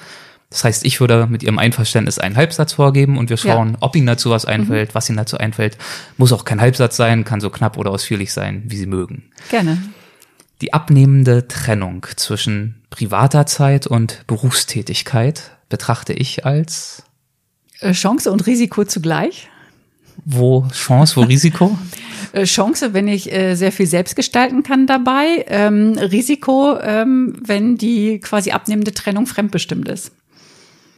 Das 0.52 0.64
heißt, 0.64 0.84
ich 0.84 1.00
würde 1.00 1.26
mit 1.26 1.42
Ihrem 1.42 1.58
Einverständnis 1.58 2.18
einen 2.18 2.36
Halbsatz 2.36 2.74
vorgeben 2.74 3.16
und 3.16 3.30
wir 3.30 3.38
schauen, 3.38 3.70
ja. 3.70 3.76
ob 3.80 3.96
Ihnen 3.96 4.06
dazu 4.06 4.30
was 4.30 4.44
einfällt, 4.44 4.90
mhm. 4.90 4.94
was 4.94 5.08
Ihnen 5.08 5.16
dazu 5.16 5.38
einfällt. 5.38 5.78
Muss 6.18 6.32
auch 6.32 6.44
kein 6.44 6.60
Halbsatz 6.60 6.96
sein, 6.96 7.24
kann 7.24 7.40
so 7.40 7.48
knapp 7.48 7.78
oder 7.78 7.90
ausführlich 7.90 8.34
sein, 8.34 8.62
wie 8.66 8.76
Sie 8.76 8.86
mögen. 8.86 9.24
Gerne. 9.48 9.78
Die 10.60 10.74
abnehmende 10.74 11.48
Trennung 11.48 12.06
zwischen 12.16 12.82
privater 12.90 13.46
Zeit 13.46 13.86
und 13.86 14.24
Berufstätigkeit 14.26 15.52
betrachte 15.70 16.12
ich 16.12 16.44
als 16.44 17.02
äh, 17.80 17.92
Chance 17.92 18.30
und 18.30 18.46
Risiko 18.46 18.84
zugleich. 18.84 19.48
Wo 20.26 20.68
Chance, 20.70 21.16
wo 21.16 21.22
Risiko? 21.22 21.76
Äh, 22.34 22.44
Chance, 22.44 22.94
wenn 22.94 23.08
ich 23.08 23.30
äh, 23.30 23.56
sehr 23.56 23.72
viel 23.72 23.84
selbst 23.84 24.16
gestalten 24.16 24.62
kann 24.62 24.86
dabei. 24.86 25.44
Ähm, 25.48 25.98
Risiko, 25.98 26.78
ähm, 26.80 27.36
wenn 27.44 27.76
die 27.76 28.20
quasi 28.20 28.52
abnehmende 28.52 28.92
Trennung 28.94 29.26
fremdbestimmt 29.26 29.86
ist 29.86 30.12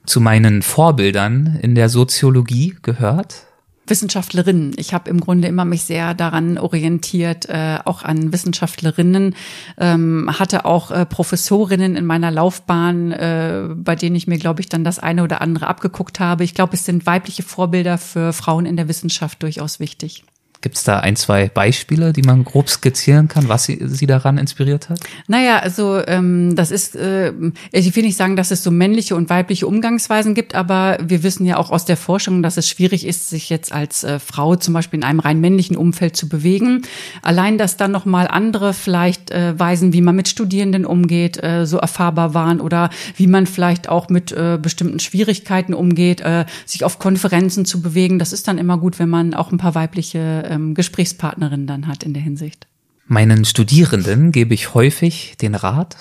zu 0.07 0.21
meinen 0.21 0.63
Vorbildern 0.63 1.59
in 1.63 1.75
der 1.75 1.89
Soziologie 1.89 2.77
gehört? 2.83 3.47
Wissenschaftlerinnen. 3.87 4.73
Ich 4.77 4.95
habe 4.95 5.11
im 5.11 5.21
Grunde 5.21 5.49
immer 5.49 5.65
mich 5.65 5.85
sehr 5.85 6.15
daran 6.15 6.59
orientiert, 6.59 7.49
äh, 7.49 7.79
auch 7.85 8.03
an 8.03 8.33
Wissenschaftlerinnen, 8.33 9.35
ähm, 9.79 10.31
hatte 10.39 10.65
auch 10.65 10.91
äh, 10.91 11.05
Professorinnen 11.05 11.97
in 11.97 12.07
meiner 12.07 12.31
Laufbahn, 12.31 13.13
äh, 13.13 13.69
bei 13.75 13.95
denen 13.95 14.17
ich 14.17 14.27
mir, 14.27 14.39
glaube 14.39 14.61
ich, 14.61 14.69
dann 14.69 14.85
das 14.85 14.99
eine 14.99 15.23
oder 15.23 15.41
andere 15.41 15.67
abgeguckt 15.67 16.21
habe. 16.21 16.45
Ich 16.45 16.55
glaube, 16.55 16.75
es 16.75 16.85
sind 16.85 17.07
weibliche 17.07 17.43
Vorbilder 17.43 17.99
für 17.99 18.33
Frauen 18.33 18.67
in 18.67 18.77
der 18.77 18.89
Wissenschaft 18.89 19.43
durchaus 19.43 19.81
wichtig. 19.81 20.25
Gibt 20.65 20.77
es 20.77 20.85
da 20.85 21.01
ein, 21.01 21.15
zwei 21.15 21.49
Beispiele, 21.51 22.15
die 22.15 22.23
man 22.23 22.43
grob 22.43 22.71
skizzieren 22.71 23.29
kann, 23.29 23.51
was 23.51 23.65
sie, 23.65 23.79
sie 23.83 24.07
daran 24.07 24.39
inspiriert 24.39 24.89
hat? 24.89 24.99
Naja, 25.29 25.59
also 25.59 26.01
ähm, 26.07 26.57
das 26.57 26.71
ist, 26.71 26.97
äh, 26.97 27.35
ich 27.71 27.95
will 27.95 28.03
nicht 28.03 28.17
sagen, 28.17 28.35
dass 28.35 28.51
es 28.51 28.63
so 28.63 28.71
männliche 28.71 29.15
und 29.15 29.29
weibliche 29.29 29.67
Umgangsweisen 29.67 30.33
gibt, 30.33 30.55
aber 30.55 30.97
wir 31.05 31.23
wissen 31.23 31.45
ja 31.45 31.59
auch 31.59 31.71
aus 31.71 31.85
der 31.85 31.99
Forschung, 31.99 32.43
dass 32.43 32.57
es 32.57 32.67
schwierig 32.67 33.07
ist, 33.07 33.29
sich 33.29 33.51
jetzt 33.51 33.73
als 33.73 34.05
äh, 34.05 34.19
Frau 34.19 34.57
zum 34.57 34.73
Beispiel 34.73 35.01
in 35.01 35.05
einem 35.05 35.21
rein 35.21 35.39
männlichen 35.39 35.77
Umfeld 35.77 36.17
zu 36.17 36.31
bewegen. 36.31 36.81
Allein, 37.21 37.59
dass 37.59 37.77
dann 37.77 37.91
nochmal 37.91 38.27
andere 38.27 38.73
vielleicht 38.73 39.33
äh, 39.33 39.59
Weisen, 39.59 39.93
wie 39.93 40.01
man 40.01 40.17
mit 40.17 40.29
Studierenden 40.29 40.87
umgeht, 40.87 41.45
äh, 41.45 41.67
so 41.67 41.77
erfahrbar 41.77 42.33
waren 42.33 42.63
oder 42.63 42.89
wie 43.17 43.27
man 43.27 43.47
vielleicht 43.47 43.91
auch 43.91 44.09
mit 44.09 44.33
äh, 44.33 44.59
bestimmten 44.59 44.99
Schwierigkeiten 44.99 45.75
umgeht, 45.75 46.23
äh, 46.23 46.47
sich 46.65 46.85
auf 46.85 46.99
Konferenzen 46.99 47.67
zu 47.67 47.83
bewegen. 47.83 48.19
Das 48.19 48.33
ist 48.33 48.49
dann 48.49 48.57
immer 48.57 48.79
gut, 48.79 48.99
wenn 48.99 49.11
man 49.11 49.35
auch 49.35 49.53
ein 49.53 49.59
paar 49.59 49.75
weibliche 49.75 50.54
ähm, 50.55 50.75
Gesprächspartnerin 50.75 51.67
dann 51.67 51.87
hat 51.87 52.03
in 52.03 52.15
der 52.15 52.23
Hinsicht. 52.23 52.67
Meinen 53.07 53.45
Studierenden 53.45 54.33
gebe 54.33 54.55
ich 54.55 54.73
häufig 54.73 55.37
den 55.41 55.55
Rat, 55.55 55.97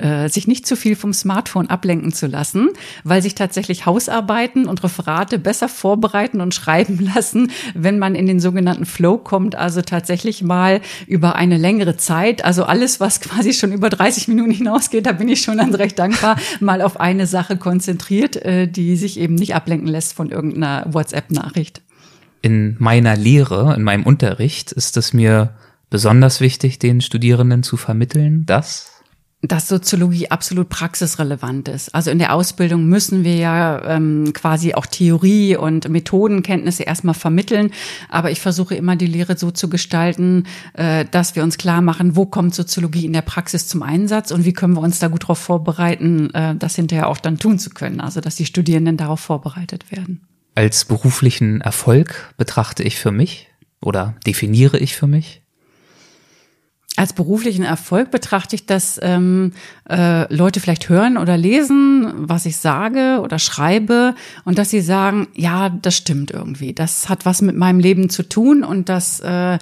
äh, 0.00 0.28
sich 0.28 0.48
nicht 0.48 0.66
zu 0.66 0.76
viel 0.76 0.96
vom 0.96 1.12
Smartphone 1.12 1.68
ablenken 1.68 2.12
zu 2.12 2.26
lassen, 2.26 2.70
weil 3.04 3.22
sich 3.22 3.34
tatsächlich 3.34 3.86
Hausarbeiten 3.86 4.66
und 4.66 4.82
Referate 4.82 5.38
besser 5.38 5.68
vorbereiten 5.68 6.40
und 6.40 6.54
schreiben 6.60 6.98
lassen, 7.14 7.52
wenn 7.74 7.98
man 7.98 8.14
in 8.14 8.26
den 8.26 8.40
sogenannten 8.40 8.86
Flow 8.86 9.18
kommt, 9.18 9.54
also 9.54 9.82
tatsächlich 9.82 10.42
mal 10.42 10.80
über 11.06 11.36
eine 11.36 11.58
längere 11.58 11.96
Zeit, 11.96 12.44
also 12.44 12.64
alles, 12.64 12.98
was 12.98 13.20
quasi 13.20 13.52
schon 13.52 13.72
über 13.72 13.90
30 13.90 14.28
Minuten 14.28 14.50
hinausgeht, 14.50 15.06
da 15.06 15.12
bin 15.12 15.28
ich 15.28 15.42
schon 15.42 15.58
dann 15.58 15.74
recht 15.74 15.98
dankbar, 15.98 16.36
mal 16.60 16.82
auf 16.82 16.98
eine 16.98 17.26
Sache 17.26 17.56
konzentriert, 17.58 18.36
äh, 18.36 18.66
die 18.66 18.96
sich 18.96 19.20
eben 19.20 19.34
nicht 19.34 19.54
ablenken 19.54 19.88
lässt 19.88 20.14
von 20.14 20.30
irgendeiner 20.30 20.86
WhatsApp-Nachricht 20.90 21.82
in 22.42 22.76
meiner 22.78 23.16
Lehre, 23.16 23.74
in 23.74 23.82
meinem 23.82 24.04
Unterricht 24.04 24.72
ist 24.72 24.96
es 24.96 25.12
mir 25.12 25.54
besonders 25.90 26.40
wichtig, 26.40 26.78
den 26.78 27.00
Studierenden 27.00 27.62
zu 27.62 27.76
vermitteln, 27.76 28.46
dass 28.46 29.00
dass 29.42 29.68
Soziologie 29.68 30.30
absolut 30.30 30.68
praxisrelevant 30.68 31.68
ist. 31.68 31.94
Also 31.94 32.10
in 32.10 32.18
der 32.18 32.34
Ausbildung 32.34 32.86
müssen 32.86 33.24
wir 33.24 33.36
ja 33.36 33.82
ähm, 33.86 34.32
quasi 34.34 34.74
auch 34.74 34.84
Theorie 34.84 35.56
und 35.56 35.88
Methodenkenntnisse 35.88 36.82
erstmal 36.82 37.14
vermitteln. 37.14 37.70
Aber 38.10 38.30
ich 38.30 38.40
versuche 38.40 38.74
immer 38.74 38.96
die 38.96 39.06
Lehre 39.06 39.38
so 39.38 39.50
zu 39.50 39.70
gestalten, 39.70 40.44
äh, 40.74 41.06
dass 41.10 41.36
wir 41.36 41.42
uns 41.42 41.56
klar 41.56 41.80
machen, 41.80 42.16
wo 42.16 42.26
kommt 42.26 42.54
Soziologie 42.54 43.06
in 43.06 43.14
der 43.14 43.22
Praxis 43.22 43.66
zum 43.66 43.82
Einsatz 43.82 44.30
und 44.30 44.44
wie 44.44 44.52
können 44.52 44.74
wir 44.74 44.82
uns 44.82 44.98
da 44.98 45.08
gut 45.08 45.22
darauf 45.22 45.38
vorbereiten, 45.38 46.28
äh, 46.34 46.54
das 46.54 46.76
hinterher 46.76 47.08
auch 47.08 47.18
dann 47.18 47.38
tun 47.38 47.58
zu 47.58 47.70
können. 47.70 48.00
Also 48.00 48.20
dass 48.20 48.36
die 48.36 48.46
Studierenden 48.46 48.98
darauf 48.98 49.20
vorbereitet 49.20 49.90
werden 49.90 50.20
als 50.54 50.84
beruflichen 50.84 51.60
Erfolg 51.60 52.34
betrachte 52.36 52.82
ich 52.82 52.96
für 52.96 53.12
mich 53.12 53.48
oder 53.80 54.14
definiere 54.26 54.78
ich 54.78 54.96
für 54.96 55.06
mich? 55.06 55.42
Als 56.96 57.12
beruflichen 57.12 57.64
Erfolg 57.64 58.10
betrachte 58.10 58.56
ich, 58.56 58.66
dass 58.66 58.98
ähm, 59.02 59.52
äh, 59.88 60.30
Leute 60.34 60.60
vielleicht 60.60 60.88
hören 60.88 61.16
oder 61.16 61.36
lesen, 61.36 62.12
was 62.16 62.46
ich 62.46 62.56
sage 62.56 63.20
oder 63.22 63.38
schreibe 63.38 64.14
und 64.44 64.58
dass 64.58 64.70
sie 64.70 64.80
sagen, 64.80 65.28
ja, 65.34 65.70
das 65.70 65.96
stimmt 65.96 66.30
irgendwie. 66.30 66.74
Das 66.74 67.08
hat 67.08 67.24
was 67.24 67.42
mit 67.42 67.56
meinem 67.56 67.78
Leben 67.78 68.10
zu 68.10 68.28
tun 68.28 68.64
und 68.64 68.88
das 68.88 69.20
äh, 69.20 69.58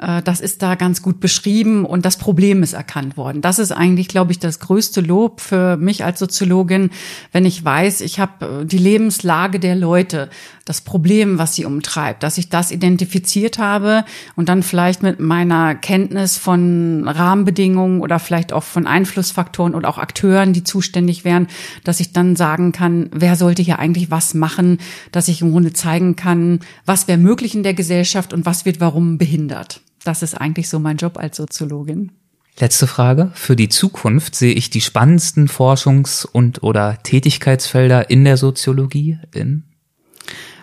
das 0.00 0.40
ist 0.40 0.62
da 0.62 0.76
ganz 0.76 1.02
gut 1.02 1.20
beschrieben 1.20 1.84
und 1.84 2.06
das 2.06 2.16
Problem 2.16 2.62
ist 2.62 2.72
erkannt 2.72 3.18
worden. 3.18 3.42
Das 3.42 3.58
ist 3.58 3.70
eigentlich, 3.70 4.08
glaube 4.08 4.32
ich, 4.32 4.38
das 4.38 4.58
größte 4.58 5.02
Lob 5.02 5.40
für 5.42 5.76
mich 5.76 6.04
als 6.04 6.18
Soziologin, 6.18 6.90
wenn 7.32 7.44
ich 7.44 7.62
weiß, 7.62 8.00
ich 8.00 8.18
habe 8.18 8.62
äh, 8.62 8.64
die 8.64 8.78
Lebenslage 8.78 9.60
der 9.60 9.76
Leute, 9.76 10.30
das 10.64 10.80
Problem, 10.80 11.38
was 11.38 11.54
sie 11.54 11.64
umtreibt, 11.64 12.22
dass 12.22 12.38
ich 12.38 12.48
das 12.48 12.70
identifiziert 12.70 13.58
habe 13.58 14.04
und 14.36 14.48
dann 14.48 14.62
vielleicht 14.62 15.02
mit 15.02 15.20
meiner 15.20 15.74
Kenntnis 15.74 16.38
von 16.38 17.06
Rahmenbedingungen 17.06 18.00
oder 18.00 18.18
vielleicht 18.18 18.52
auch 18.52 18.62
von 18.62 18.86
Einflussfaktoren 18.86 19.74
und 19.74 19.84
auch 19.84 19.98
Akteuren, 19.98 20.52
die 20.52 20.64
zuständig 20.64 21.24
wären, 21.24 21.48
dass 21.84 22.00
ich 22.00 22.12
dann 22.12 22.36
sagen 22.36 22.72
kann, 22.72 23.10
wer 23.12 23.36
sollte 23.36 23.62
hier 23.62 23.80
eigentlich 23.80 24.10
was 24.10 24.32
machen, 24.32 24.78
dass 25.12 25.28
ich 25.28 25.42
im 25.42 25.50
Grunde 25.50 25.72
zeigen 25.72 26.16
kann, 26.16 26.60
was 26.86 27.08
wäre 27.08 27.18
möglich 27.18 27.54
in 27.54 27.64
der 27.64 27.74
Gesellschaft 27.74 28.32
und 28.32 28.46
was 28.46 28.64
wird 28.64 28.80
warum 28.80 29.18
behindert 29.18 29.80
das 30.04 30.22
ist 30.22 30.34
eigentlich 30.34 30.68
so 30.68 30.78
mein 30.78 30.96
Job 30.96 31.18
als 31.18 31.36
Soziologin. 31.36 32.12
Letzte 32.58 32.86
Frage. 32.86 33.30
Für 33.34 33.56
die 33.56 33.68
Zukunft 33.68 34.34
sehe 34.34 34.52
ich 34.52 34.70
die 34.70 34.80
spannendsten 34.80 35.48
Forschungs- 35.48 36.26
und 36.26 36.62
oder 36.62 36.98
Tätigkeitsfelder 37.02 38.10
in 38.10 38.24
der 38.24 38.36
Soziologie 38.36 39.18
in 39.34 39.64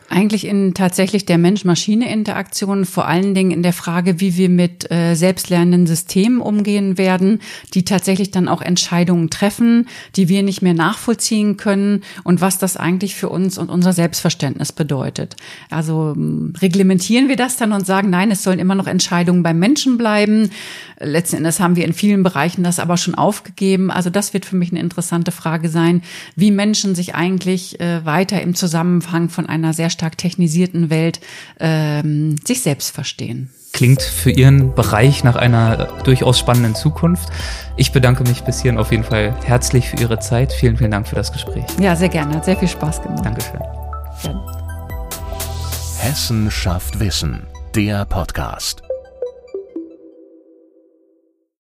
eigentlich 0.10 0.48
in 0.48 0.74
tatsächlich 0.74 1.26
der 1.26 1.38
Mensch-Maschine-Interaktion, 1.38 2.86
vor 2.86 3.08
allen 3.08 3.34
Dingen 3.34 3.52
in 3.52 3.64
der 3.64 3.74
Frage, 3.74 4.22
wie 4.22 4.38
wir 4.38 4.50
mit 4.50 4.90
äh, 4.90 5.16
selbstlernenden 5.16 5.86
Systemen 5.86 6.40
umgehen 6.40 6.98
werden, 6.98 7.40
die 7.74 7.84
tatsächlich 7.84 8.32
dann 8.32 8.48
auch 8.48 8.62
Entscheidungen 8.62 9.30
treffen, 9.30 9.88
die 10.16 10.30
wir 10.30 10.44
nicht 10.44 10.62
mehr 10.62 10.74
nachvollziehen 10.74 11.58
können 11.58 12.04
und 12.24 12.40
was 12.40 12.58
das 12.58 12.78
eigentlich 12.78 13.16
für 13.16 13.30
uns 13.30 13.58
und 13.58 13.70
unser 13.70 13.92
Selbstverständnis 13.92 14.72
bedeutet. 14.72 15.36
Also 15.70 16.16
reglementieren 16.62 17.28
wir 17.28 17.36
das 17.36 17.58
dann 17.58 17.74
und 17.74 17.86
sagen, 17.86 18.10
nein, 18.10 18.32
es 18.32 18.44
sollen 18.44 18.60
immer 18.60 18.76
noch 18.76 18.88
Entscheidungen 18.88 19.44
beim 19.44 19.60
Menschen 19.60 19.98
bleiben. 19.98 20.52
Letzten 21.00 21.38
Endes 21.38 21.60
haben 21.60 21.76
wir 21.76 21.86
in 21.86 21.94
vielen 21.94 22.24
Bereichen 22.24 22.64
das 22.64 22.80
aber 22.80 22.98
schon 22.98 23.14
aufgegeben. 23.14 23.92
Also 23.92 24.10
das 24.10 24.34
wird 24.34 24.46
für 24.46 24.56
mich 24.56 24.72
eine 24.72 24.80
interessante 24.80 25.32
Frage 25.32 25.70
sein, 25.70 26.02
wie 26.36 26.50
Menschen 26.50 26.96
sich 26.96 27.14
eigentlich 27.14 27.80
äh, 27.80 28.06
weiter 28.06 28.42
im 28.42 28.56
Zusammenhang 28.56 29.30
von 29.30 29.46
einer 29.46 29.74
sehr 29.74 29.90
stark 29.98 30.18
technisierten 30.18 30.90
Welt 30.90 31.20
ähm, 31.60 32.36
sich 32.46 32.62
selbst 32.62 32.92
verstehen. 32.92 33.50
Klingt 33.74 34.02
für 34.02 34.32
Ihren 34.32 34.74
Bereich 34.76 35.24
nach 35.24 35.36
einer 35.36 35.88
durchaus 36.04 36.40
spannenden 36.40 36.76
Zukunft. 36.76 37.30
Ich 37.76 37.92
bedanke 37.92 38.24
mich 38.24 38.44
bis 38.44 38.62
hierhin 38.62 38.80
auf 38.80 38.92
jeden 38.92 39.04
Fall 39.04 39.36
herzlich 39.44 39.90
für 39.90 39.98
Ihre 39.98 40.20
Zeit. 40.20 40.54
Vielen, 40.54 40.78
vielen 40.78 40.92
Dank 40.92 41.08
für 41.08 41.16
das 41.16 41.32
Gespräch. 41.32 41.66
Ja, 41.80 41.96
sehr 41.96 42.10
gerne. 42.10 42.36
Hat 42.36 42.46
sehr 42.46 42.58
viel 42.58 42.68
Spaß 42.68 43.02
gemacht. 43.02 43.26
Dankeschön. 43.26 43.60
Gerne. 44.24 44.46
Hessen 46.00 46.50
schafft 46.50 47.00
Wissen. 47.00 47.48
Der 47.76 48.06
Podcast. 48.06 48.87